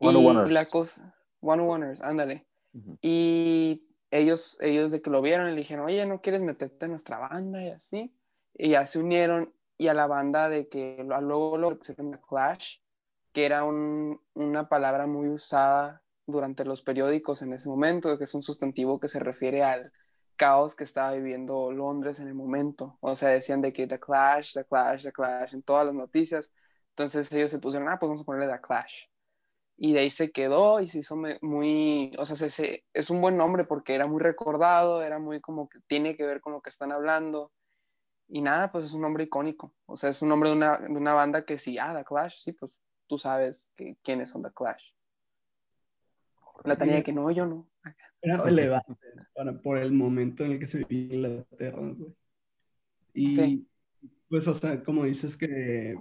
Y 0.00 0.06
101ers. 0.06 0.50
la 0.50 0.64
cosa, 0.66 1.14
101ers, 1.40 2.00
ándale. 2.02 2.46
Ujú. 2.72 2.98
Y 3.02 3.84
ellos, 4.10 4.56
ellos 4.60 4.90
de 4.92 5.02
que 5.02 5.10
lo 5.10 5.22
vieron, 5.22 5.50
le 5.50 5.56
dijeron, 5.56 5.86
oye, 5.86 6.04
¿no 6.06 6.20
quieres 6.20 6.42
meterte 6.42 6.86
en 6.86 6.92
nuestra 6.92 7.18
banda? 7.18 7.62
Y 7.62 7.70
así. 7.70 8.14
Y 8.54 8.70
ya 8.70 8.86
se 8.86 8.98
unieron 8.98 9.52
y 9.76 9.88
a 9.88 9.94
la 9.94 10.06
banda 10.06 10.48
de 10.48 10.68
que 10.68 11.04
luego 11.04 11.58
lo 11.58 11.78
pusieron 11.78 12.12
Clash, 12.28 12.78
que 13.32 13.46
era 13.46 13.64
un- 13.64 14.20
una 14.34 14.68
palabra 14.68 15.06
muy 15.06 15.28
usada 15.28 16.02
durante 16.26 16.64
los 16.64 16.82
periódicos 16.82 17.42
en 17.42 17.52
ese 17.54 17.68
momento, 17.68 18.18
que 18.18 18.24
es 18.24 18.34
un 18.34 18.42
sustantivo 18.42 19.00
que 19.00 19.08
se 19.08 19.20
refiere 19.20 19.62
al 19.64 19.92
caos 20.36 20.76
que 20.76 20.84
estaba 20.84 21.12
viviendo 21.12 21.72
Londres 21.72 22.20
en 22.20 22.28
el 22.28 22.34
momento. 22.34 22.98
O 23.00 23.14
sea, 23.16 23.30
decían 23.30 23.60
de 23.62 23.72
que 23.72 23.86
The 23.86 23.98
Clash, 24.00 24.54
The 24.54 24.64
Clash, 24.64 25.04
The 25.04 25.12
Clash 25.12 25.54
en 25.54 25.62
todas 25.62 25.86
las 25.86 25.94
noticias. 25.94 26.52
Entonces 26.90 27.30
ellos 27.32 27.50
se 27.50 27.58
pusieron, 27.60 27.88
ah, 27.88 27.98
pues 27.98 28.08
vamos 28.08 28.22
a 28.22 28.24
ponerle 28.26 28.52
The 28.54 28.60
Clash 28.60 29.04
y 29.76 29.92
de 29.92 30.00
ahí 30.00 30.10
se 30.10 30.30
quedó 30.32 30.80
y 30.80 30.88
se 30.88 31.00
hizo 31.00 31.16
muy, 31.42 32.12
o 32.18 32.26
sea, 32.26 32.36
se- 32.36 32.50
se- 32.50 32.84
es 32.92 33.10
un 33.10 33.20
buen 33.20 33.36
nombre 33.36 33.64
porque 33.64 33.94
era 33.94 34.06
muy 34.06 34.20
recordado, 34.20 35.02
era 35.02 35.18
muy 35.18 35.40
como 35.40 35.68
que 35.68 35.78
tiene 35.86 36.16
que 36.16 36.26
ver 36.26 36.40
con 36.40 36.52
lo 36.52 36.60
que 36.62 36.70
están 36.70 36.92
hablando 36.92 37.52
y 38.28 38.42
nada, 38.42 38.72
pues 38.72 38.84
es 38.86 38.92
un 38.92 39.02
nombre 39.02 39.24
icónico, 39.24 39.74
o 39.86 39.96
sea, 39.96 40.10
es 40.10 40.22
un 40.22 40.28
nombre 40.30 40.50
de 40.50 40.56
una, 40.56 40.78
de 40.78 40.88
una 40.88 41.14
banda 41.14 41.44
que 41.44 41.58
sí, 41.58 41.78
ah, 41.78 41.94
The 41.96 42.04
Clash, 42.04 42.38
sí, 42.38 42.52
pues 42.52 42.80
tú 43.08 43.18
sabes 43.18 43.72
que, 43.74 43.96
quiénes 44.02 44.30
son 44.30 44.42
The 44.42 44.50
Clash. 44.54 44.92
La 46.64 46.76
tenía 46.76 47.02
que 47.02 47.12
no, 47.12 47.30
yo 47.30 47.46
no. 47.46 47.68
Era 48.20 48.38
relevante 48.38 48.94
para, 49.34 49.60
por 49.60 49.78
el 49.78 49.92
momento 49.92 50.44
en 50.44 50.52
el 50.52 50.58
que 50.58 50.66
se 50.66 50.78
vivía 50.84 51.06
en 51.06 51.14
Inglaterra, 51.14 51.78
güey. 51.78 52.14
Y 53.14 53.34
Sí. 53.34 53.68
pues, 54.28 54.46
o 54.46 54.54
sea, 54.54 54.82
como 54.82 55.04
dices 55.04 55.36
que, 55.36 55.96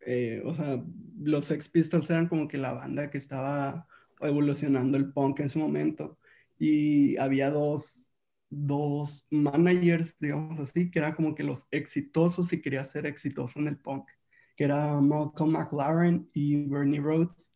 eh, 0.00 0.42
o 0.44 0.54
sea, 0.54 0.82
los 1.18 1.46
Sex 1.46 1.68
Pistols 1.68 2.10
eran 2.10 2.28
como 2.28 2.48
que 2.48 2.58
la 2.58 2.72
banda 2.72 3.10
que 3.10 3.18
estaba 3.18 3.86
evolucionando 4.20 4.96
el 4.96 5.12
punk 5.12 5.40
en 5.40 5.46
ese 5.46 5.58
momento. 5.58 6.18
Y 6.58 7.16
había 7.16 7.50
dos, 7.50 8.12
dos 8.50 9.26
managers, 9.30 10.16
digamos 10.18 10.60
así, 10.60 10.90
que 10.90 10.98
eran 10.98 11.14
como 11.14 11.34
que 11.34 11.42
los 11.42 11.66
exitosos 11.70 12.52
y 12.52 12.60
quería 12.60 12.84
ser 12.84 13.06
exitoso 13.06 13.58
en 13.58 13.68
el 13.68 13.78
punk, 13.78 14.08
que 14.56 14.64
era 14.64 15.00
Malcolm 15.00 15.52
McLaren 15.52 16.28
y 16.34 16.64
Bernie 16.66 17.00
Rhodes. 17.00 17.52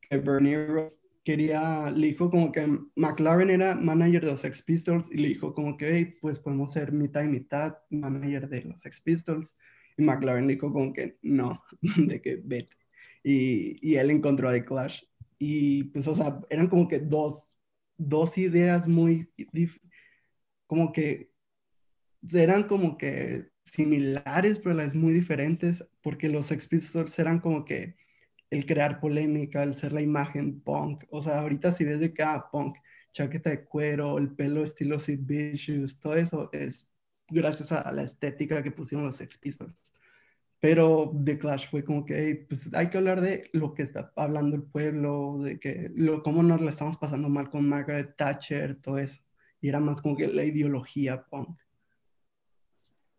Que 0.00 0.18
Bernie 0.18 0.66
Rhodes 0.66 1.02
quería, 1.24 1.90
le 1.90 2.08
dijo 2.08 2.30
como 2.30 2.50
que 2.52 2.66
McLaren 2.96 3.50
era 3.50 3.74
manager 3.74 4.24
de 4.24 4.30
los 4.32 4.40
Sex 4.40 4.62
Pistols 4.62 5.10
y 5.10 5.18
le 5.18 5.28
dijo 5.28 5.54
como 5.54 5.76
que, 5.76 5.94
"Hey, 5.94 6.14
pues 6.20 6.40
podemos 6.40 6.72
ser 6.72 6.92
mitad 6.92 7.22
y 7.22 7.28
mitad 7.28 7.78
manager 7.90 8.48
de 8.48 8.62
los 8.62 8.80
Sex 8.80 9.00
Pistols. 9.00 9.54
Y 9.96 10.02
McLaren 10.02 10.46
le 10.46 10.54
dijo 10.54 10.72
como 10.72 10.92
que 10.92 11.18
no, 11.22 11.62
de 12.08 12.20
que 12.22 12.36
vete. 12.44 12.76
Y, 13.22 13.78
y 13.88 13.96
él 13.96 14.10
encontró 14.10 14.48
a 14.48 14.52
The 14.52 14.64
Clash. 14.64 15.02
Y 15.38 15.84
pues, 15.84 16.06
o 16.08 16.14
sea, 16.14 16.40
eran 16.50 16.68
como 16.68 16.88
que 16.88 16.98
dos, 17.00 17.58
dos 17.96 18.38
ideas 18.38 18.88
muy, 18.88 19.28
como 20.66 20.92
que 20.92 21.30
eran 22.32 22.68
como 22.68 22.96
que 22.96 23.51
similares, 23.64 24.58
pero 24.58 24.72
a 24.72 24.74
la 24.74 24.84
vez 24.84 24.94
muy 24.94 25.12
diferentes, 25.12 25.84
porque 26.02 26.28
los 26.28 26.46
Sex 26.46 26.68
Pistols 26.68 27.18
eran 27.18 27.40
como 27.40 27.64
que 27.64 27.96
el 28.50 28.66
crear 28.66 29.00
polémica, 29.00 29.62
el 29.62 29.74
ser 29.74 29.92
la 29.92 30.02
imagen 30.02 30.60
punk. 30.60 31.04
O 31.10 31.22
sea, 31.22 31.40
ahorita 31.40 31.72
si 31.72 31.84
ves 31.84 32.00
de 32.00 32.12
cada 32.12 32.50
punk, 32.50 32.76
chaqueta 33.12 33.50
de 33.50 33.64
cuero, 33.64 34.18
el 34.18 34.34
pelo 34.34 34.62
estilo 34.62 34.98
Sid 34.98 35.20
Vicious, 35.22 35.98
todo 36.00 36.14
eso 36.14 36.50
es 36.52 36.90
gracias 37.28 37.72
a 37.72 37.90
la 37.92 38.02
estética 38.02 38.62
que 38.62 38.70
pusieron 38.70 39.06
los 39.06 39.16
Sex 39.16 39.38
Pistols. 39.38 39.92
Pero 40.60 41.12
The 41.24 41.38
Clash 41.38 41.68
fue 41.70 41.84
como 41.84 42.04
que, 42.04 42.14
hey, 42.18 42.46
pues 42.48 42.72
hay 42.74 42.88
que 42.88 42.98
hablar 42.98 43.20
de 43.20 43.50
lo 43.52 43.74
que 43.74 43.82
está 43.82 44.12
hablando 44.16 44.54
el 44.54 44.62
pueblo, 44.62 45.38
de 45.42 45.58
que 45.58 45.90
lo, 45.96 46.22
cómo 46.22 46.42
nos 46.42 46.60
la 46.60 46.70
estamos 46.70 46.96
pasando 46.98 47.28
mal 47.28 47.50
con 47.50 47.68
Margaret 47.68 48.14
Thatcher, 48.16 48.76
todo 48.76 48.98
eso. 48.98 49.22
Y 49.60 49.68
era 49.68 49.80
más 49.80 50.00
como 50.00 50.16
que 50.16 50.28
la 50.28 50.44
ideología 50.44 51.24
punk. 51.24 51.58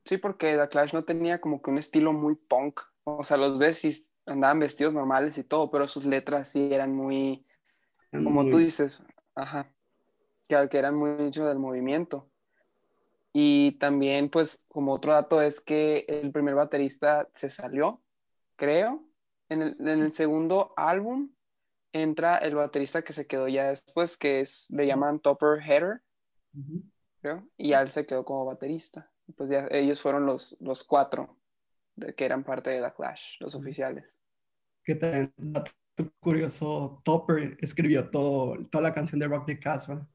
Sí, 0.05 0.17
porque 0.17 0.57
The 0.57 0.67
Clash 0.69 0.93
no 0.93 1.03
tenía 1.05 1.39
como 1.39 1.61
que 1.61 1.71
un 1.71 1.77
estilo 1.77 2.13
muy 2.13 2.35
punk, 2.35 2.81
o 3.05 3.23
sea, 3.23 3.37
los 3.37 3.57
ves 3.57 3.83
y 3.85 4.07
andaban 4.25 4.59
vestidos 4.59 4.93
normales 4.93 5.37
y 5.37 5.43
todo, 5.43 5.71
pero 5.71 5.87
sus 5.87 6.05
letras 6.05 6.49
sí 6.49 6.69
eran 6.71 6.93
muy, 6.95 7.45
como 8.23 8.43
Muy- 8.43 8.51
tú 8.51 8.57
dices, 8.59 8.99
ajá, 9.35 9.73
que, 10.49 10.69
que 10.69 10.77
eran 10.79 10.95
mucho 10.95 11.45
del 11.47 11.59
movimiento. 11.59 12.29
Y 13.33 13.73
también, 13.79 14.29
pues, 14.29 14.63
como 14.67 14.93
otro 14.93 15.13
dato 15.13 15.41
es 15.41 15.59
que 15.61 16.05
el 16.07 16.31
primer 16.31 16.55
baterista 16.55 17.27
se 17.33 17.49
salió, 17.49 18.01
creo. 18.55 19.05
En 19.49 19.61
el, 19.61 19.77
en 19.79 20.01
el 20.03 20.11
segundo 20.11 20.73
álbum 20.77 21.31
entra 21.93 22.37
el 22.39 22.55
baterista 22.55 23.03
que 23.03 23.13
se 23.13 23.27
quedó 23.27 23.47
ya 23.49 23.69
después, 23.69 24.17
que 24.17 24.41
es, 24.41 24.67
le 24.71 24.87
llaman 24.87 25.19
Topper 25.21 25.61
Header, 25.61 26.01
creo, 27.21 27.49
y 27.57 27.69
ya 27.69 27.81
él 27.81 27.89
se 27.89 28.05
quedó 28.05 28.23
como 28.25 28.45
baterista. 28.45 29.11
Pues 29.35 29.49
ya 29.49 29.67
ellos 29.71 30.01
fueron 30.01 30.25
los, 30.25 30.55
los 30.59 30.83
cuatro 30.83 31.37
de, 31.95 32.13
que 32.13 32.25
eran 32.25 32.43
parte 32.43 32.71
de 32.71 32.81
The 32.81 32.93
Clash, 32.93 33.37
los 33.39 33.55
oficiales. 33.55 34.15
que 34.83 34.95
también, 34.95 35.33
dato 35.37 35.71
curioso, 36.19 37.01
Topper 37.03 37.57
escribió 37.61 38.09
todo, 38.09 38.57
toda 38.69 38.81
la 38.81 38.93
canción 38.93 39.19
de 39.19 39.27
Rock 39.27 39.45
the 39.45 39.59
Casbah 39.59 40.07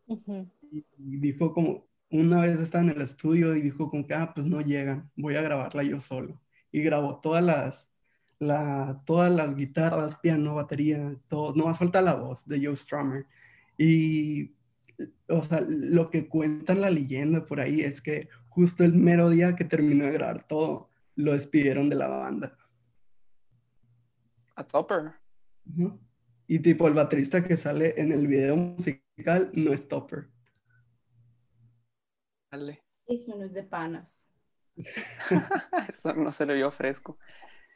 y 0.71 1.17
dijo 1.19 1.53
como, 1.55 1.89
una 2.11 2.41
vez 2.41 2.59
estaba 2.59 2.85
en 2.85 2.91
el 2.91 3.01
estudio 3.03 3.55
y 3.55 3.63
dijo 3.63 3.91
como 3.91 4.07
que, 4.07 4.15
ah, 4.15 4.33
pues 4.35 4.47
no 4.47 4.61
llegan, 4.61 5.11
voy 5.17 5.37
a 5.37 5.43
grabarla 5.43 5.83
yo 5.83 6.01
solo. 6.01 6.41
Y 6.73 6.83
grabó 6.83 7.21
todas 7.21 7.43
las, 7.45 7.91
la, 8.39 9.03
todas 9.07 9.31
las 9.31 9.55
guitarras, 9.57 10.17
piano, 10.17 10.55
batería, 10.55 11.17
todo, 11.29 11.55
no 11.55 11.67
más 11.67 11.79
falta 11.79 12.03
la 12.03 12.15
voz 12.15 12.47
de 12.47 12.65
Joe 12.65 12.77
Strummer. 12.77 13.27
Y, 13.79 14.55
o 15.29 15.43
sea, 15.43 15.61
lo 15.61 16.11
que 16.11 16.29
cuenta 16.29 16.75
la 16.75 16.91
leyenda 16.91 17.47
por 17.47 17.61
ahí 17.61 17.81
es 17.81 18.01
que 18.01 18.29
justo 18.59 18.83
el 18.83 18.93
mero 18.93 19.31
día 19.31 19.55
que 19.55 19.65
terminó 19.65 20.07
de 20.07 20.11
grabar 20.11 20.45
todo, 20.49 20.91
lo 21.15 21.33
despidieron 21.33 21.89
de 21.89 21.95
la 21.95 22.09
banda. 22.09 22.59
A 24.57 24.65
Topper. 24.65 25.13
Y 26.49 26.59
tipo 26.59 26.89
el 26.89 26.95
baterista 26.95 27.45
que 27.45 27.57
sale 27.57 27.95
en 28.01 28.11
el 28.11 28.27
video 28.27 28.57
musical 28.57 29.53
no 29.55 29.73
es 29.73 29.87
Topper. 29.87 30.29
Dale. 32.51 32.83
Eso 33.07 33.37
no 33.37 33.45
es 33.45 33.53
de 33.53 33.63
panas. 33.63 34.29
Eso 35.89 36.15
no 36.15 36.33
se 36.33 36.45
le 36.45 36.55
vio 36.55 36.73
fresco. 36.73 37.17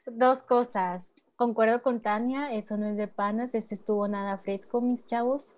Dos 0.04 0.42
cosas. 0.42 1.12
Concuerdo 1.36 1.80
con 1.80 2.02
Tania, 2.02 2.52
eso 2.52 2.76
no 2.76 2.86
es 2.86 2.96
de 2.96 3.08
panas, 3.08 3.54
eso 3.54 3.74
estuvo 3.74 4.06
nada 4.06 4.38
fresco, 4.38 4.80
mis 4.80 5.06
chavos. 5.06 5.56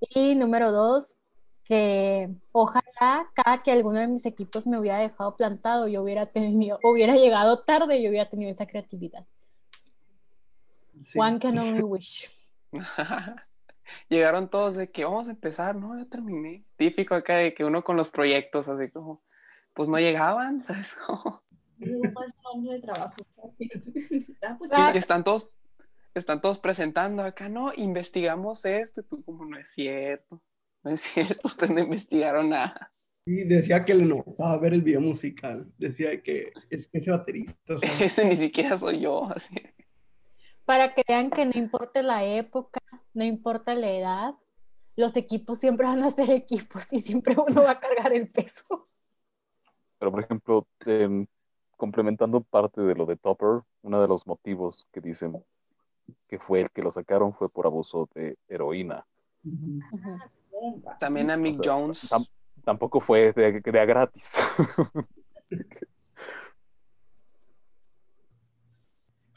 Y 0.00 0.34
número 0.34 0.72
dos, 0.72 1.18
que 1.66 2.30
ojalá 2.52 2.85
cada 2.96 3.62
que 3.62 3.70
alguno 3.70 4.00
de 4.00 4.08
mis 4.08 4.24
equipos 4.26 4.66
me 4.66 4.78
hubiera 4.78 4.98
dejado 4.98 5.36
plantado, 5.36 5.86
yo 5.88 6.02
hubiera 6.02 6.26
tenido, 6.26 6.78
hubiera 6.82 7.14
llegado 7.14 7.60
tarde 7.60 7.98
y 7.98 8.02
yo 8.02 8.10
hubiera 8.10 8.28
tenido 8.28 8.50
esa 8.50 8.66
creatividad. 8.66 9.26
Sí. 10.98 11.18
One 11.18 11.38
can 11.38 11.58
only 11.58 11.82
wish. 11.82 12.30
Llegaron 14.08 14.48
todos 14.48 14.76
de 14.76 14.90
que 14.90 15.04
vamos 15.04 15.28
a 15.28 15.32
empezar, 15.32 15.76
no, 15.76 15.96
ya 15.96 16.08
terminé. 16.08 16.62
Típico 16.76 17.14
acá 17.14 17.36
de 17.36 17.54
que 17.54 17.64
uno 17.64 17.84
con 17.84 17.96
los 17.96 18.10
proyectos, 18.10 18.68
así 18.68 18.90
como, 18.90 19.20
pues 19.74 19.88
no 19.88 19.98
llegaban, 19.98 20.62
¿sabes? 20.64 20.96
De 21.78 22.80
trabajo. 22.80 23.14
así. 23.44 23.70
Ah, 24.42 24.56
pues, 24.58 24.70
están 24.96 25.22
todos, 25.22 25.54
están 26.14 26.40
todos 26.40 26.58
presentando 26.58 27.22
acá, 27.22 27.48
no, 27.48 27.72
investigamos 27.74 28.64
esto, 28.64 29.02
y 29.02 29.04
tú 29.04 29.22
como, 29.22 29.44
no 29.44 29.58
es 29.58 29.68
cierto, 29.68 30.40
no 30.86 30.92
es 30.92 31.00
cierto, 31.00 31.40
ustedes 31.44 31.72
no 31.72 31.80
investigaron 31.80 32.50
nada. 32.50 32.92
Y 33.26 33.42
decía 33.42 33.84
que 33.84 33.92
le 33.92 34.04
enojaba 34.04 34.56
ver 34.58 34.72
el 34.72 34.82
video 34.82 35.00
musical. 35.00 35.68
Decía 35.76 36.22
que 36.22 36.52
es 36.70 36.86
que 36.86 36.98
ese 36.98 37.10
baterista, 37.10 37.74
o 37.74 37.78
sea, 37.78 37.90
Ese 38.00 38.24
ni 38.24 38.36
siquiera 38.36 38.78
soy 38.78 39.00
yo, 39.00 39.24
así. 39.24 39.56
Para 40.64 40.94
que 40.94 41.02
vean 41.06 41.30
que 41.30 41.44
no 41.44 41.52
importa 41.56 42.02
la 42.02 42.24
época, 42.24 42.80
no 43.14 43.24
importa 43.24 43.74
la 43.74 43.90
edad, 43.90 44.34
los 44.96 45.16
equipos 45.16 45.58
siempre 45.58 45.86
van 45.88 46.04
a 46.04 46.10
ser 46.10 46.30
equipos 46.30 46.92
y 46.92 47.00
siempre 47.00 47.34
uno 47.36 47.64
va 47.64 47.72
a 47.72 47.80
cargar 47.80 48.12
el 48.12 48.28
peso. 48.28 48.88
Pero, 49.98 50.12
por 50.12 50.22
ejemplo, 50.22 50.68
em, 50.84 51.26
complementando 51.76 52.42
parte 52.42 52.80
de 52.80 52.94
lo 52.94 53.06
de 53.06 53.16
Topper, 53.16 53.62
uno 53.82 54.00
de 54.00 54.06
los 54.06 54.24
motivos 54.26 54.86
que 54.92 55.00
dicen 55.00 55.42
que 56.28 56.38
fue 56.38 56.60
el 56.60 56.70
que 56.70 56.82
lo 56.82 56.92
sacaron 56.92 57.34
fue 57.34 57.48
por 57.48 57.66
abuso 57.66 58.08
de 58.14 58.38
heroína. 58.46 59.04
Ujú. 59.44 59.80
También 60.98 61.30
a 61.30 61.36
Mick 61.36 61.60
O 61.60 61.62
sea, 61.62 61.72
Jones. 61.74 62.10
tam- 62.10 62.28
tampoco 62.64 63.00
fue 63.00 63.32
de, 63.32 63.60
de 63.60 63.80
a 63.80 63.84
gratis. 63.84 64.32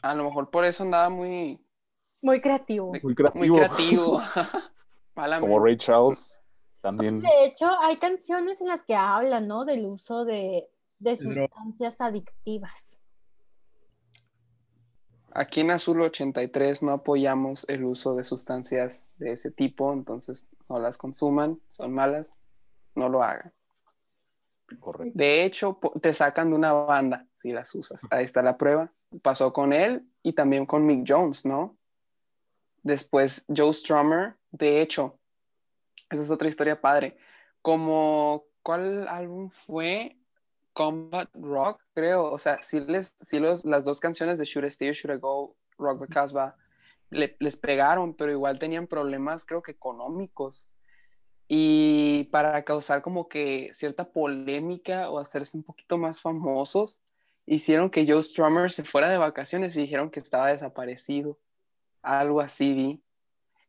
A 0.02 0.14
lo 0.14 0.24
mejor 0.24 0.50
por 0.50 0.64
eso 0.64 0.82
andaba 0.82 1.10
muy, 1.10 1.62
Muy 2.22 2.40
creativo. 2.40 2.88
Muy 2.88 3.00
muy 3.34 3.50
creativo. 3.52 4.22
Como 5.40 5.58
Ray 5.58 5.76
Charles, 5.76 6.40
también. 6.80 7.20
De 7.20 7.44
hecho, 7.44 7.66
hay 7.80 7.98
canciones 7.98 8.60
en 8.60 8.68
las 8.68 8.82
que 8.82 8.94
hablan, 8.94 9.46
¿no? 9.46 9.64
Del 9.66 9.84
uso 9.84 10.24
de, 10.24 10.68
de 10.98 11.16
sustancias 11.16 12.00
adictivas. 12.00 12.89
Aquí 15.32 15.60
en 15.60 15.70
Azul 15.70 16.00
83 16.00 16.82
no 16.82 16.92
apoyamos 16.92 17.68
el 17.68 17.84
uso 17.84 18.14
de 18.14 18.24
sustancias 18.24 19.02
de 19.16 19.32
ese 19.32 19.50
tipo, 19.50 19.92
entonces 19.92 20.46
no 20.68 20.78
las 20.80 20.98
consuman, 20.98 21.60
son 21.70 21.92
malas, 21.92 22.34
no 22.94 23.08
lo 23.08 23.22
hagan. 23.22 23.52
Correcto. 24.78 25.12
De 25.16 25.44
hecho, 25.44 25.78
te 26.00 26.12
sacan 26.12 26.50
de 26.50 26.56
una 26.56 26.72
banda 26.72 27.26
si 27.34 27.52
las 27.52 27.74
usas. 27.74 28.06
Ahí 28.10 28.24
está 28.24 28.42
la 28.42 28.56
prueba. 28.56 28.92
Pasó 29.22 29.52
con 29.52 29.72
él 29.72 30.06
y 30.22 30.32
también 30.32 30.66
con 30.66 30.86
Mick 30.86 31.04
Jones, 31.06 31.44
¿no? 31.44 31.76
Después 32.82 33.44
Joe 33.54 33.72
Strummer, 33.72 34.36
de 34.52 34.80
hecho, 34.80 35.18
esa 36.08 36.22
es 36.22 36.30
otra 36.30 36.48
historia 36.48 36.80
padre. 36.80 37.16
Como, 37.62 38.44
¿cuál 38.62 39.06
álbum 39.08 39.50
fue? 39.50 40.19
Combat 40.72 41.28
Rock, 41.34 41.82
creo. 41.94 42.30
O 42.32 42.38
sea, 42.38 42.60
sí, 42.62 42.80
les, 42.80 43.16
sí 43.20 43.38
los, 43.40 43.64
las 43.64 43.84
dos 43.84 44.00
canciones 44.00 44.38
de 44.38 44.44
Should 44.44 44.64
I 44.64 44.68
Stay 44.68 44.88
or 44.90 44.94
Should 44.94 45.16
I 45.16 45.20
Go, 45.20 45.56
Rock 45.78 46.02
the 46.02 46.08
Casbah, 46.08 46.56
le- 47.10 47.36
les 47.40 47.56
pegaron, 47.56 48.14
pero 48.14 48.32
igual 48.32 48.58
tenían 48.58 48.86
problemas, 48.86 49.44
creo 49.46 49.62
que 49.62 49.72
económicos. 49.72 50.68
Y 51.48 52.24
para 52.32 52.64
causar 52.64 53.02
como 53.02 53.28
que 53.28 53.70
cierta 53.74 54.10
polémica 54.12 55.10
o 55.10 55.18
hacerse 55.18 55.56
un 55.56 55.64
poquito 55.64 55.98
más 55.98 56.20
famosos, 56.20 57.02
hicieron 57.46 57.90
que 57.90 58.06
Joe 58.06 58.22
Strummer 58.22 58.70
se 58.72 58.84
fuera 58.84 59.08
de 59.08 59.18
vacaciones 59.18 59.76
y 59.76 59.82
dijeron 59.82 60.10
que 60.10 60.20
estaba 60.20 60.48
desaparecido. 60.48 61.38
Algo 62.02 62.40
así 62.40 62.72
vi. 62.74 63.02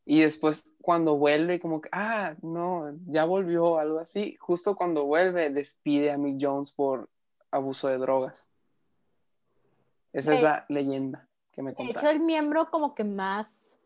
Y 0.06 0.22
después 0.22 0.66
cuando 0.82 1.16
vuelve, 1.16 1.60
como 1.60 1.82
que, 1.82 1.89
ah, 1.91 2.36
no, 2.41 2.91
ya 3.08 3.26
volvió, 3.26 3.78
algo 3.78 3.99
así. 3.99 4.36
Justo 4.39 4.76
cuando 4.76 5.06
vuelve, 5.06 5.49
despide 5.49 6.12
a 6.12 6.18
Mick 6.18 6.38
Jones 6.41 6.72
por 6.72 7.10
abuso 7.52 7.88
de 7.88 7.97
drogas. 7.97 8.47
Esa 10.14 10.36
es 10.36 10.43
la 10.43 10.66
leyenda 10.68 11.28
que 11.52 11.62
me 11.62 11.72
De 11.72 11.84
hecho, 11.84 11.93
contaron. 11.93 12.16
el 12.16 12.22
miembro 12.22 12.70
como 12.70 12.95
que 12.95 13.04
más 13.04 13.80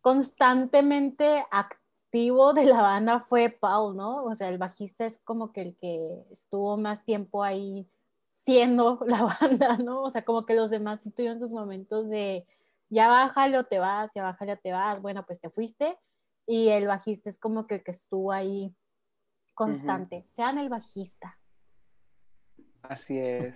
constantemente 0.00 1.44
activo 1.50 2.54
de 2.54 2.64
la 2.64 2.82
banda 2.82 3.20
fue 3.20 3.50
Paul, 3.50 3.96
¿no? 3.96 4.24
O 4.24 4.34
sea, 4.34 4.48
el 4.48 4.58
bajista 4.58 5.06
es 5.06 5.18
como 5.18 5.52
que 5.52 5.62
el 5.62 5.76
que 5.76 6.24
estuvo 6.30 6.76
más 6.76 7.04
tiempo 7.04 7.44
ahí 7.44 7.86
siendo 8.32 8.98
la 9.06 9.36
banda, 9.40 9.76
¿no? 9.76 10.02
O 10.02 10.10
sea, 10.10 10.24
como 10.24 10.46
que 10.46 10.54
los 10.54 10.70
demás 10.70 11.00
sí 11.00 11.10
tuvieron 11.10 11.38
sus 11.38 11.52
momentos 11.52 12.08
de 12.08 12.46
ya 12.90 13.08
bájale 13.08 13.56
o 13.58 13.64
te 13.64 13.78
vas, 13.78 14.10
ya 14.14 14.22
bájale 14.24 14.52
o 14.52 14.56
te 14.58 14.72
vas, 14.72 15.00
bueno, 15.00 15.22
pues 15.24 15.40
te 15.40 15.48
fuiste. 15.48 15.96
Y 16.46 16.68
el 16.68 16.86
bajista 16.86 17.30
es 17.30 17.38
como 17.38 17.66
que 17.66 17.76
el 17.76 17.82
que 17.84 17.92
estuvo 17.92 18.32
ahí 18.32 18.74
constante. 19.54 20.24
Sean 20.28 20.58
el 20.58 20.68
bajista. 20.68 21.38
Así 22.82 23.18
es. 23.18 23.54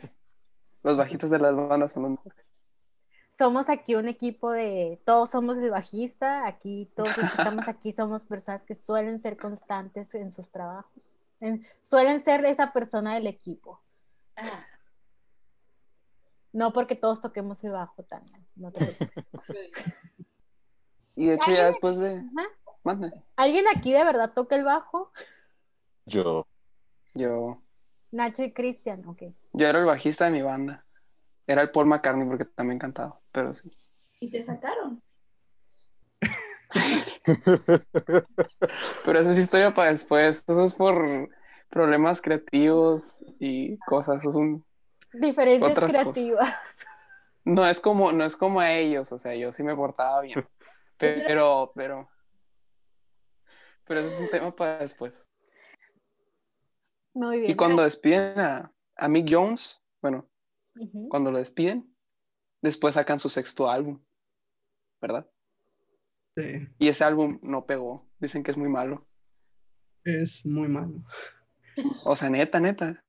Los 0.85 0.97
bajistas 0.97 1.31
de 1.31 1.39
las 1.39 1.55
bandas 1.55 1.93
son 1.93 2.03
los 2.05 2.11
mejores. 2.13 2.45
somos 3.31 3.69
aquí 3.69 3.97
un 3.97 4.07
equipo 4.07 4.53
de, 4.53 5.01
todos 5.05 5.31
somos 5.31 5.59
el 5.59 5.71
bajista, 5.71 6.47
aquí 6.47 6.89
todos 6.95 7.17
los 7.17 7.29
que 7.31 7.37
estamos 7.37 7.67
aquí 7.69 7.93
somos 7.93 8.25
personas 8.25 8.63
que 8.63 8.75
suelen 8.77 9.19
ser 9.19 9.37
constantes 9.37 10.15
en 10.15 10.31
sus 10.31 10.51
trabajos, 10.53 11.17
En- 11.41 11.67
suelen 11.83 12.21
ser 12.21 12.45
esa 12.45 12.73
persona 12.73 13.15
del 13.15 13.27
equipo, 13.27 13.81
Ah, 14.37 14.65
no 16.55 16.73
porque 16.73 16.97
todos 16.97 17.21
toquemos 17.21 17.63
el 17.65 17.73
bajo 17.73 18.03
también. 18.05 18.47
No 18.57 18.73
te 18.73 18.87
preocupes. 18.87 19.29
Y 21.17 21.27
de 21.27 21.35
hecho 21.35 21.53
ya 21.53 21.67
después 21.67 21.97
de... 21.97 22.17
Ajá. 22.17 22.49
Mande. 22.83 23.13
¿Alguien 23.37 23.67
aquí 23.73 23.93
de 23.93 24.03
verdad 24.03 24.33
toca 24.35 24.57
el 24.57 24.65
bajo? 24.65 25.13
Yo, 26.07 26.45
Yo, 27.15 27.63
Nacho 28.11 28.43
y 28.43 28.53
Cristian, 28.53 29.07
ok. 29.07 29.23
yo 29.53 29.67
era 29.67 29.79
el 29.79 29.85
bajista 29.85 30.25
de 30.25 30.33
mi 30.33 30.43
banda. 30.43 30.85
Era 31.47 31.63
el 31.63 31.71
Paul 31.71 31.87
McCartney 31.87 32.27
porque 32.27 32.45
también 32.45 32.81
cantaba, 32.81 33.21
pero 33.31 33.53
sí. 33.53 33.71
y 34.19 34.29
te 34.29 34.43
sacaron. 34.43 35.01
Pero 39.05 39.21
esa 39.21 39.33
es 39.33 39.39
historia 39.39 39.73
para 39.73 39.91
después. 39.91 40.43
Eso 40.47 40.65
es 40.65 40.75
por 40.75 41.31
problemas 41.71 42.21
creativos 42.21 43.25
y 43.39 43.79
cosas. 43.79 44.21
Eso 44.21 44.31
es 44.31 44.37
un... 44.37 44.65
Diferencias 45.15 45.71
Otras 45.73 45.93
cosas. 45.93 46.03
creativas. 46.03 46.87
No 47.45 47.67
es 47.67 47.81
como, 47.81 48.11
no 48.13 48.25
es 48.25 48.37
como 48.37 48.61
a 48.61 48.73
ellos, 48.73 49.13
o 49.13 49.19
sea, 49.19 49.35
yo 49.35 49.53
sí 49.53 49.63
me 49.63 49.77
portaba 49.77 50.21
bien. 50.23 50.47
Pero, 50.97 51.73
pero, 51.75 52.09
pero 53.85 54.01
eso 54.01 54.09
es 54.15 54.21
un 54.21 54.31
tema 54.31 54.55
para 54.55 54.79
después. 54.79 55.23
Muy 57.13 57.41
bien. 57.41 57.51
Y 57.51 57.57
cuando 57.57 57.83
despiden 57.83 58.39
a, 58.39 58.73
a 58.97 59.09
Mick 59.09 59.27
Jones, 59.29 59.83
bueno, 60.01 60.31
cuando 61.09 61.33
lo 61.33 61.39
despiden, 61.39 61.93
después 62.63 62.95
sacan 62.95 63.19
su 63.19 63.29
sexto 63.29 63.69
álbum, 63.69 64.01
¿verdad? 65.01 65.29
Sí, 66.37 66.69
Y 66.79 66.89
ese 66.89 67.05
álbum 67.05 67.41
no 67.43 67.67
pegó, 67.67 68.09
dicen 68.21 68.43
que 68.45 68.53
es 68.53 68.57
muy 68.57 68.69
malo. 68.69 69.07
es 70.05 70.47
muy 70.47 70.69
malo. 70.69 71.03
O 72.05 72.15
sea, 72.15 72.31
neta, 72.31 72.61
neta. 72.61 73.05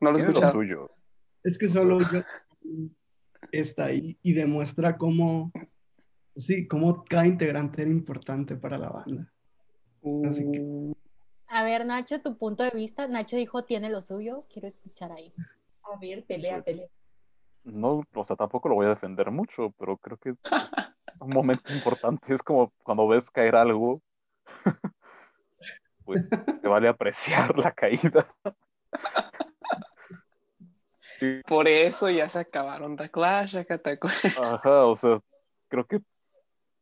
No 0.00 0.10
lo 0.10 0.18
he 0.18 0.22
lo 0.22 0.50
suyo. 0.50 0.95
Es 1.46 1.58
que 1.58 1.68
solo 1.68 2.00
yo 2.00 2.22
está 3.52 3.84
ahí 3.84 4.18
y 4.20 4.32
demuestra 4.32 4.98
cómo, 4.98 5.52
sí, 6.36 6.66
cómo 6.66 7.04
cada 7.04 7.24
integrante 7.24 7.82
era 7.82 7.90
importante 7.92 8.56
para 8.56 8.76
la 8.78 8.90
banda. 8.90 9.32
Así 10.24 10.50
que- 10.50 10.60
Uh, 10.60 10.92
A 11.46 11.62
ver, 11.62 11.86
Nacho, 11.86 12.20
tu 12.20 12.36
punto 12.36 12.64
de 12.64 12.70
vista. 12.70 13.06
Nacho 13.06 13.36
dijo 13.36 13.62
tiene 13.64 13.90
lo 13.90 14.02
suyo. 14.02 14.44
Quiero 14.52 14.66
escuchar 14.66 15.12
ahí. 15.12 15.32
A 15.84 15.96
ver, 16.00 16.24
pelea, 16.26 16.54
Pues, 16.54 16.64
pelea. 16.64 16.88
No, 17.62 18.02
o 18.12 18.24
sea, 18.24 18.34
tampoco 18.34 18.68
lo 18.68 18.74
voy 18.74 18.86
a 18.86 18.90
defender 18.90 19.30
mucho, 19.30 19.72
pero 19.78 19.96
creo 19.98 20.16
que 20.16 20.30
es 20.30 20.36
un 21.20 21.30
momento 21.30 21.72
importante. 21.72 22.34
Es 22.34 22.42
como 22.42 22.72
cuando 22.82 23.06
ves 23.06 23.30
caer 23.30 23.54
algo, 23.54 24.02
pues 26.04 26.28
te 26.28 26.66
vale 26.66 26.88
apreciar 26.88 27.56
la 27.56 27.70
caída. 27.70 28.26
Sí, 31.18 31.40
por 31.46 31.66
eso 31.66 32.10
ya 32.10 32.28
se 32.28 32.40
acabaron 32.40 32.96
The 32.96 33.10
Clash, 33.10 33.56
acá 33.56 33.78
te 33.78 33.90
acuerdas. 33.90 34.22
Ajá, 34.38 34.86
o 34.86 34.96
sea, 34.96 35.20
creo 35.68 35.86
que, 35.86 36.00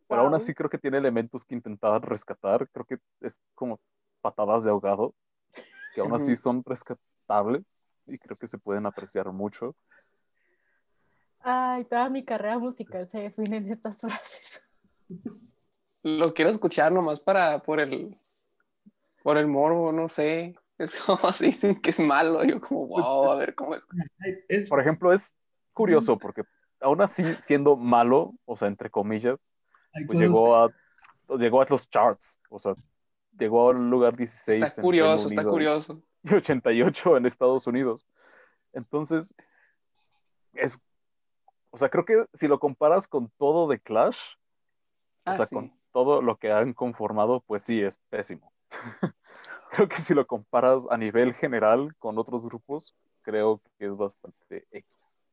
pero 0.09 0.22
aún 0.22 0.30
Wow. 0.30 0.37
así 0.39 0.55
creo 0.55 0.68
que 0.68 0.78
tiene 0.78 0.99
elementos 0.99 1.45
que 1.45 1.55
intentaban 1.55 2.03
rescatar. 2.03 2.68
Creo 2.70 2.85
que 2.85 2.99
es 3.20 3.41
como 3.55 3.80
patadas 4.20 4.64
de 4.64 4.70
ahogado, 4.70 5.14
que 5.95 6.01
aún 6.01 6.14
así 6.14 6.35
son 6.37 6.62
rescatables 6.64 7.93
y 8.07 8.18
creo 8.18 8.37
que 8.37 8.49
se 8.49 8.59
pueden 8.59 8.87
apreciar 8.87 9.30
mucho. 9.32 9.74
Ay, 11.41 11.85
toda 11.85 12.09
mi 12.09 12.24
carrera 12.24 12.59
musical 12.59 13.07
se 13.09 13.20
define 13.20 13.59
en 13.59 13.70
estas 13.70 14.01
frases. 14.01 14.66
Lo 16.05 16.32
quiero 16.32 16.51
escuchar 16.51 16.91
nomás 16.91 17.20
para, 17.20 17.62
por 17.62 17.80
el, 17.80 18.16
por 19.22 19.37
el 19.37 19.47
morbo, 19.47 19.93
no 19.93 20.09
sé. 20.09 20.55
Es 20.79 20.95
como 21.03 21.18
así, 21.29 21.47
dicen 21.47 21.81
que 21.81 21.91
es 21.91 22.01
malo. 22.01 22.45
Yo 22.45 22.61
como, 22.61 22.89
Pues, 22.89 23.05
wow, 23.05 23.31
a 23.33 23.37
ver 23.37 23.55
cómo 23.55 23.75
es. 23.75 24.68
Por 24.68 24.81
ejemplo, 24.81 25.12
es 25.12 25.33
curioso 25.72 26.18
porque 26.18 26.43
aún 26.81 27.01
así 27.01 27.25
siendo 27.43 27.77
malo, 27.77 28.35
o 28.45 28.57
sea, 28.57 28.68
entre 28.68 28.91
comillas, 28.91 29.39
pues 30.07 30.18
llegó 30.18 30.57
a 30.57 30.70
llegó 31.39 31.62
a 31.62 31.66
los 31.68 31.89
charts, 31.89 32.39
o 32.51 32.59
sea, 32.59 32.75
llegó 33.39 33.70
al 33.70 33.89
lugar 33.89 34.16
16. 34.16 34.62
Está 34.62 34.83
curioso, 34.83 35.29
está 35.29 35.45
curioso. 35.45 36.03
Y 36.27 36.33
88 36.35 37.18
en 37.18 37.27
Estados 37.27 37.66
Unidos. 37.66 38.07
Entonces, 38.72 39.35
es, 40.55 40.83
o 41.70 41.77
sea, 41.77 41.91
creo 41.91 42.07
que 42.07 42.27
si 42.33 42.49
lo 42.49 42.59
comparas 42.59 43.07
con 43.09 43.31
todo 43.37 43.68
de 43.68 43.79
Clash, 43.79 44.16
o 44.16 45.31
Ah, 45.31 45.37
sea, 45.37 45.45
sí. 45.47 45.55
con 45.55 45.79
todo 45.93 46.22
lo 46.22 46.39
que 46.39 46.51
han 46.51 46.72
conformado, 46.72 47.41
pues 47.47 47.62
sí, 47.62 47.81
es 47.83 47.99
pésimo. 48.09 48.53
creo 49.75 49.89
que 49.89 49.97
si 49.97 50.14
lo 50.14 50.27
comparas 50.27 50.87
a 50.91 50.97
nivel 50.97 51.35
general 51.35 51.95
con 51.99 52.18
otros 52.18 52.45
grupos, 52.45 53.09
creo 53.22 53.61
que 53.79 53.87
es 53.87 53.97
bastante 53.97 54.66
X. 54.70 55.25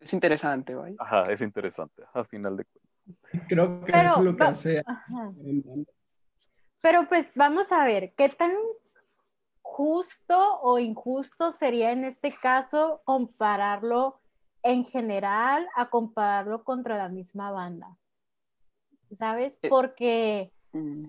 Es 0.00 0.12
interesante, 0.12 0.74
¿vale? 0.74 0.96
Ajá, 0.98 1.32
es 1.32 1.40
interesante, 1.40 2.04
a 2.12 2.24
final 2.24 2.56
de 2.56 2.64
cuentas. 2.64 3.46
Creo 3.48 3.80
que 3.80 3.92
Pero 3.92 4.08
eso 4.08 4.18
es 4.18 4.24
lo 4.24 4.36
que 4.36 4.44
hace. 4.44 4.82
Ajá. 4.86 5.32
Pero 6.80 7.08
pues 7.08 7.32
vamos 7.34 7.72
a 7.72 7.84
ver, 7.84 8.12
¿qué 8.14 8.28
tan 8.28 8.52
justo 9.62 10.60
o 10.60 10.78
injusto 10.78 11.50
sería 11.50 11.90
en 11.92 12.04
este 12.04 12.32
caso 12.32 13.00
compararlo 13.04 14.20
en 14.62 14.84
general 14.84 15.66
a 15.74 15.88
compararlo 15.88 16.62
contra 16.64 16.96
la 16.98 17.08
misma 17.08 17.50
banda? 17.50 17.96
¿Sabes? 19.14 19.58
Eh. 19.62 19.68
Porque, 19.68 20.52
Mm, 20.72 21.06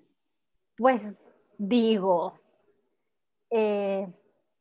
pues, 0.78 1.25
digo, 1.58 2.40
eh, 3.50 4.08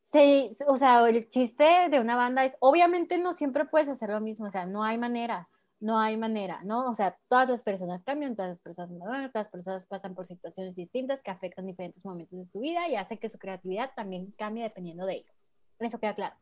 sí, 0.02 0.50
o 0.66 0.76
sea, 0.76 1.08
el 1.08 1.28
chiste 1.30 1.88
de 1.90 2.00
una 2.00 2.16
banda 2.16 2.44
es, 2.44 2.56
obviamente 2.60 3.18
no 3.18 3.32
siempre 3.32 3.64
puedes 3.64 3.88
hacer 3.88 4.10
lo 4.10 4.20
mismo, 4.20 4.46
o 4.46 4.50
sea, 4.50 4.66
no 4.66 4.82
hay 4.82 4.98
manera, 4.98 5.48
no 5.80 5.98
hay 5.98 6.16
manera, 6.16 6.62
¿no? 6.64 6.88
O 6.88 6.94
sea, 6.94 7.16
todas 7.28 7.48
las 7.48 7.62
personas 7.62 8.04
cambian, 8.04 8.36
todas 8.36 8.52
las 8.52 8.60
personas 8.60 8.90
maduran, 8.92 9.30
todas 9.30 9.46
las 9.46 9.52
personas 9.52 9.86
pasan 9.86 10.14
por 10.14 10.26
situaciones 10.26 10.74
distintas 10.74 11.22
que 11.22 11.30
afectan 11.30 11.66
diferentes 11.66 12.04
momentos 12.04 12.38
de 12.38 12.44
su 12.44 12.60
vida 12.60 12.88
y 12.88 12.96
hacen 12.96 13.18
que 13.18 13.28
su 13.28 13.38
creatividad 13.38 13.90
también 13.94 14.26
cambie 14.38 14.62
dependiendo 14.62 15.06
de 15.06 15.14
ellos. 15.16 15.36
Eso 15.78 15.98
queda 15.98 16.14
claro. 16.14 16.36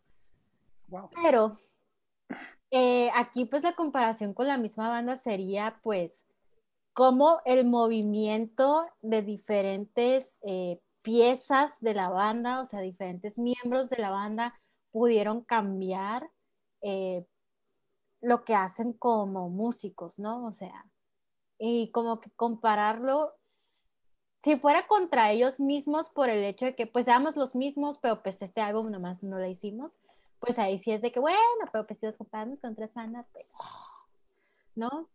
wow. 0.89 1.11
Pero 1.23 1.59
eh, 2.71 3.11
aquí 3.15 3.45
pues 3.45 3.63
la 3.63 3.75
comparación 3.75 4.35
con 4.35 4.47
la 4.47 4.59
misma 4.59 4.89
banda 4.89 5.17
sería 5.17 5.81
pues 5.83 6.25
cómo 6.93 7.41
el 7.45 7.67
movimiento 7.67 8.87
de 9.01 9.23
diferentes 9.23 10.39
eh, 10.43 10.81
piezas 11.03 11.81
de 11.81 11.95
la 11.95 12.09
banda, 12.09 12.61
o 12.61 12.67
sea, 12.67 12.81
diferentes 12.81 13.39
miembros 13.39 13.91
de 13.91 13.99
la 13.99 14.11
banda 14.11 14.61
pudieron 14.91 15.43
cambiar 15.43 16.31
eh, 16.83 17.27
lo 18.21 18.45
que 18.45 18.55
hacen 18.55 18.93
como 18.93 19.49
músicos, 19.49 20.19
¿no? 20.19 20.47
O 20.47 20.53
sea, 20.53 20.87
y 21.59 21.91
como 21.91 22.21
que 22.21 22.31
compararlo, 22.31 23.33
si 24.43 24.57
fuera 24.57 24.87
contra 24.87 25.31
ellos 25.31 25.61
mismos 25.61 26.09
por 26.11 26.29
el 26.29 26.45
hecho 26.45 26.67
de 26.67 26.75
que 26.75 26.87
pues 26.87 27.05
seamos 27.07 27.37
los 27.37 27.55
mismos, 27.55 27.99
pero 27.99 28.23
pues 28.23 28.43
este 28.43 28.61
álbum 28.61 28.91
nomás 28.91 29.23
no 29.23 29.39
lo 29.39 29.47
hicimos, 29.47 29.99
pues 30.41 30.59
ahí 30.59 30.79
sí 30.79 30.93
es 30.93 31.01
de 31.01 31.13
que, 31.13 31.21
bueno, 31.21 31.39
pero 31.73 31.87
pues 31.87 32.01
si 32.01 32.07
los 32.07 32.17
comparamos 32.17 32.61
con 32.61 32.73
otras 32.73 32.95
bandas, 32.95 33.29
pues, 33.33 33.55
¿no? 34.75 35.09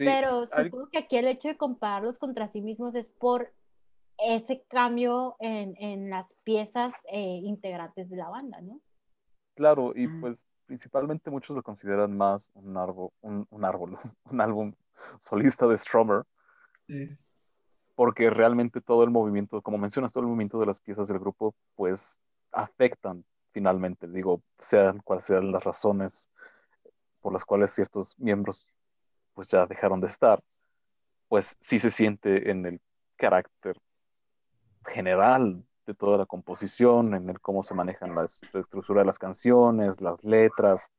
Sí, 0.00 0.06
pero 0.06 0.46
supongo 0.46 0.88
que 0.88 0.96
aquí 0.96 1.18
el 1.18 1.26
hecho 1.26 1.48
de 1.48 1.58
compararlos 1.58 2.18
contra 2.18 2.48
sí 2.48 2.62
mismos 2.62 2.94
es 2.94 3.10
por 3.10 3.52
ese 4.16 4.62
cambio 4.66 5.36
en, 5.40 5.76
en 5.76 6.08
las 6.08 6.32
piezas 6.42 6.94
eh, 7.12 7.40
integrantes 7.42 8.08
de 8.08 8.16
la 8.16 8.30
banda, 8.30 8.62
¿no? 8.62 8.80
Claro, 9.54 9.92
y 9.94 10.06
Mm. 10.06 10.20
pues 10.22 10.46
principalmente 10.64 11.30
muchos 11.30 11.54
lo 11.54 11.62
consideran 11.62 12.16
más 12.16 12.50
un 12.54 12.78
árbol, 12.78 13.10
un, 13.20 13.46
un 13.50 13.64
árbol, 13.66 13.98
un 14.24 14.40
álbum 14.40 14.72
solista 15.18 15.66
de 15.66 15.76
Stromer, 15.76 16.24
Sí. 16.86 17.06
porque 17.94 18.30
realmente 18.30 18.80
todo 18.80 19.04
el 19.04 19.10
movimiento, 19.10 19.60
como 19.60 19.76
mencionas, 19.76 20.14
todo 20.14 20.22
el 20.22 20.28
movimiento 20.28 20.58
de 20.58 20.64
las 20.66 20.80
piezas 20.80 21.08
del 21.08 21.18
grupo, 21.18 21.54
pues 21.76 22.18
afectan 22.52 23.22
finalmente, 23.52 24.08
digo, 24.08 24.40
sean 24.60 25.00
cuales 25.00 25.26
sean 25.26 25.52
las 25.52 25.62
razones 25.62 26.30
por 27.20 27.34
las 27.34 27.44
cuales 27.44 27.72
ciertos 27.72 28.18
miembros 28.18 28.66
pues 29.34 29.48
ya 29.48 29.66
dejaron 29.66 30.00
de 30.00 30.08
estar, 30.08 30.42
pues 31.28 31.56
sí 31.60 31.78
se 31.78 31.90
siente 31.90 32.50
en 32.50 32.66
el 32.66 32.80
carácter 33.16 33.76
general 34.86 35.64
de 35.86 35.94
toda 35.94 36.18
la 36.18 36.26
composición, 36.26 37.14
en 37.14 37.28
el 37.30 37.40
cómo 37.40 37.62
se 37.62 37.74
manejan 37.74 38.14
las, 38.14 38.40
la 38.52 38.60
estructura 38.60 39.00
de 39.00 39.06
las 39.06 39.18
canciones, 39.18 40.00
las 40.00 40.22
letras, 40.24 40.90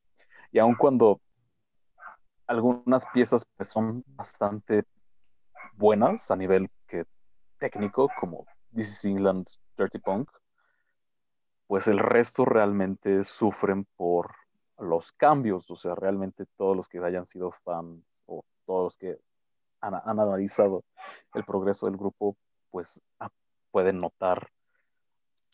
y 0.51 0.59
aun 0.59 0.75
cuando 0.75 1.21
algunas 2.47 3.05
piezas 3.07 3.45
pues, 3.55 3.69
son 3.69 4.03
bastante 4.07 4.84
buenas 5.73 6.29
a 6.32 6.36
nivel 6.36 6.69
que 6.88 7.05
técnico, 7.57 8.09
como 8.19 8.45
This 8.75 8.89
is 8.89 9.05
England 9.05 9.47
Dirty 9.77 9.99
Punk, 9.99 10.29
pues 11.67 11.88
el 11.88 11.99
resto 11.99 12.43
realmente 12.43 13.23
sufren 13.23 13.86
por 13.95 14.36
los 14.77 15.11
cambios, 15.13 15.69
o 15.69 15.75
sea, 15.75 15.95
realmente 15.95 16.45
todos 16.57 16.75
los 16.75 16.89
que 16.89 16.99
hayan 16.99 17.25
sido 17.25 17.51
fans 17.63 18.03
todos 18.66 18.84
los 18.86 18.97
que 18.97 19.18
han, 19.82 19.95
analizado 19.95 20.84
el 21.34 21.43
progreso 21.43 21.88
del 21.88 21.97
grupo, 21.97 22.36
pues 22.70 23.01
ah, 23.20 23.30
pueden 23.72 23.99
notar 23.99 24.49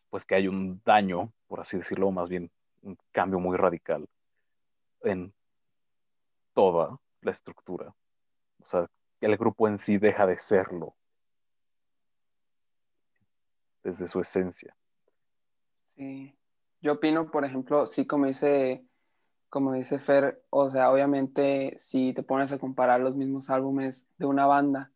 pues 0.09 0.25
que 0.25 0.35
hay 0.35 0.47
un 0.47 0.81
daño, 0.85 1.31
por 1.47 1.59
así 1.59 1.77
decirlo, 1.77 2.11
más 2.11 2.29
bien 2.29 2.49
un 2.81 2.97
cambio 3.11 3.39
muy 3.39 3.57
radical 3.57 4.07
en 5.01 5.33
toda 6.53 6.97
la 7.21 7.31
estructura. 7.31 7.93
O 8.61 8.65
sea, 8.65 8.87
el 9.21 9.37
grupo 9.37 9.67
en 9.67 9.77
sí 9.77 9.97
deja 9.97 10.25
de 10.25 10.37
serlo 10.37 10.95
desde 13.83 14.07
su 14.07 14.19
esencia. 14.19 14.75
Sí. 15.95 16.33
Yo 16.81 16.93
opino, 16.93 17.29
por 17.31 17.43
ejemplo, 17.43 17.85
sí, 17.85 18.05
como 18.05 18.27
dice, 18.27 18.86
como 19.49 19.73
dice 19.73 19.99
Fer, 19.99 20.43
o 20.49 20.69
sea, 20.69 20.91
obviamente 20.91 21.75
si 21.77 22.13
te 22.13 22.23
pones 22.23 22.51
a 22.51 22.59
comparar 22.59 22.99
los 22.99 23.15
mismos 23.15 23.49
álbumes 23.49 24.07
de 24.17 24.25
una 24.25 24.45
banda, 24.45 24.91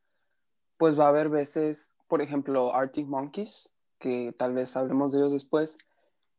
pues 0.78 1.00
va 1.00 1.06
a 1.06 1.10
haber 1.10 1.30
veces, 1.30 1.96
por 2.08 2.22
ejemplo, 2.22 2.74
Arctic 2.74 3.08
Monkeys, 3.08 3.72
que 4.00 4.34
tal 4.38 4.54
vez 4.54 4.76
hablemos 4.76 5.12
de 5.12 5.20
ellos 5.20 5.34
después, 5.34 5.78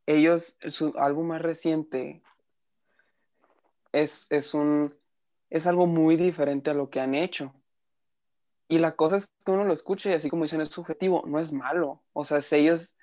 ellos, 0.07 0.57
su 0.69 0.93
álbum 0.99 1.29
más 1.29 1.41
reciente 1.41 2.23
es, 3.93 4.27
es 4.31 4.53
un, 4.53 4.95
es 5.49 5.67
algo 5.67 5.87
muy 5.87 6.17
diferente 6.17 6.71
a 6.71 6.75
lo 6.75 6.91
que 6.91 7.01
han 7.01 7.15
hecho. 7.15 7.55
Y 8.69 8.79
la 8.79 8.97
cosa 8.97 9.17
es 9.17 9.31
que 9.45 9.53
uno 9.53 9.65
lo 9.65 9.73
escucha 9.73 10.11
y 10.11 10.15
así 10.15 10.29
como 10.29 10.45
dicen 10.45 10.61
es 10.61 10.71
subjetivo, 10.71 11.23
no 11.27 11.39
es 11.39 11.53
malo. 11.53 12.03
O 12.13 12.25
sea, 12.25 12.39
es 12.39 12.53
ellos 12.53 12.97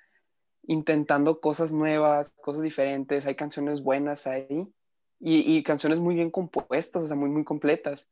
intentando 0.62 1.40
cosas 1.40 1.72
nuevas, 1.72 2.34
cosas 2.42 2.62
diferentes, 2.62 3.26
hay 3.26 3.34
canciones 3.34 3.82
buenas 3.82 4.26
ahí 4.26 4.68
y, 5.20 5.62
canciones 5.62 5.98
muy 5.98 6.14
bien 6.14 6.30
compuestas, 6.30 7.02
o 7.02 7.06
sea, 7.06 7.16
muy, 7.16 7.28
muy 7.28 7.44
completas. 7.44 8.08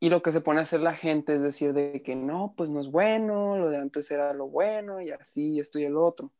Y 0.00 0.08
lo 0.08 0.22
que 0.22 0.32
se 0.32 0.40
pone 0.40 0.60
a 0.60 0.62
hacer 0.62 0.80
la 0.80 0.94
gente 0.94 1.34
es 1.34 1.42
decir 1.42 1.72
de 1.74 2.02
que 2.02 2.16
no, 2.16 2.54
pues 2.56 2.70
no 2.70 2.80
es 2.80 2.90
bueno, 2.90 3.58
lo 3.58 3.68
de 3.70 3.76
antes 3.76 4.10
era 4.10 4.32
lo 4.32 4.48
bueno 4.48 5.00
y 5.00 5.10
así, 5.10 5.58
esto 5.58 5.78
y 5.78 5.84
el 5.84 5.96
otro. 5.96 6.32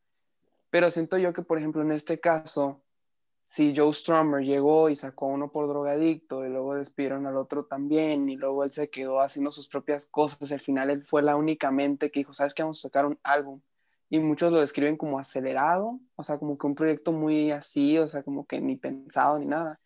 Pero 0.71 0.91
siento 0.91 1.17
yo 1.17 1.33
que, 1.33 1.43
por 1.43 1.57
ejemplo, 1.57 1.81
en 1.81 1.91
este 1.91 2.19
caso, 2.19 2.81
si 3.47 3.75
Joe 3.75 3.93
Strummer 3.93 4.43
llegó 4.43 4.89
y 4.89 4.95
sacó 4.95 5.27
uno 5.27 5.51
por 5.51 5.67
drogadicto 5.67 6.45
y 6.45 6.49
luego 6.49 6.75
despidieron 6.75 7.27
al 7.27 7.37
otro 7.37 7.65
también 7.65 8.27
y 8.27 8.35
luego 8.35 8.63
él 8.63 8.71
se 8.71 8.89
quedó 8.89 9.21
haciendo 9.21 9.51
sus 9.51 9.67
propias 9.67 10.05
cosas, 10.07 10.51
al 10.51 10.59
final 10.59 10.89
él 10.89 11.03
fue 11.03 11.21
la 11.21 11.35
única 11.35 11.71
mente 11.71 12.11
que 12.11 12.21
dijo, 12.21 12.33
¿sabes 12.33 12.53
qué? 12.53 12.63
Vamos 12.63 12.79
a 12.79 12.89
sacar 12.89 13.05
un 13.05 13.19
álbum. 13.23 13.61
Y 14.15 14.19
muchos 14.19 14.49
lo 14.49 14.61
describen 14.61 14.95
como 14.95 15.19
acelerado, 15.19 15.99
o 16.15 16.23
sea, 16.23 16.37
como 16.37 16.57
que 16.57 16.67
un 16.67 16.73
proyecto 16.73 17.11
muy 17.11 17.51
así, 17.51 17.97
o 17.97 18.07
sea, 18.07 18.23
como 18.23 18.45
que 18.45 18.61
ni 18.61 18.77
pensado 18.77 19.37
ni 19.37 19.45
nada. 19.45 19.81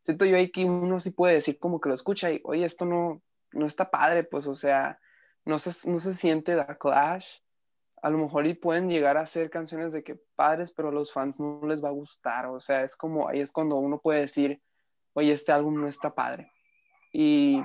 Siento 0.00 0.26
yo 0.26 0.36
ahí 0.36 0.50
que 0.50 0.66
uno 0.66 1.00
sí 1.00 1.12
puede 1.12 1.32
decir 1.32 1.58
como 1.58 1.80
que 1.80 1.88
lo 1.88 1.94
escucha 1.94 2.30
y, 2.30 2.42
oye, 2.44 2.66
esto 2.66 2.84
no, 2.84 3.22
no 3.52 3.64
está 3.64 3.90
padre, 3.90 4.22
pues, 4.24 4.46
o 4.46 4.54
sea, 4.54 5.00
no 5.46 5.58
se, 5.58 5.88
no 5.88 5.98
se 5.98 6.12
siente 6.12 6.56
The 6.56 6.76
Clash. 6.76 7.38
A 8.02 8.10
lo 8.10 8.18
mejor 8.18 8.46
y 8.46 8.52
pueden 8.52 8.90
llegar 8.90 9.16
a 9.16 9.24
ser 9.24 9.48
canciones 9.48 9.94
de 9.94 10.04
que 10.04 10.20
padres, 10.36 10.72
pero 10.72 10.90
a 10.90 10.92
los 10.92 11.10
fans 11.10 11.40
no 11.40 11.62
les 11.66 11.82
va 11.82 11.88
a 11.88 11.92
gustar. 11.92 12.48
O 12.48 12.60
sea, 12.60 12.82
es 12.82 12.94
como, 12.94 13.30
ahí 13.30 13.40
es 13.40 13.50
cuando 13.50 13.76
uno 13.76 13.98
puede 13.98 14.20
decir, 14.20 14.60
oye, 15.14 15.32
este 15.32 15.52
álbum 15.52 15.80
no 15.80 15.88
está 15.88 16.14
padre. 16.14 16.52
Y, 17.14 17.62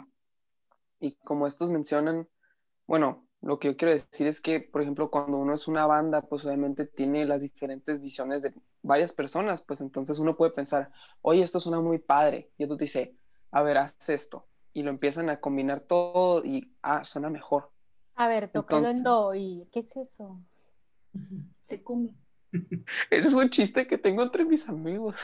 y 1.02 1.18
como 1.26 1.46
estos 1.46 1.72
mencionan, 1.72 2.30
bueno, 2.88 3.25
lo 3.46 3.60
que 3.60 3.68
yo 3.68 3.78
quiero 3.78 3.92
decir 3.92 4.26
es 4.26 4.42
que, 4.42 4.60
por 4.60 4.82
ejemplo, 4.82 5.12
cuando 5.12 5.38
uno 5.38 5.54
es 5.54 5.68
una 5.68 5.86
banda, 5.86 6.24
pues 6.24 6.44
obviamente 6.46 6.88
tiene 6.88 7.26
las 7.26 7.44
diferentes 7.44 8.02
visiones 8.02 8.42
de 8.42 8.52
varias 8.82 9.14
personas, 9.14 9.62
pues 9.62 9.82
entonces 9.82 10.18
uno 10.18 10.36
puede 10.36 10.52
pensar, 10.52 10.90
oye, 11.22 11.44
esto 11.44 11.60
suena 11.60 11.80
muy 11.80 12.00
padre, 12.00 12.50
y 12.58 12.64
otro 12.64 12.76
te 12.76 12.86
dice, 12.86 13.16
a 13.52 13.62
ver, 13.62 13.78
haz 13.78 14.10
esto, 14.10 14.48
y 14.74 14.82
lo 14.82 14.90
empiezan 14.90 15.30
a 15.30 15.40
combinar 15.40 15.82
todo 15.82 16.44
y, 16.44 16.74
ah, 16.82 17.04
suena 17.04 17.30
mejor. 17.30 17.70
A 18.16 18.28
ver, 18.28 18.48
tócalo 18.48 18.90
en 18.90 19.04
do 19.04 19.36
y 19.36 19.70
¿qué 19.72 19.82
es 19.82 19.96
eso? 19.96 20.42
Se 21.66 21.84
come. 21.84 22.16
Ese 23.12 23.28
es 23.28 23.34
un 23.36 23.52
chiste 23.52 23.86
que 23.86 24.00
tengo 24.00 24.24
entre 24.24 24.44
mis 24.44 24.68
amigos. 24.68 25.16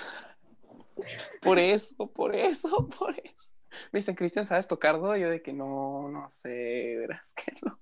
Por 1.41 1.57
eso, 1.57 2.05
por 2.11 2.35
eso, 2.35 2.87
por 2.99 3.17
eso. 3.17 3.55
Me 3.91 3.99
dicen, 3.99 4.13
Cristian, 4.13 4.45
¿sabes 4.45 4.67
tocar 4.67 4.99
do? 4.99 5.15
Yo 5.15 5.29
de 5.29 5.41
que 5.41 5.53
no, 5.53 6.09
no 6.09 6.29
sé, 6.29 6.97
verás 6.99 7.33
que 7.33 7.55
no. 7.63 7.80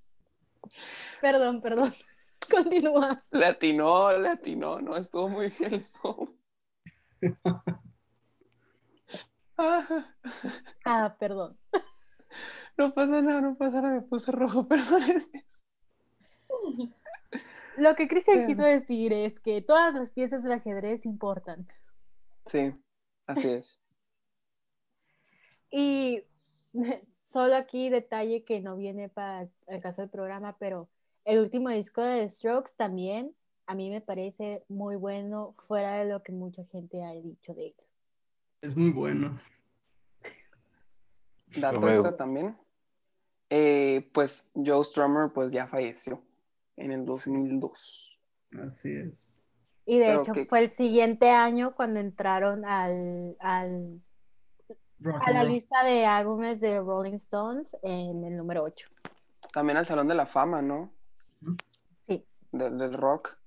Perdón, 1.22 1.62
perdón. 1.62 1.94
Continúa. 2.52 3.18
Latino, 3.32 4.12
latino, 4.18 4.80
no, 4.82 4.96
estuvo 4.96 5.30
muy 5.30 5.50
bien. 5.50 5.86
Ah, 9.58 9.86
Ah, 10.86 11.16
perdón. 11.20 11.58
no 12.78 12.94
pasa 12.94 13.22
nada, 13.22 13.42
no 13.42 13.56
pasa 13.58 13.82
nada, 13.82 13.96
me 13.96 14.02
puse 14.02 14.32
rojo, 14.32 14.68
perdón. 14.68 15.02
Lo 17.78 17.96
que 17.96 18.08
Cristian 18.08 18.38
Bien. 18.38 18.48
quiso 18.48 18.64
decir 18.64 19.14
es 19.14 19.40
que 19.40 19.62
todas 19.62 19.94
las 19.94 20.12
piezas 20.12 20.44
del 20.44 20.54
ajedrez 20.54 21.06
importan. 21.06 21.68
Sí, 22.46 22.74
así 23.28 23.48
es. 23.50 23.80
Y 25.72 26.24
solo 27.32 27.56
aquí 27.56 27.90
detalle 27.90 28.44
que 28.44 28.60
no 28.62 28.76
viene 28.76 29.10
para 29.10 29.48
el 29.68 29.82
caso 29.82 30.02
del 30.02 30.10
programa, 30.10 30.56
pero 30.60 30.90
el 31.26 31.40
último 31.40 31.70
disco 31.70 32.02
de 32.02 32.22
The 32.22 32.30
Strokes 32.30 32.72
también 32.76 33.36
a 33.68 33.76
mí 33.76 33.92
me 33.92 34.02
parece 34.02 34.64
muy 34.68 34.96
bueno, 34.96 35.54
fuera 35.68 35.96
de 36.00 36.06
lo 36.06 36.24
que 36.24 36.32
mucha 36.32 36.64
gente 36.66 37.04
ha 37.04 37.12
dicho 37.12 37.54
de 37.54 37.68
ellos. 37.68 37.88
Es 38.62 38.76
muy 38.76 38.90
bueno. 38.92 39.40
Dato 41.56 41.88
extra 41.90 42.16
también. 42.16 42.58
Eh, 43.50 44.10
pues 44.14 44.50
Joe 44.54 44.84
Strummer 44.84 45.32
pues 45.34 45.52
ya 45.52 45.68
falleció 45.68 46.22
en 46.78 46.92
el 46.92 47.06
2002. 47.06 48.20
Así 48.68 48.90
es. 48.92 49.48
Y 49.86 49.98
de 50.00 50.06
Pero 50.06 50.22
hecho 50.22 50.34
que- 50.34 50.46
fue 50.46 50.60
el 50.60 50.70
siguiente 50.70 51.30
año 51.30 51.74
cuando 51.76 52.00
entraron 52.00 52.64
al, 52.66 53.36
al- 53.40 54.02
Rock 55.00 55.28
a 55.28 55.32
la 55.32 55.44
roll. 55.44 55.54
lista 55.54 55.84
de 55.84 56.06
álbumes 56.06 56.60
de 56.62 56.80
Rolling 56.80 57.14
Stones 57.16 57.76
en 57.84 58.24
el 58.24 58.36
número 58.38 58.64
8. 58.64 58.88
También 59.54 59.78
al 59.78 59.86
Salón 59.86 60.08
de 60.08 60.16
la 60.16 60.26
Fama, 60.28 60.62
¿no? 60.62 60.92
Sí. 62.08 62.26
Del, 62.52 62.78
del 62.78 62.94
rock. 62.94 63.38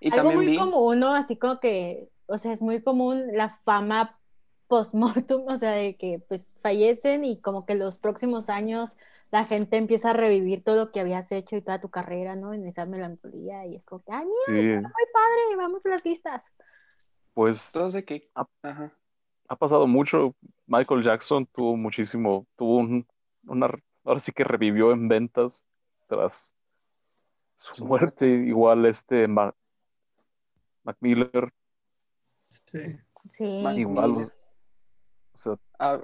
Y 0.00 0.10
Algo 0.10 0.30
también 0.30 0.36
muy 0.38 0.46
vi, 0.46 0.56
común, 0.56 0.98
¿no? 1.00 1.14
Así 1.14 1.36
como 1.36 1.60
que, 1.60 2.10
o 2.26 2.38
sea, 2.38 2.52
es 2.52 2.62
muy 2.62 2.82
común 2.82 3.24
la 3.32 3.50
fama 3.50 4.18
post-mortem, 4.68 5.42
o 5.46 5.58
sea, 5.58 5.72
de 5.72 5.96
que 5.96 6.18
pues 6.28 6.52
fallecen 6.62 7.24
y 7.24 7.40
como 7.40 7.66
que 7.66 7.74
los 7.74 7.98
próximos 7.98 8.48
años 8.48 8.96
la 9.30 9.44
gente 9.44 9.76
empieza 9.76 10.10
a 10.10 10.12
revivir 10.14 10.62
todo 10.64 10.76
lo 10.76 10.90
que 10.90 11.00
habías 11.00 11.30
hecho 11.32 11.56
y 11.56 11.62
toda 11.62 11.80
tu 11.80 11.88
carrera, 11.90 12.36
¿no? 12.36 12.52
En 12.54 12.66
esa 12.66 12.86
melancolía 12.86 13.66
y 13.66 13.76
es 13.76 13.84
como 13.84 14.02
que, 14.02 14.12
ay, 14.12 14.26
mira, 14.26 14.46
Sí, 14.46 14.52
muy 14.54 15.04
padre, 15.12 15.56
vamos 15.56 15.86
a 15.86 15.90
las 15.90 16.04
listas. 16.04 16.44
pues 17.34 17.72
todos 17.72 17.92
de 17.94 18.04
que, 18.04 18.30
ajá. 18.62 18.92
Ha 19.52 19.56
pasado 19.56 19.86
mucho. 19.86 20.34
Michael 20.66 21.02
Jackson 21.02 21.46
tuvo 21.46 21.76
muchísimo, 21.76 22.46
tuvo 22.56 22.78
un, 22.78 23.06
una, 23.46 23.68
ahora 24.04 24.20
sí 24.20 24.32
que 24.32 24.44
revivió 24.44 24.92
en 24.92 25.08
ventas 25.08 25.66
tras 26.08 26.54
su 27.54 27.84
muerte. 27.84 28.26
Igual 28.26 28.86
este 28.86 29.28
Ma- 29.28 29.54
Mac 30.84 30.96
Miller, 31.00 31.52
Sí. 32.18 32.98
Sí. 33.28 33.60
Mac 33.62 33.76
igual, 33.76 34.12
Miller. 34.12 34.28
o 35.34 35.36
sea, 35.36 35.56
Ah, 35.78 36.00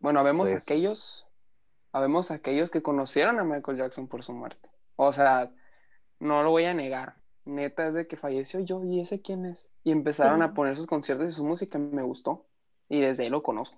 bueno, 0.00 0.20
habemos 0.20 0.50
Sí, 0.50 0.54
aquellos, 0.56 1.26
habemos 1.92 2.30
aquellos 2.30 2.70
que 2.70 2.82
conocieron 2.82 3.38
a 3.40 3.44
Michael 3.44 3.78
Jackson 3.78 4.06
por 4.08 4.22
su 4.22 4.32
muerte. 4.34 4.68
O 4.96 5.12
sea, 5.12 5.50
no 6.20 6.42
lo 6.42 6.50
voy 6.50 6.64
a 6.64 6.74
negar. 6.74 7.16
Neta 7.44 7.88
es 7.88 7.94
de 7.94 8.06
que 8.06 8.16
falleció 8.16 8.60
yo 8.60 8.84
y 8.84 9.00
ese 9.00 9.20
quién 9.20 9.46
es. 9.46 9.68
Y 9.84 9.90
empezaron 9.90 10.38
Sí. 10.38 10.44
a 10.44 10.54
poner 10.54 10.76
sus 10.76 10.86
conciertos 10.86 11.30
y 11.30 11.32
su 11.32 11.44
música 11.44 11.78
me 11.78 12.02
gustó. 12.02 12.46
Y 12.88 13.00
desde 13.00 13.24
ahí 13.24 13.30
lo 13.30 13.42
conozco. 13.42 13.76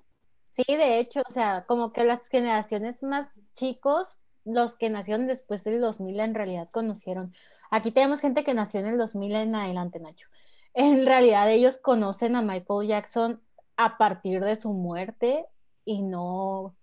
Sí, 0.50 0.64
de 0.68 0.98
hecho, 1.00 1.22
o 1.28 1.32
sea, 1.32 1.64
como 1.66 1.90
que 1.92 2.04
las 2.04 2.28
generaciones 2.28 3.02
más 3.02 3.28
chicos, 3.54 4.16
los 4.44 4.76
que 4.76 4.90
nacieron 4.90 5.26
después 5.26 5.64
del 5.64 5.80
2000 5.80 6.20
en 6.20 6.34
realidad 6.34 6.68
conocieron. 6.72 7.34
Aquí 7.70 7.90
tenemos 7.90 8.20
gente 8.20 8.44
que 8.44 8.54
nació 8.54 8.80
en 8.80 8.86
el 8.86 8.98
2000 8.98 9.34
en 9.34 9.54
adelante, 9.54 9.98
Nacho. 9.98 10.28
En 10.74 11.06
realidad 11.06 11.50
ellos 11.50 11.78
conocen 11.78 12.36
a 12.36 12.42
Michael 12.42 12.88
Jackson 12.88 13.40
a 13.76 13.96
partir 13.98 14.44
de 14.44 14.56
su 14.56 14.72
muerte 14.72 15.46
y 15.84 16.02
no, 16.02 16.76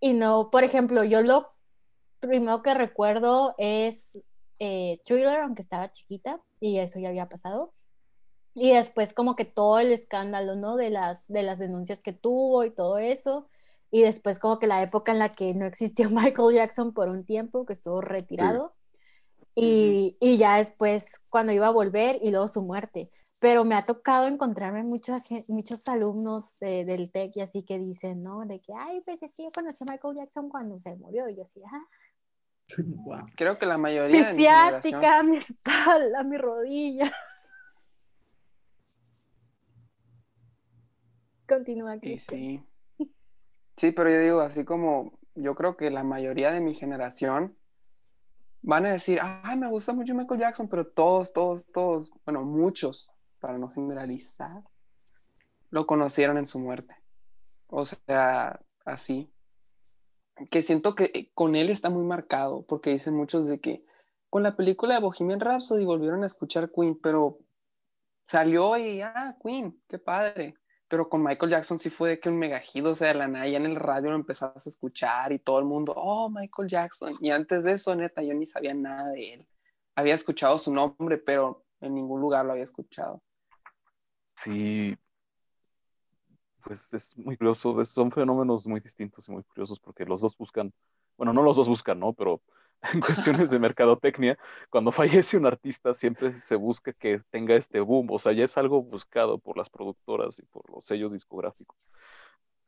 y 0.00 0.12
no, 0.12 0.50
por 0.50 0.62
ejemplo, 0.64 1.02
yo 1.04 1.22
lo 1.22 1.52
primero 2.20 2.62
que 2.62 2.74
recuerdo 2.74 3.54
es 3.58 4.20
eh, 4.58 5.00
Thriller, 5.04 5.40
aunque 5.40 5.62
estaba 5.62 5.92
chiquita 5.92 6.40
y 6.60 6.78
eso 6.78 6.98
ya 6.98 7.08
había 7.08 7.28
pasado. 7.28 7.74
Y 8.54 8.72
después 8.72 9.12
como 9.12 9.36
que 9.36 9.44
todo 9.44 9.78
el 9.78 9.92
escándalo, 9.92 10.54
¿no? 10.56 10.76
De 10.76 10.90
las, 10.90 11.28
de 11.28 11.42
las 11.42 11.58
denuncias 11.58 12.02
que 12.02 12.12
tuvo 12.14 12.64
y 12.64 12.70
todo 12.70 12.98
eso. 12.98 13.48
Y 13.90 14.02
después 14.02 14.38
como 14.38 14.58
que 14.58 14.66
la 14.66 14.82
época 14.82 15.12
en 15.12 15.18
la 15.18 15.30
que 15.30 15.54
no 15.54 15.66
existió 15.66 16.08
Michael 16.10 16.54
Jackson 16.54 16.92
por 16.94 17.08
un 17.08 17.24
tiempo, 17.24 17.66
que 17.66 17.74
estuvo 17.74 18.00
retirado. 18.00 18.70
Y, 19.54 20.16
y 20.20 20.36
ya 20.36 20.58
después 20.58 21.20
cuando 21.30 21.52
iba 21.52 21.66
a 21.66 21.70
volver 21.70 22.18
y 22.22 22.30
luego 22.30 22.48
su 22.48 22.62
muerte. 22.62 23.10
Pero 23.40 23.64
me 23.64 23.74
ha 23.74 23.82
tocado 23.82 24.26
encontrarme 24.26 24.82
mucha 24.82 25.20
gen- 25.20 25.44
muchos 25.48 25.86
alumnos 25.88 26.58
de- 26.58 26.84
del 26.84 27.10
TEC 27.10 27.36
y 27.36 27.40
así 27.42 27.62
que 27.62 27.78
dicen, 27.78 28.22
¿no? 28.22 28.40
De 28.46 28.60
que, 28.60 28.72
ay, 28.74 29.02
pues 29.04 29.22
es 29.22 29.34
que 29.34 29.44
yo 29.44 29.50
conocí 29.54 29.84
a 29.86 29.92
Michael 29.92 30.16
Jackson 30.16 30.48
cuando 30.48 30.78
se 30.80 30.94
murió. 30.96 31.28
Y 31.28 31.36
yo 31.36 31.42
así, 31.42 31.60
ah, 31.70 31.84
Wow. 32.78 33.24
Creo 33.36 33.58
que 33.58 33.66
la 33.66 33.78
mi 34.10 34.22
mayoría 34.22 34.26
de 34.28 34.34
mi 34.34 34.44
generación. 34.44 35.00
ciática, 35.02 35.22
mi 35.22 35.36
espalda, 35.36 36.24
mi 36.24 36.36
rodilla. 36.36 37.12
Continúa, 41.48 41.96
Y 41.96 42.00
Cristian. 42.00 42.40
sí. 42.40 42.66
Sí, 43.76 43.92
pero 43.92 44.10
yo 44.10 44.20
digo, 44.20 44.40
así 44.40 44.64
como 44.64 45.18
yo 45.34 45.54
creo 45.54 45.76
que 45.76 45.90
la 45.90 46.02
mayoría 46.02 46.50
de 46.50 46.60
mi 46.60 46.74
generación 46.74 47.56
van 48.62 48.86
a 48.86 48.92
decir, 48.92 49.18
ah, 49.22 49.54
me 49.56 49.68
gusta 49.68 49.92
mucho 49.92 50.14
Michael 50.14 50.40
Jackson, 50.40 50.68
pero 50.68 50.86
todos, 50.86 51.32
todos, 51.32 51.66
todos, 51.70 52.10
bueno, 52.24 52.42
muchos, 52.42 53.10
para 53.38 53.58
no 53.58 53.68
generalizar, 53.68 54.62
lo 55.70 55.86
conocieron 55.86 56.38
en 56.38 56.46
su 56.46 56.58
muerte. 56.58 56.96
O 57.68 57.84
sea, 57.84 58.60
así. 58.84 59.30
Que 60.50 60.62
siento 60.62 60.94
que 60.94 61.10
eh, 61.14 61.30
con 61.34 61.56
él 61.56 61.70
está 61.70 61.90
muy 61.90 62.04
marcado, 62.04 62.64
porque 62.66 62.90
dicen 62.90 63.14
muchos 63.14 63.46
de 63.46 63.60
que 63.60 63.84
con 64.28 64.42
la 64.42 64.56
película 64.56 64.94
de 64.94 65.00
Bohemian 65.00 65.40
Rhapsody 65.40 65.84
volvieron 65.84 66.22
a 66.22 66.26
escuchar 66.26 66.70
Queen, 66.70 66.98
pero 67.00 67.38
salió 68.28 68.76
y, 68.76 69.00
ah, 69.00 69.36
Queen, 69.42 69.80
qué 69.88 69.98
padre. 69.98 70.54
Pero 70.88 71.08
con 71.08 71.22
Michael 71.22 71.50
Jackson 71.50 71.78
sí 71.78 71.90
fue 71.90 72.10
de 72.10 72.20
que 72.20 72.28
un 72.28 72.38
megajido, 72.38 72.92
o 72.92 72.94
sea, 72.94 73.08
de 73.08 73.14
la 73.14 73.28
nada, 73.28 73.48
ya 73.48 73.56
en 73.56 73.66
el 73.66 73.76
radio 73.76 74.10
lo 74.10 74.16
empezabas 74.16 74.66
a 74.66 74.70
escuchar 74.70 75.32
y 75.32 75.38
todo 75.38 75.58
el 75.58 75.64
mundo, 75.64 75.92
oh, 75.96 76.28
Michael 76.30 76.68
Jackson. 76.68 77.16
Y 77.20 77.30
antes 77.30 77.64
de 77.64 77.72
eso, 77.72 77.94
neta, 77.96 78.22
yo 78.22 78.34
ni 78.34 78.46
sabía 78.46 78.74
nada 78.74 79.10
de 79.10 79.34
él. 79.34 79.48
Había 79.96 80.14
escuchado 80.14 80.58
su 80.58 80.72
nombre, 80.72 81.18
pero 81.18 81.64
en 81.80 81.94
ningún 81.94 82.20
lugar 82.20 82.44
lo 82.44 82.52
había 82.52 82.64
escuchado. 82.64 83.22
sí, 84.36 84.96
pues 86.66 86.92
es 86.94 87.16
muy 87.16 87.36
curioso, 87.36 87.84
son 87.84 88.10
fenómenos 88.10 88.66
muy 88.66 88.80
distintos 88.80 89.28
y 89.28 89.30
muy 89.30 89.44
curiosos 89.44 89.78
porque 89.78 90.04
los 90.04 90.20
dos 90.20 90.36
buscan, 90.36 90.72
bueno, 91.16 91.32
no 91.32 91.42
los 91.42 91.56
dos 91.56 91.68
buscan, 91.68 92.00
¿no? 92.00 92.12
Pero 92.12 92.42
en 92.92 93.00
cuestiones 93.00 93.50
de 93.50 93.60
mercadotecnia, 93.60 94.36
cuando 94.68 94.90
fallece 94.90 95.36
un 95.36 95.46
artista 95.46 95.94
siempre 95.94 96.34
se 96.34 96.56
busca 96.56 96.92
que 96.92 97.22
tenga 97.30 97.54
este 97.54 97.78
boom, 97.78 98.10
o 98.10 98.18
sea, 98.18 98.32
ya 98.32 98.44
es 98.44 98.58
algo 98.58 98.82
buscado 98.82 99.38
por 99.38 99.56
las 99.56 99.70
productoras 99.70 100.40
y 100.40 100.42
por 100.46 100.68
los 100.70 100.84
sellos 100.84 101.12
discográficos. 101.12 101.78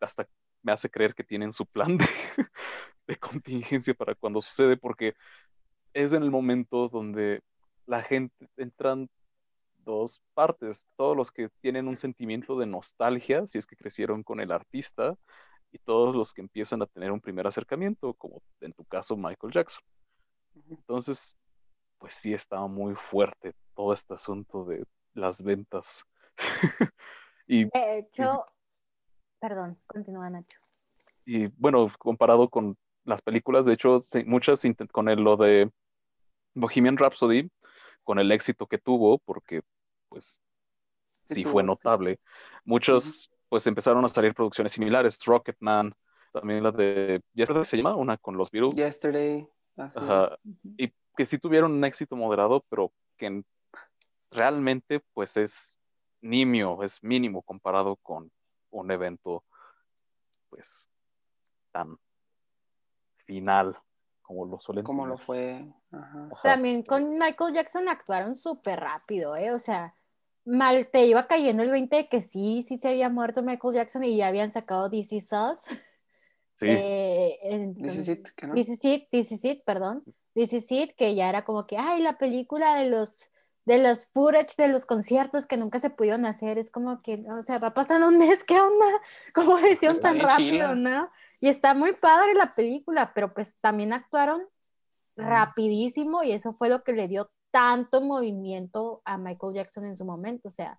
Hasta 0.00 0.28
me 0.62 0.70
hace 0.70 0.88
creer 0.88 1.14
que 1.14 1.24
tienen 1.24 1.52
su 1.52 1.66
plan 1.66 1.98
de, 1.98 2.06
de 3.08 3.16
contingencia 3.16 3.94
para 3.94 4.14
cuando 4.14 4.40
sucede, 4.40 4.76
porque 4.76 5.14
es 5.92 6.12
en 6.12 6.22
el 6.22 6.30
momento 6.30 6.88
donde 6.88 7.42
la 7.86 8.02
gente 8.02 8.48
entran 8.56 9.10
dos 9.88 10.22
partes, 10.34 10.86
todos 10.96 11.16
los 11.16 11.32
que 11.32 11.48
tienen 11.62 11.88
un 11.88 11.96
sentimiento 11.96 12.58
de 12.58 12.66
nostalgia, 12.66 13.46
si 13.46 13.56
es 13.56 13.66
que 13.66 13.74
crecieron 13.74 14.22
con 14.22 14.38
el 14.38 14.52
artista, 14.52 15.16
y 15.72 15.78
todos 15.78 16.14
los 16.14 16.34
que 16.34 16.42
empiezan 16.42 16.82
a 16.82 16.86
tener 16.86 17.10
un 17.10 17.22
primer 17.22 17.46
acercamiento, 17.46 18.12
como 18.14 18.42
en 18.60 18.74
tu 18.74 18.84
caso 18.84 19.16
Michael 19.16 19.52
Jackson. 19.52 19.82
Entonces, 20.68 21.38
pues 21.96 22.14
sí 22.14 22.34
estaba 22.34 22.68
muy 22.68 22.94
fuerte 22.94 23.54
todo 23.74 23.94
este 23.94 24.12
asunto 24.12 24.66
de 24.66 24.84
las 25.14 25.42
ventas. 25.42 26.04
y, 27.46 27.64
De 27.64 27.98
hecho, 27.98 28.44
perdón, 29.40 29.78
continúa 29.86 30.28
Nacho. 30.28 30.58
y, 31.24 31.46
bueno, 31.56 31.90
comparado 31.98 32.50
con 32.50 32.76
las 33.04 33.22
películas, 33.22 33.64
de 33.64 33.72
hecho, 33.72 34.02
muchas 34.26 34.62
con 34.92 35.08
el, 35.08 35.20
lo 35.20 35.38
de 35.38 35.70
Bohemian 36.54 36.98
Rhapsody, 36.98 37.50
con 38.04 38.18
el 38.18 38.32
éxito 38.32 38.66
que 38.66 38.78
tuvo, 38.78 39.18
porque 39.18 39.62
pues 40.08 40.40
Sí 41.04 41.44
fue 41.44 41.62
notable. 41.62 42.20
Muchos 42.64 43.30
pues 43.48 43.66
empezaron 43.66 44.04
a 44.04 44.08
salir 44.08 44.34
producciones 44.34 44.72
similares, 44.72 45.18
Rocketman, 45.24 45.94
también 46.32 46.62
la 46.62 46.70
de 46.70 47.22
Yesterday 47.34 47.64
se 47.64 47.76
llama, 47.76 47.96
una 47.96 48.16
con 48.18 48.36
los 48.36 48.50
Beatles, 48.50 48.76
Yesterday. 48.76 49.48
así 49.76 49.98
Ajá, 49.98 50.38
es. 50.44 50.50
y 50.76 50.92
que 51.16 51.26
sí 51.26 51.38
tuvieron 51.38 51.72
un 51.72 51.84
éxito 51.84 52.14
moderado, 52.16 52.64
pero 52.68 52.92
que 53.16 53.26
en- 53.26 53.46
realmente 54.30 55.00
pues 55.14 55.36
es 55.36 55.78
nimio, 56.20 56.82
es 56.82 57.02
mínimo 57.02 57.42
comparado 57.42 57.96
con 57.96 58.30
un 58.70 58.90
evento 58.90 59.44
pues 60.50 60.88
tan 61.72 61.98
final 63.24 63.78
como 64.22 64.44
lo 64.46 64.58
suelen 64.60 64.84
Como 64.84 65.06
lo 65.06 65.16
fue. 65.16 65.64
Ajá. 65.90 66.28
Ajá. 66.32 66.42
También 66.42 66.82
con 66.82 67.10
Michael 67.18 67.54
Jackson 67.54 67.88
actuaron 67.88 68.34
súper 68.34 68.80
rápido, 68.80 69.36
¿eh? 69.36 69.52
O 69.52 69.58
sea, 69.58 69.94
mal 70.44 70.88
te 70.90 71.06
iba 71.06 71.26
cayendo 71.26 71.62
el 71.62 71.70
20 71.70 71.96
de 71.96 72.06
que 72.06 72.20
sí, 72.20 72.64
sí 72.66 72.78
se 72.78 72.88
había 72.88 73.08
muerto 73.08 73.42
Michael 73.42 73.74
Jackson 73.74 74.04
y 74.04 74.16
ya 74.16 74.28
habían 74.28 74.50
sacado 74.50 74.88
This 74.88 75.12
Is 75.12 75.30
Us. 75.32 75.58
Sí, 76.56 76.66
Eh, 76.68 77.38
en- 77.42 77.74
This 77.76 77.96
is 77.96 78.08
it, 78.08 78.28
¿qué 78.34 78.46
no? 78.46 78.54
This 78.54 78.68
Is 78.68 78.84
It, 78.84 79.08
This 79.10 79.32
Is 79.32 79.44
It, 79.44 79.62
perdón. 79.64 80.02
This 80.34 80.52
Is 80.52 80.72
It, 80.72 80.92
que 80.96 81.14
ya 81.14 81.28
era 81.28 81.44
como 81.44 81.66
que, 81.66 81.76
ay, 81.78 82.02
la 82.02 82.18
película 82.18 82.74
de 82.76 82.90
los 82.90 83.28
de 83.64 83.76
los 83.76 84.06
footage 84.06 84.54
de 84.56 84.68
los 84.68 84.86
conciertos 84.86 85.46
que 85.46 85.58
nunca 85.58 85.78
se 85.78 85.90
pudieron 85.90 86.24
hacer, 86.24 86.56
es 86.56 86.70
como 86.70 87.02
que, 87.02 87.22
o 87.30 87.42
sea, 87.42 87.58
va 87.58 87.74
pasando 87.74 88.08
un 88.08 88.16
mes, 88.16 88.42
¿qué 88.48 88.58
onda? 88.58 88.86
¿Cómo 89.34 89.58
lo 89.58 89.68
hicieron 89.70 89.96
Está 89.96 90.08
tan 90.08 90.20
rápido, 90.20 90.74
no? 90.74 91.10
Y 91.42 91.48
está 91.48 91.74
muy 91.74 91.92
padre 91.92 92.32
la 92.32 92.54
película, 92.54 93.12
pero 93.14 93.34
pues 93.34 93.60
también 93.60 93.92
actuaron 93.92 94.40
rapidísimo 95.16 96.22
y 96.22 96.32
eso 96.32 96.54
fue 96.54 96.68
lo 96.68 96.82
que 96.82 96.92
le 96.92 97.08
dio 97.08 97.30
tanto 97.58 98.00
movimiento 98.00 99.02
a 99.04 99.18
Michael 99.18 99.54
Jackson 99.54 99.84
en 99.84 99.96
su 99.96 100.04
momento, 100.04 100.46
o 100.46 100.52
sea, 100.52 100.78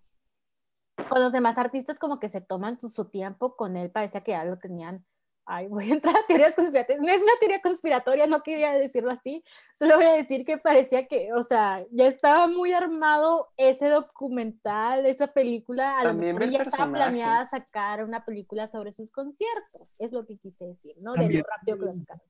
con 1.10 1.22
los 1.22 1.34
demás 1.34 1.58
artistas 1.58 2.00
como 2.00 2.22
que 2.22 2.30
se 2.30 2.40
toman 2.40 2.78
su, 2.78 2.90
su 2.90 3.10
tiempo, 3.10 3.58
con 3.58 3.76
él 3.76 3.92
parecía 3.92 4.22
que 4.22 4.32
ya 4.32 4.46
lo 4.46 4.60
tenían, 4.60 5.06
ay, 5.46 5.68
voy 5.68 5.92
a 5.92 5.94
entrar 5.96 6.16
a 6.16 6.26
teorías 6.26 6.56
conspiratorias, 6.56 7.02
no 7.02 7.12
es 7.12 7.22
una 7.22 7.34
teoría 7.42 7.60
conspiratoria, 7.60 8.28
no 8.28 8.40
quería 8.40 8.72
decirlo 8.72 9.12
así, 9.12 9.44
solo 9.78 9.98
voy 9.98 10.06
a 10.06 10.14
decir 10.14 10.46
que 10.46 10.58
parecía 10.58 11.06
que, 11.06 11.34
o 11.34 11.44
sea, 11.44 11.86
ya 11.92 12.08
estaba 12.08 12.48
muy 12.48 12.72
armado 12.72 13.50
ese 13.58 13.90
documental, 13.90 15.06
esa 15.06 15.28
película, 15.28 15.98
a 16.00 16.04
lo 16.06 16.10
También 16.12 16.36
mejor 16.36 16.48
ve 16.48 16.54
ya 16.54 16.62
el 16.62 16.68
estaba 16.68 16.86
personaje. 16.92 17.12
planeada 17.12 17.46
sacar 17.48 18.06
una 18.06 18.24
película 18.24 18.68
sobre 18.68 18.94
sus 18.94 19.12
conciertos, 19.12 20.00
es 20.00 20.14
lo 20.14 20.26
que 20.26 20.38
quise 20.38 20.66
decir, 20.68 20.94
¿no? 21.02 21.12
De 21.12 21.20
También 21.20 21.44
lo 21.44 21.50
rápido 21.50 21.78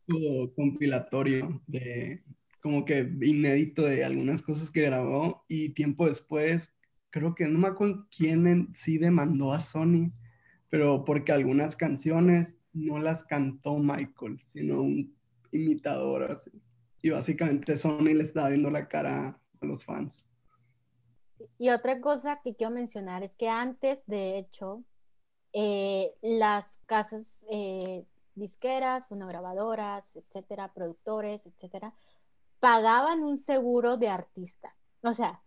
que 0.07 0.17
lo 0.17 0.53
compilatorio 0.55 1.61
de 1.67 2.23
como 2.59 2.85
que 2.85 3.09
inédito 3.21 3.83
de 3.83 4.03
algunas 4.03 4.41
cosas 4.41 4.71
que 4.71 4.81
grabó 4.81 5.43
y 5.47 5.69
tiempo 5.69 6.05
después, 6.05 6.73
creo 7.09 7.35
que 7.35 7.47
no 7.47 7.59
me 7.59 7.67
acuerdo 7.67 8.07
quién 8.15 8.47
en 8.47 8.73
sí 8.75 8.97
demandó 8.97 9.53
a 9.53 9.59
Sony, 9.59 10.11
pero 10.69 11.03
porque 11.05 11.31
algunas 11.31 11.75
canciones 11.75 12.57
no 12.73 12.99
las 12.99 13.23
cantó 13.23 13.77
Michael, 13.77 14.39
sino 14.41 14.81
un 14.81 15.15
imitador 15.51 16.31
así. 16.31 16.51
Y 17.01 17.09
básicamente 17.09 17.77
Sony 17.77 18.13
le 18.13 18.21
estaba 18.21 18.49
viendo 18.49 18.69
la 18.69 18.87
cara 18.87 19.39
a 19.61 19.65
los 19.65 19.83
fans. 19.83 20.25
Y 21.57 21.69
otra 21.69 22.01
cosa 22.01 22.41
que 22.43 22.55
quiero 22.55 22.73
mencionar 22.73 23.23
es 23.23 23.33
que 23.33 23.47
antes, 23.47 24.05
de 24.05 24.37
hecho, 24.37 24.83
eh, 25.53 26.13
las 26.21 26.79
casas 26.85 27.45
eh, 27.49 28.05
disqueras, 28.35 29.07
bueno, 29.09 29.27
grabadoras, 29.27 30.15
etcétera, 30.15 30.73
productores, 30.73 31.45
etcétera, 31.45 31.93
pagaban 32.59 33.23
un 33.23 33.37
seguro 33.37 33.97
de 33.97 34.09
artista. 34.09 34.75
O 35.01 35.13
sea, 35.13 35.41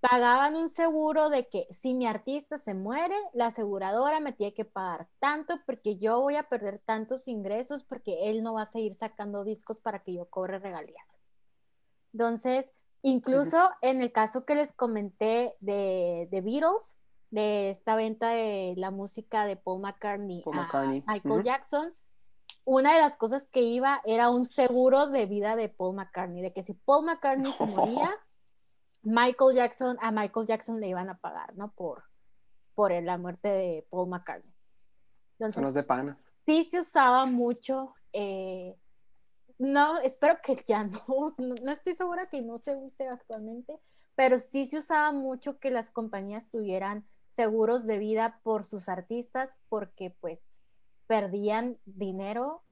pagaban 0.00 0.54
un 0.54 0.70
seguro 0.70 1.28
de 1.28 1.48
que 1.48 1.66
si 1.70 1.94
mi 1.94 2.06
artista 2.06 2.58
se 2.58 2.74
muere, 2.74 3.16
la 3.32 3.46
aseguradora 3.46 4.20
me 4.20 4.32
tiene 4.32 4.54
que 4.54 4.64
pagar 4.64 5.08
tanto 5.18 5.60
porque 5.66 5.98
yo 5.98 6.20
voy 6.20 6.36
a 6.36 6.48
perder 6.48 6.80
tantos 6.84 7.26
ingresos 7.26 7.84
porque 7.84 8.30
él 8.30 8.42
no 8.42 8.54
va 8.54 8.62
a 8.62 8.66
seguir 8.66 8.94
sacando 8.94 9.44
discos 9.44 9.80
para 9.80 10.00
que 10.00 10.14
yo 10.14 10.26
cobre 10.26 10.58
regalías. 10.58 11.20
Entonces, 12.12 12.72
incluso 13.02 13.70
en 13.82 14.02
el 14.02 14.12
caso 14.12 14.44
que 14.44 14.54
les 14.54 14.72
comenté 14.72 15.56
de, 15.60 16.28
de 16.30 16.40
Beatles, 16.40 16.96
de 17.30 17.70
esta 17.70 17.94
venta 17.96 18.30
de 18.30 18.74
la 18.76 18.90
música 18.90 19.44
de 19.46 19.56
Paul 19.56 19.82
McCartney, 19.82 20.42
Paul 20.42 20.58
a 20.58 20.62
McCartney, 20.62 21.04
Michael 21.06 21.34
ujú. 21.34 21.42
Jackson, 21.42 21.94
una 22.64 22.94
de 22.94 23.00
las 23.00 23.16
cosas 23.16 23.46
que 23.46 23.62
iba 23.62 24.00
era 24.04 24.30
un 24.30 24.44
seguro 24.44 25.06
de 25.06 25.26
vida 25.26 25.56
de 25.56 25.68
Paul 25.68 25.96
McCartney, 25.96 26.42
de 26.42 26.52
que 26.52 26.62
si 26.64 26.74
Paul 26.74 27.06
McCartney 27.06 27.52
se 27.52 27.66
moría, 27.66 28.10
Michael 29.02 29.54
Jackson, 29.56 29.96
a 30.00 30.10
Michael 30.10 30.46
Jackson 30.46 30.80
le 30.80 30.88
iban 30.88 31.08
a 31.08 31.18
pagar, 31.18 31.54
¿no? 31.56 31.72
Por, 31.72 32.04
por 32.74 32.92
la 32.92 33.16
muerte 33.18 33.48
de 33.48 33.86
Paul 33.90 34.08
McCartney. 34.10 34.52
Son 35.50 35.64
los 35.64 35.74
Entonces, 35.74 35.74
de 35.74 35.82
panas. 35.84 36.32
sí 36.46 36.64
se 36.64 36.80
usaba 36.80 37.26
mucho. 37.26 37.94
eh, 38.12 38.76
no, 39.58 39.98
espero 40.00 40.38
que 40.42 40.62
ya 40.66 40.84
no, 40.84 41.02
no, 41.38 41.54
no 41.62 41.72
estoy 41.72 41.96
segura 41.96 42.26
que 42.26 42.42
no 42.42 42.58
se 42.58 42.76
use 42.76 43.08
actualmente, 43.08 43.80
pero 44.14 44.38
sí 44.38 44.66
se 44.66 44.78
usaba 44.78 45.12
mucho 45.12 45.58
que 45.58 45.70
las 45.70 45.90
compañías 45.90 46.48
tuvieran 46.50 47.06
seguros 47.28 47.86
de 47.86 47.98
vida 47.98 48.40
por 48.42 48.64
sus 48.64 48.88
artistas 48.88 49.58
porque 49.68 50.16
pues 50.20 50.57
perdían 51.08 51.78
dinero. 51.84 52.62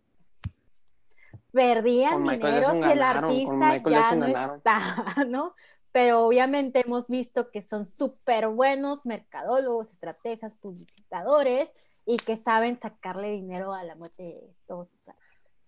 Perdían 1.50 2.22
Con 2.22 2.34
dinero 2.34 2.70
si 2.72 2.76
el 2.82 2.98
ganaron, 2.98 3.24
artista 3.24 3.90
ya 3.90 4.14
no 4.14 4.26
ganaron. 4.26 4.56
está, 4.58 5.24
¿no? 5.26 5.54
Pero 5.90 6.26
obviamente 6.26 6.82
hemos 6.84 7.08
visto 7.08 7.50
que 7.50 7.62
son 7.62 7.86
súper 7.86 8.48
buenos 8.48 9.06
mercadólogos, 9.06 9.90
estrategas, 9.92 10.54
publicitadores 10.54 11.72
y 12.04 12.18
que 12.18 12.36
saben 12.36 12.78
sacarle 12.78 13.30
dinero 13.32 13.72
a 13.72 13.82
la 13.82 13.96
muerte 13.96 14.22
de 14.22 14.54
todos 14.66 14.88
sus. 14.88 15.10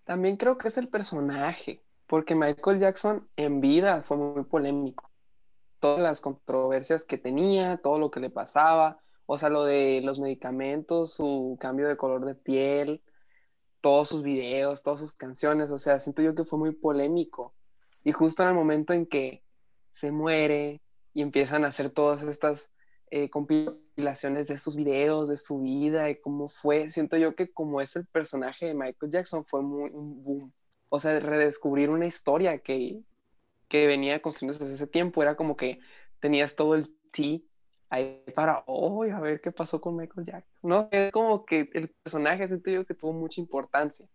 También 0.05 0.37
creo 0.37 0.59
que 0.59 0.69
es 0.69 0.77
el 0.77 0.89
personaje, 0.89 1.83
porque 2.07 2.35
Michael 2.35 2.79
Jackson 2.79 3.29
en 3.37 3.61
vida 3.63 4.03
fue 4.03 4.19
muy 4.19 4.45
polémico. 4.45 5.11
Todas 5.81 6.01
las 6.01 6.21
controversias 6.21 7.05
que 7.05 7.17
tenía, 7.17 7.79
todo 7.79 7.99
lo 7.99 8.11
que 8.11 8.21
le 8.21 8.29
pasaba, 8.29 9.01
o 9.31 9.37
sea, 9.37 9.51
lo 9.51 9.65
de 9.65 10.01
los 10.03 10.19
medicamentos, 10.19 11.13
su 11.13 11.59
cambio 11.61 11.87
de 11.87 11.99
color 11.99 12.25
de 12.25 12.35
piel, 12.35 13.03
todos 13.83 14.09
sus 14.09 14.23
videos, 14.23 14.83
todas 14.83 15.01
sus 15.01 15.13
canciones, 15.13 15.71
o 15.71 15.77
sea, 15.77 15.99
siento 15.99 16.23
yo 16.23 16.35
que 16.35 16.47
fue 16.47 16.59
muy 16.59 16.73
polémico. 16.73 17.55
Y 18.05 18.13
justo 18.13 18.43
en 18.43 18.49
el 18.49 18.55
momento 18.55 18.95
en 18.95 19.05
que 19.05 19.43
se 19.91 20.13
muere 20.13 20.81
y 21.13 21.21
empiezan 21.21 21.67
a 21.67 21.69
hacer 21.69 21.91
todas 21.91 22.23
estas 22.23 22.73
eh, 23.11 23.29
compilaciones 23.29 24.49
de 24.49 24.57
sus 24.57 24.77
videos, 24.77 25.29
de 25.29 25.37
su 25.37 25.61
vida 25.61 26.09
y 26.09 26.19
cómo 26.19 26.49
fue, 26.49 26.89
siento 26.89 27.19
yo 27.19 27.35
que 27.35 27.53
como 27.53 27.83
es 27.83 27.97
el 27.97 28.07
personaje 28.07 28.65
de 28.65 28.75
Michael 28.75 29.13
Jackson 29.13 29.45
fue 29.45 29.61
muy 29.61 29.91
un 29.91 30.25
boom. 30.25 30.53
O 30.89 31.01
sea, 31.01 31.21
redescubrir 31.21 31.91
una 31.91 32.07
historia 32.07 32.61
que, 32.61 33.03
que 33.69 33.87
venía 33.87 34.23
construyéndose 34.23 34.65
desde 34.65 34.77
ese 34.77 34.87
tiempo, 34.87 35.23
era 35.23 35.37
como 35.37 35.55
que 35.55 35.81
tenías 36.19 36.57
todo 36.57 36.75
el 36.75 36.97
tea 37.13 37.41
ahí 37.91 38.23
para, 38.35 38.63
oh, 38.67 39.03
a 39.05 39.21
ver 39.21 39.41
qué 39.41 39.51
pasó 39.53 39.81
con 39.81 39.97
Michael 39.97 40.27
Jackson. 40.27 40.59
No, 40.63 40.89
es 40.91 41.11
como 41.13 41.45
que 41.45 41.71
el 41.73 41.89
personaje, 41.89 42.47
siento 42.49 42.71
yo 42.71 42.85
que 42.87 42.95
tuvo 42.95 43.13
mucha 43.13 43.41
importancia. 43.41 44.07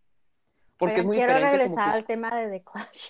Porque 0.76 0.94
Oigan, 0.94 1.00
es 1.00 1.06
muy 1.06 1.16
quiero 1.16 1.34
diferente. 1.34 1.58
regresar 1.64 1.90
que- 1.92 1.96
al 1.98 2.04
tema 2.04 2.34
de 2.36 2.48
The 2.50 2.64
Clash. 2.64 3.08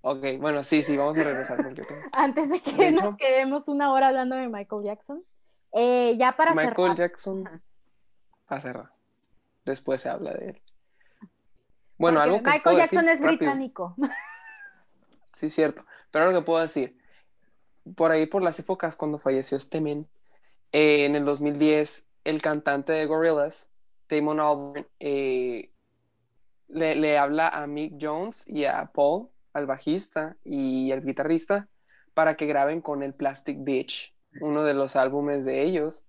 Ok, 0.00 0.24
bueno, 0.40 0.62
sí, 0.62 0.82
sí, 0.82 0.96
vamos 0.96 1.18
a 1.18 1.24
regresar. 1.24 1.56
Porque 1.56 1.82
Antes 2.12 2.50
de 2.50 2.60
que 2.60 2.72
De 2.72 2.90
nos 2.92 3.02
hecho- 3.04 3.16
quedemos 3.16 3.68
una 3.68 3.92
hora 3.92 4.08
hablando 4.08 4.36
de 4.36 4.48
Michael 4.48 4.84
Jackson. 4.84 5.24
Eh, 5.72 6.16
ya 6.18 6.36
para 6.36 6.52
Michael 6.54 6.74
cerrar. 6.76 6.96
Jackson 6.96 7.62
a 8.46 8.60
cerrar. 8.60 8.92
Después 9.64 10.00
se 10.00 10.08
habla 10.08 10.32
de 10.32 10.50
él. 10.50 10.62
Bueno, 11.98 12.18
Porque 12.20 12.24
algo 12.24 12.36
que 12.38 12.42
Michael 12.44 12.62
puedo 12.62 12.78
Jackson 12.78 13.06
decir 13.06 13.10
es 13.10 13.20
rápido. 13.20 13.38
británico. 13.50 13.94
Sí, 15.32 15.50
cierto. 15.50 15.84
Pero 16.10 16.24
algo 16.24 16.40
que 16.40 16.44
puedo 16.46 16.60
decir. 16.60 16.97
Por 17.96 18.10
ahí, 18.10 18.26
por 18.26 18.42
las 18.42 18.58
épocas 18.58 18.96
cuando 18.96 19.18
falleció 19.18 19.56
este 19.56 19.78
eh, 19.78 20.04
en 21.04 21.14
el 21.14 21.24
2010, 21.24 22.04
el 22.24 22.42
cantante 22.42 22.92
de 22.92 23.06
Gorillaz, 23.06 23.68
Damon 24.08 24.40
Albarn, 24.40 24.86
eh, 25.00 25.70
le, 26.68 26.94
le 26.94 27.18
habla 27.18 27.48
a 27.48 27.66
Mick 27.66 27.94
Jones 28.00 28.46
y 28.46 28.64
a 28.64 28.90
Paul, 28.92 29.28
al 29.52 29.66
bajista 29.66 30.36
y 30.44 30.92
al 30.92 31.04
guitarrista, 31.04 31.68
para 32.14 32.36
que 32.36 32.46
graben 32.46 32.80
con 32.80 33.02
el 33.02 33.14
Plastic 33.14 33.58
Beach, 33.60 34.14
uno 34.40 34.64
de 34.64 34.74
los 34.74 34.96
álbumes 34.96 35.44
de 35.44 35.62
ellos. 35.62 36.04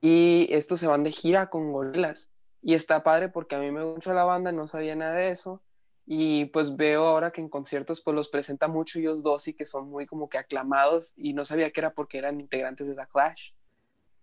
Y 0.00 0.48
estos 0.50 0.80
se 0.80 0.86
van 0.86 1.04
de 1.04 1.12
gira 1.12 1.48
con 1.48 1.72
Gorillaz. 1.72 2.28
Y 2.60 2.74
está 2.74 3.02
padre 3.02 3.28
porque 3.28 3.56
a 3.56 3.58
mí 3.58 3.70
me 3.70 3.84
gusta 3.84 4.14
la 4.14 4.24
banda, 4.24 4.52
no 4.52 4.66
sabía 4.66 4.96
nada 4.96 5.14
de 5.14 5.30
eso. 5.30 5.62
Y 6.06 6.46
pues 6.46 6.76
veo 6.76 7.06
ahora 7.06 7.30
que 7.30 7.40
en 7.40 7.48
conciertos 7.48 8.02
pues 8.02 8.14
los 8.14 8.28
presenta 8.28 8.68
mucho 8.68 8.98
ellos 8.98 9.22
dos 9.22 9.48
y 9.48 9.54
que 9.54 9.64
son 9.64 9.88
muy 9.88 10.06
como 10.06 10.28
que 10.28 10.38
aclamados 10.38 11.12
y 11.16 11.32
no 11.32 11.44
sabía 11.44 11.70
que 11.70 11.80
era 11.80 11.94
porque 11.94 12.18
eran 12.18 12.40
integrantes 12.40 12.86
de 12.86 12.94
The 12.94 13.06
Clash. 13.10 13.52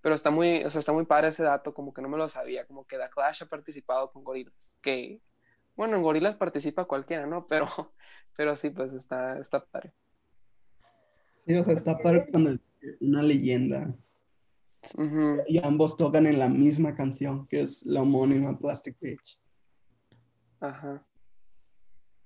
Pero 0.01 0.15
está 0.15 0.31
muy, 0.31 0.63
o 0.63 0.69
sea, 0.69 0.79
está 0.79 0.93
muy 0.93 1.05
padre 1.05 1.29
ese 1.29 1.43
dato, 1.43 1.73
como 1.73 1.93
que 1.93 2.01
no 2.01 2.09
me 2.09 2.17
lo 2.17 2.29
sabía, 2.29 2.65
como 2.65 2.85
que 2.85 2.97
The 2.97 3.09
Clash 3.09 3.43
ha 3.43 3.47
participado 3.47 4.11
con 4.11 4.23
Gorillaz, 4.23 4.77
que 4.81 5.21
bueno, 5.75 5.95
en 5.95 6.03
Gorillaz 6.03 6.35
participa 6.35 6.85
cualquiera, 6.85 7.25
¿no? 7.25 7.47
Pero, 7.47 7.65
pero 8.37 8.55
sí, 8.55 8.69
pues 8.69 8.93
está, 8.93 9.39
está 9.39 9.65
padre. 9.65 9.93
Sí, 11.45 11.55
o 11.55 11.63
sea, 11.63 11.73
está 11.73 11.97
padre 11.97 12.27
cuando 12.29 12.51
es 12.51 12.59
una 12.99 13.23
leyenda 13.23 13.95
Ujú. 14.95 15.41
y 15.47 15.59
ambos 15.65 15.97
tocan 15.97 16.27
en 16.27 16.39
la 16.39 16.49
misma 16.49 16.95
canción, 16.95 17.47
que 17.47 17.61
es 17.61 17.85
la 17.85 18.01
homónima 18.01 18.57
Plastic 18.57 18.97
Beach. 18.99 19.39
Ajá. 20.59 21.03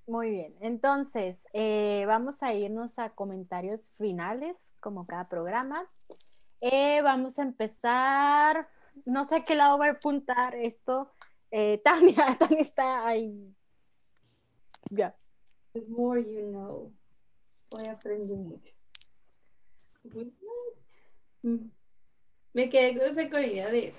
Muy 0.07 0.29
bien, 0.29 0.55
entonces 0.59 1.47
eh, 1.53 2.03
vamos 2.07 2.43
a 2.43 2.53
irnos 2.53 2.99
a 2.99 3.09
comentarios 3.09 3.89
finales, 3.91 4.71
como 4.79 5.05
cada 5.05 5.27
programa. 5.27 5.89
Eh, 6.61 7.01
vamos 7.01 7.39
a 7.39 7.43
empezar 7.43 8.69
no 9.05 9.25
sé 9.25 9.43
qué 9.43 9.55
lado 9.55 9.77
va 9.77 9.87
a 9.87 9.91
apuntar 9.91 10.55
esto. 10.55 11.11
Eh, 11.51 11.81
Tania, 11.83 12.35
Tania 12.39 12.61
está 12.61 13.07
ahí. 13.07 13.45
Ya. 14.89 15.15
The 15.73 15.81
more 15.87 16.23
you 16.23 16.49
know. 16.49 16.93
Voy 17.71 17.83
aprendiendo 17.89 18.35
mucho. 18.35 18.73
Mm. 21.41 21.69
Me 22.53 22.69
quedé 22.69 22.97
con 22.97 23.07
esa 23.07 23.41
idea 23.41 23.69
de, 23.69 23.93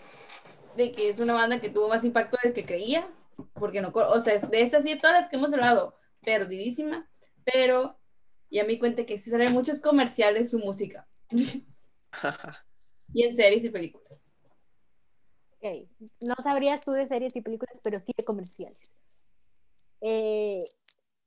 de 0.76 0.92
que 0.92 1.10
es 1.10 1.18
una 1.18 1.34
banda 1.34 1.60
que 1.60 1.68
tuvo 1.68 1.88
más 1.88 2.04
impacto 2.04 2.38
del 2.42 2.54
que 2.54 2.64
creía, 2.64 3.06
porque 3.54 3.80
no, 3.80 3.88
o 3.88 4.20
sea, 4.20 4.38
de 4.38 4.60
esas 4.60 4.86
y 4.86 4.96
todas 4.96 5.20
las 5.20 5.30
que 5.30 5.36
hemos 5.36 5.52
hablado, 5.52 5.96
perdidísima, 6.22 7.08
pero 7.44 7.98
ya 8.50 8.64
me 8.64 8.78
cuenta 8.78 9.06
que 9.06 9.18
sí 9.18 9.30
salen 9.30 9.52
muchos 9.52 9.80
comerciales 9.80 10.50
su 10.50 10.58
música. 10.58 11.08
y 13.12 13.24
en 13.24 13.36
series 13.36 13.64
y 13.64 13.70
películas. 13.70 14.32
Ok, 15.58 15.88
no 16.20 16.34
sabrías 16.42 16.82
tú 16.82 16.92
de 16.92 17.06
series 17.06 17.34
y 17.34 17.40
películas, 17.40 17.80
pero 17.82 17.98
sí 17.98 18.12
de 18.16 18.24
comerciales. 18.24 19.02
Eh, 20.00 20.60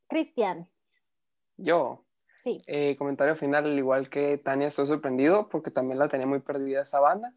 Cristian. 0.07 0.69
Yo. 1.57 2.05
Sí. 2.41 2.57
Eh, 2.67 2.95
comentario 2.97 3.35
final, 3.35 3.65
al 3.65 3.77
igual 3.77 4.09
que 4.09 4.37
Tania, 4.37 4.67
estoy 4.67 4.87
sorprendido 4.87 5.49
porque 5.49 5.71
también 5.71 5.99
la 5.99 6.07
tenía 6.07 6.25
muy 6.25 6.39
perdida 6.39 6.83
esa 6.83 6.99
banda, 6.99 7.33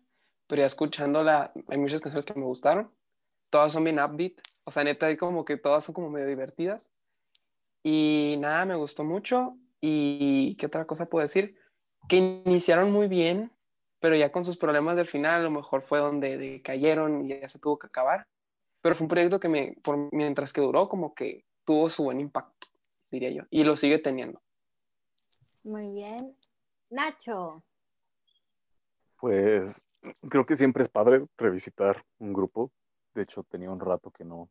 pero 0.46 0.60
ya 0.60 0.66
escuchándola, 0.66 1.52
hay 1.68 1.78
muchas 1.78 2.00
canciones 2.00 2.24
que 2.24 2.38
me 2.38 2.46
gustaron. 2.46 2.92
Todas 3.52 3.70
son 3.70 3.84
bien 3.84 4.00
upbeat, 4.00 4.40
o 4.64 4.70
sea, 4.70 4.82
neta, 4.82 5.14
como 5.18 5.44
que 5.44 5.58
todas 5.58 5.84
son 5.84 5.92
como 5.92 6.08
medio 6.08 6.26
divertidas. 6.26 6.90
Y 7.82 8.36
nada, 8.38 8.64
me 8.64 8.76
gustó 8.76 9.04
mucho. 9.04 9.58
¿Y 9.78 10.56
qué 10.56 10.64
otra 10.64 10.86
cosa 10.86 11.04
puedo 11.04 11.20
decir? 11.20 11.52
Que 12.08 12.16
iniciaron 12.16 12.90
muy 12.90 13.08
bien, 13.08 13.52
pero 14.00 14.16
ya 14.16 14.32
con 14.32 14.46
sus 14.46 14.56
problemas 14.56 14.96
del 14.96 15.06
final, 15.06 15.40
a 15.40 15.44
lo 15.44 15.50
mejor 15.50 15.82
fue 15.82 15.98
donde 15.98 16.62
cayeron 16.64 17.26
y 17.26 17.40
ya 17.40 17.46
se 17.46 17.58
tuvo 17.58 17.78
que 17.78 17.88
acabar. 17.88 18.26
Pero 18.80 18.94
fue 18.94 19.04
un 19.04 19.10
proyecto 19.10 19.38
que 19.38 19.50
me, 19.50 19.76
por, 19.82 20.08
mientras 20.14 20.54
que 20.54 20.62
duró, 20.62 20.88
como 20.88 21.14
que 21.14 21.44
tuvo 21.66 21.90
su 21.90 22.04
buen 22.04 22.20
impacto, 22.20 22.68
diría 23.10 23.32
yo, 23.32 23.42
y 23.50 23.64
lo 23.64 23.76
sigue 23.76 23.98
teniendo. 23.98 24.40
Muy 25.64 25.92
bien. 25.92 26.38
Nacho. 26.88 27.62
Pues 29.20 29.84
creo 30.30 30.46
que 30.46 30.56
siempre 30.56 30.84
es 30.84 30.88
padre 30.88 31.26
revisitar 31.36 32.02
un 32.18 32.32
grupo. 32.32 32.72
De 33.14 33.22
hecho, 33.22 33.42
tenía 33.42 33.70
un 33.70 33.80
rato 33.80 34.10
que 34.10 34.24
no 34.24 34.48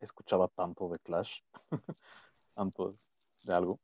escuchaba 0.00 0.48
tanto 0.48 0.88
de 0.88 0.98
Clash, 0.98 1.40
tanto 2.54 2.90
de 3.44 3.54
algo. 3.54 3.78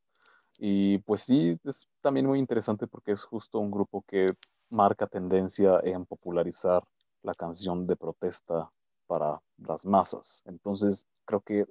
Y 0.59 0.99
pues 0.99 1.23
sí, 1.23 1.59
es 1.65 1.89
también 2.01 2.27
muy 2.27 2.39
interesante 2.39 2.87
porque 2.87 3.13
es 3.13 3.23
justo 3.23 3.59
un 3.59 3.71
grupo 3.71 4.03
que 4.09 4.27
marca 4.71 5.07
tendencia 5.07 5.81
en 5.85 6.05
popularizar 6.05 6.83
la 7.23 7.33
canción 7.35 7.87
de 7.87 7.97
protesta 7.97 8.71
para 9.07 9.41
las 9.59 9.85
masas. 9.85 10.43
Entonces, 10.47 11.07
creo 11.25 11.41
que 11.41 11.67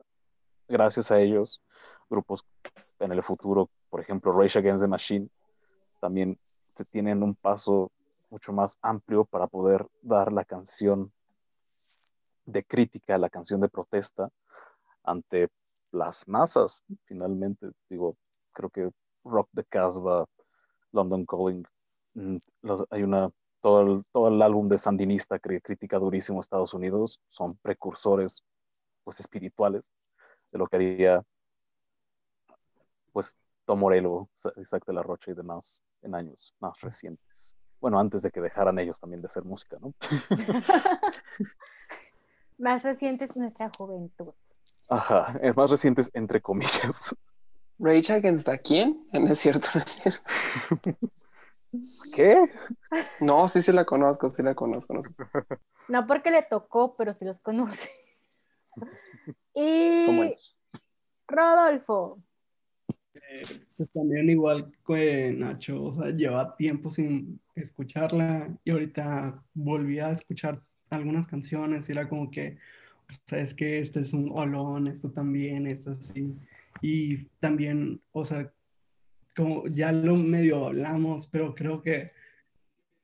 gracias 0.68 1.12
a 1.12 1.20
ellos, 1.20 1.62
grupos 2.10 2.46
en 3.00 3.12
el 3.12 3.24
futuro 3.24 3.70
por 3.96 4.02
ejemplo, 4.02 4.34
Rage 4.34 4.60
Against 4.60 4.84
the 4.84 4.90
Machine, 4.90 5.30
también 6.02 6.38
se 6.76 6.84
tienen 6.84 7.24
un 7.24 7.34
paso 7.34 7.94
mucho 8.30 8.52
más 8.52 8.78
amplio 8.82 9.24
para 9.24 9.48
poder 9.48 9.88
dar 10.02 10.34
la 10.34 10.44
canción 10.44 11.14
de 12.46 12.64
crítica, 12.64 13.18
la 13.18 13.30
canción 13.30 13.62
de 13.62 13.70
protesta 13.70 14.30
ante 15.04 15.50
las 15.92 16.28
masas, 16.28 16.84
finalmente. 17.06 17.72
Digo, 17.90 18.16
creo 18.54 18.70
que 18.70 18.90
Rock 19.24 19.50
the 19.54 19.64
Casbah, 19.66 20.26
London 20.92 21.26
Calling, 21.26 21.66
mm, 22.14 22.38
hay 22.90 23.04
una, 23.04 23.30
todo 23.62 23.82
el, 23.82 24.04
todo 24.12 24.28
el 24.30 24.42
álbum 24.42 24.68
de 24.70 24.78
Sandinista 24.78 25.40
que 25.40 25.62
critica 25.62 25.98
durísimo 25.98 26.40
a 26.40 26.42
Estados 26.42 26.74
Unidos, 26.74 27.20
son 27.30 27.58
precursores 27.58 28.44
pues 29.04 29.20
espirituales 29.20 29.92
de 30.52 30.60
lo 30.60 30.68
que 30.68 30.76
haría 30.78 31.24
pues 33.12 33.36
Tom 33.66 33.80
Morello, 33.80 34.30
Isaac 34.58 34.86
de 34.86 34.94
la 34.94 35.04
Rocha 35.04 35.32
y 35.32 35.34
demás 35.34 35.84
en 36.02 36.16
años 36.16 36.54
más 36.60 36.80
recientes. 36.82 37.56
Bueno, 37.80 38.00
antes 38.00 38.24
de 38.24 38.32
que 38.32 38.42
dejaran 38.42 38.78
ellos 38.80 39.00
también 39.00 39.22
de 39.22 39.28
hacer 39.28 39.44
música, 39.44 39.78
¿no? 39.80 39.94
más 42.58 42.84
recientes 42.84 43.38
nuestra 43.38 43.70
juventud. 43.78 44.34
Ajá, 44.90 45.40
es 45.42 45.56
más 45.56 45.70
recientes 45.70 46.12
entre 46.14 46.42
comillas. 46.42 47.16
Rage 47.80 48.14
Against 48.14 48.48
a 48.50 48.58
quién? 48.58 49.06
No 49.14 49.28
es 49.28 49.40
cierto, 49.40 49.68
no 49.76 49.82
es 49.82 49.92
cierto. 49.92 51.00
¿Qué? 52.14 52.50
No, 53.20 53.48
sí, 53.50 53.62
sí 53.62 53.72
la 53.72 53.86
conozco, 53.86 54.30
sí 54.30 54.42
la 54.44 54.56
conozco. 54.56 54.94
No, 55.90 56.08
porque 56.08 56.32
le 56.32 56.44
tocó, 56.44 56.94
pero 56.98 57.14
sí 57.14 57.26
los 57.26 57.42
conoce. 57.42 57.90
y 59.54 60.36
Rodolfo. 61.28 62.22
Pues 63.78 63.92
también 63.92 64.30
igual 64.30 64.72
que 64.86 65.34
Nacho, 65.36 65.84
o 65.84 65.92
sea, 65.92 66.12
lleva 66.12 66.56
tiempo 66.56 66.92
sin 66.92 67.42
escucharla 67.56 68.56
y 68.64 68.72
ahorita 68.72 69.44
volví 69.54 70.00
a 70.00 70.12
escuchar 70.12 70.62
algunas 70.90 71.28
canciones 71.28 71.90
y 71.90 71.92
era 71.94 72.08
como 72.10 72.32
que, 72.32 72.58
o 73.10 73.14
sea, 73.28 73.40
es 73.40 73.54
que 73.54 73.80
este 73.80 74.02
es 74.02 74.14
un 74.14 74.32
olón, 74.34 74.88
esto 74.88 75.12
también, 75.12 75.68
es 75.68 75.88
así. 75.88 76.36
Y 76.82 77.26
también, 77.40 78.02
o 78.12 78.26
sea, 78.26 78.52
como 79.36 79.68
ya 79.68 79.92
lo 79.92 80.16
medio 80.16 80.68
hablamos, 80.68 81.28
pero 81.28 81.56
creo 81.56 81.82
que, 81.82 82.12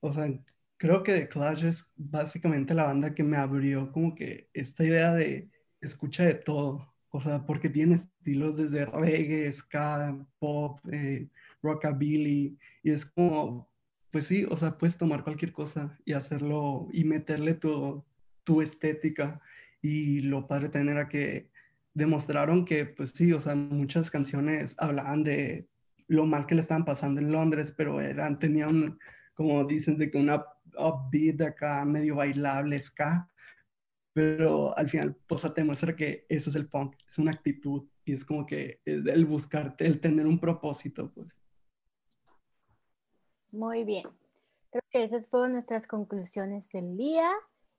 o 0.01 0.11
sea, 0.13 0.31
creo 0.77 1.03
que 1.03 1.13
The 1.13 1.29
Clash 1.29 1.65
es 1.65 1.91
básicamente 1.95 2.73
la 2.73 2.85
banda 2.85 3.13
que 3.13 3.23
me 3.23 3.37
abrió 3.37 3.91
como 3.91 4.15
que 4.15 4.49
esta 4.53 4.85
idea 4.85 5.13
de 5.13 5.49
escucha 5.81 6.23
de 6.25 6.35
todo 6.35 6.91
o 7.11 7.19
sea, 7.19 7.45
porque 7.45 7.69
tiene 7.69 7.95
estilos 7.95 8.57
desde 8.57 8.85
reggae, 8.85 9.51
ska, 9.51 10.17
pop, 10.39 10.79
eh, 10.91 11.27
rockabilly, 11.61 12.57
y 12.83 12.91
es 12.91 13.05
como, 13.05 13.69
pues 14.11 14.27
sí, 14.27 14.45
o 14.49 14.57
sea, 14.57 14.77
puedes 14.77 14.97
tomar 14.97 15.23
cualquier 15.23 15.53
cosa 15.53 15.97
y 16.05 16.13
hacerlo 16.13 16.87
y 16.91 17.03
meterle 17.05 17.53
tu, 17.53 18.03
tu 18.43 18.61
estética. 18.61 19.41
Y 19.81 20.21
lo 20.21 20.47
padre 20.47 20.69
tener 20.69 20.97
a 20.97 21.09
que 21.09 21.49
demostraron 21.93 22.65
que, 22.65 22.85
pues 22.85 23.11
sí, 23.11 23.33
o 23.33 23.39
sea, 23.41 23.55
muchas 23.55 24.11
canciones 24.11 24.75
hablaban 24.77 25.23
de 25.23 25.67
lo 26.07 26.25
mal 26.25 26.45
que 26.45 26.55
le 26.55 26.61
estaban 26.61 26.85
pasando 26.85 27.21
en 27.21 27.31
Londres, 27.31 27.73
pero 27.75 28.01
eran, 28.01 28.37
tenían, 28.37 28.99
como 29.33 29.63
dicen, 29.63 29.97
de 29.97 30.11
que 30.11 30.17
una 30.17 30.43
upbeat 30.77 31.41
acá 31.41 31.83
medio 31.85 32.15
bailable, 32.15 32.77
ska, 32.79 33.29
pero 34.13 34.77
al 34.77 34.89
final, 34.89 35.15
pues 35.27 35.41
te 35.53 35.63
muestra 35.63 35.95
que 35.95 36.25
eso 36.27 36.49
es 36.49 36.55
el 36.55 36.67
punk, 36.67 36.95
es 37.07 37.17
una 37.17 37.31
actitud 37.31 37.87
y 38.03 38.13
es 38.13 38.25
como 38.25 38.45
que 38.45 38.81
es 38.83 39.05
el 39.05 39.25
buscarte, 39.25 39.85
el 39.85 40.01
tener 40.01 40.27
un 40.27 40.39
propósito, 40.39 41.11
pues. 41.13 41.40
Muy 43.51 43.83
bien. 43.83 44.07
Creo 44.71 44.83
que 44.89 45.03
esas 45.03 45.27
fueron 45.27 45.53
nuestras 45.53 45.87
conclusiones 45.87 46.69
del 46.69 46.97
día. 46.97 47.29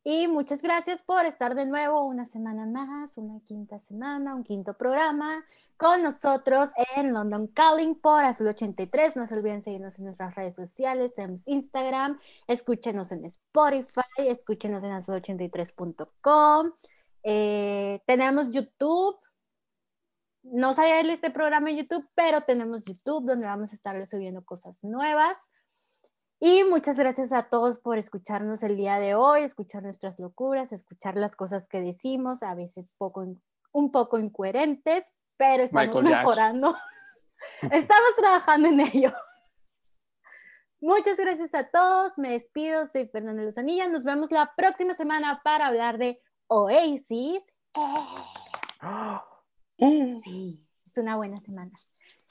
Y 0.05 0.27
muchas 0.27 0.63
gracias 0.63 1.03
por 1.05 1.25
estar 1.27 1.55
de 1.55 1.65
nuevo 1.65 2.05
una 2.05 2.27
semana 2.27 2.67
más, 2.67 3.17
una 3.17 3.39
quinta 3.39 3.79
semana, 3.79 4.35
un 4.35 4.43
quinto 4.43 4.75
programa 4.77 5.45
con 5.77 6.03
nosotros 6.03 6.71
en 6.97 7.13
London 7.13 7.47
Calling 7.47 7.95
por 8.01 8.25
Azul 8.25 8.49
83. 8.49 9.15
No 9.15 9.29
se 9.29 9.37
olviden 9.37 9.63
seguirnos 9.63 9.99
en 9.99 10.07
nuestras 10.07 10.35
redes 10.35 10.57
sociales, 10.57 11.15
tenemos 11.15 11.43
Instagram, 11.47 12.19
escúchenos 12.49 13.13
en 13.13 13.25
Spotify, 13.27 14.03
escúchenos 14.19 14.83
en 14.83 14.91
azul83.com. 14.91 16.71
Eh, 17.23 18.03
tenemos 18.05 18.51
YouTube. 18.51 19.17
No 20.43 20.75
sabía 20.75 21.01
de 21.01 21.13
este 21.13 21.31
programa 21.31 21.71
en 21.71 21.77
YouTube, 21.77 22.09
pero 22.17 22.41
tenemos 22.41 22.83
YouTube 22.83 23.25
donde 23.25 23.47
vamos 23.47 23.71
a 23.71 23.77
estar 23.77 24.05
subiendo 24.05 24.45
cosas 24.45 24.83
nuevas. 24.83 25.39
Y 26.45 26.65
muchas 26.65 26.97
gracias 26.97 27.31
a 27.31 27.45
todos 27.45 27.79
por 27.79 27.99
escucharnos 27.99 28.65
el 28.65 28.77
día 28.77 28.99
de 28.99 29.15
hoy, 29.15 29.43
escuchar 29.43 29.85
nuestras 29.85 30.19
locuras, 30.19 30.73
escuchar 30.73 31.17
las 31.17 31.37
cosas 31.37 31.69
que 31.69 31.81
decimos, 31.81 32.43
a 32.43 32.57
veces 32.57 32.97
poco, 32.99 33.25
un 33.71 33.93
poco 33.93 34.19
incoherentes, 34.19 35.05
pero 35.39 35.63
estamos 35.63 36.03
mejorando. 36.03 36.77
estamos 37.63 38.17
trabajando 38.17 38.71
en 38.71 38.81
ello. 38.81 39.13
Muchas 40.81 41.17
gracias 41.17 41.55
a 41.55 41.69
todos. 41.69 42.19
Me 42.19 42.31
despido. 42.31 42.89
Soy 42.89 43.07
Fernanda 43.07 43.45
Luzanilla. 43.45 43.87
Nos 43.87 44.03
vemos 44.03 44.33
la 44.33 44.53
próxima 44.57 44.97
semana 44.97 45.43
para 45.45 45.69
hablar 45.69 45.97
de 45.97 46.21
Oasis. 46.49 47.45
Sí, 50.25 50.65
es 50.93 51.03
una 51.03 51.17
buena 51.17 51.41
semana. 51.41 51.71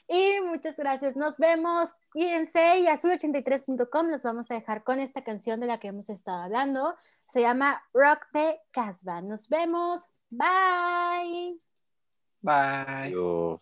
Y 0.08 0.42
muchas 0.42 0.78
gracias. 0.78 1.16
Nos 1.16 1.38
vemos. 1.38 1.92
Cuídense 2.12 2.80
y 2.80 2.86
azul83.com 2.88 4.10
nos 4.10 4.24
vamos 4.24 4.52
a 4.52 4.56
dejar 4.56 4.84
con 4.84 5.00
esta 5.00 5.24
canción 5.24 5.60
de 5.60 5.68
la 5.68 5.80
que 5.80 5.88
hemos 5.88 6.10
estado 6.10 6.44
hablando. 6.44 6.96
Se 7.32 7.42
llama 7.42 7.82
Rock 7.94 8.28
the 8.34 8.60
Casbah. 8.72 9.22
Nos 9.22 9.48
vemos. 9.48 10.02
Bye. 10.30 11.60
Bye. 12.42 13.60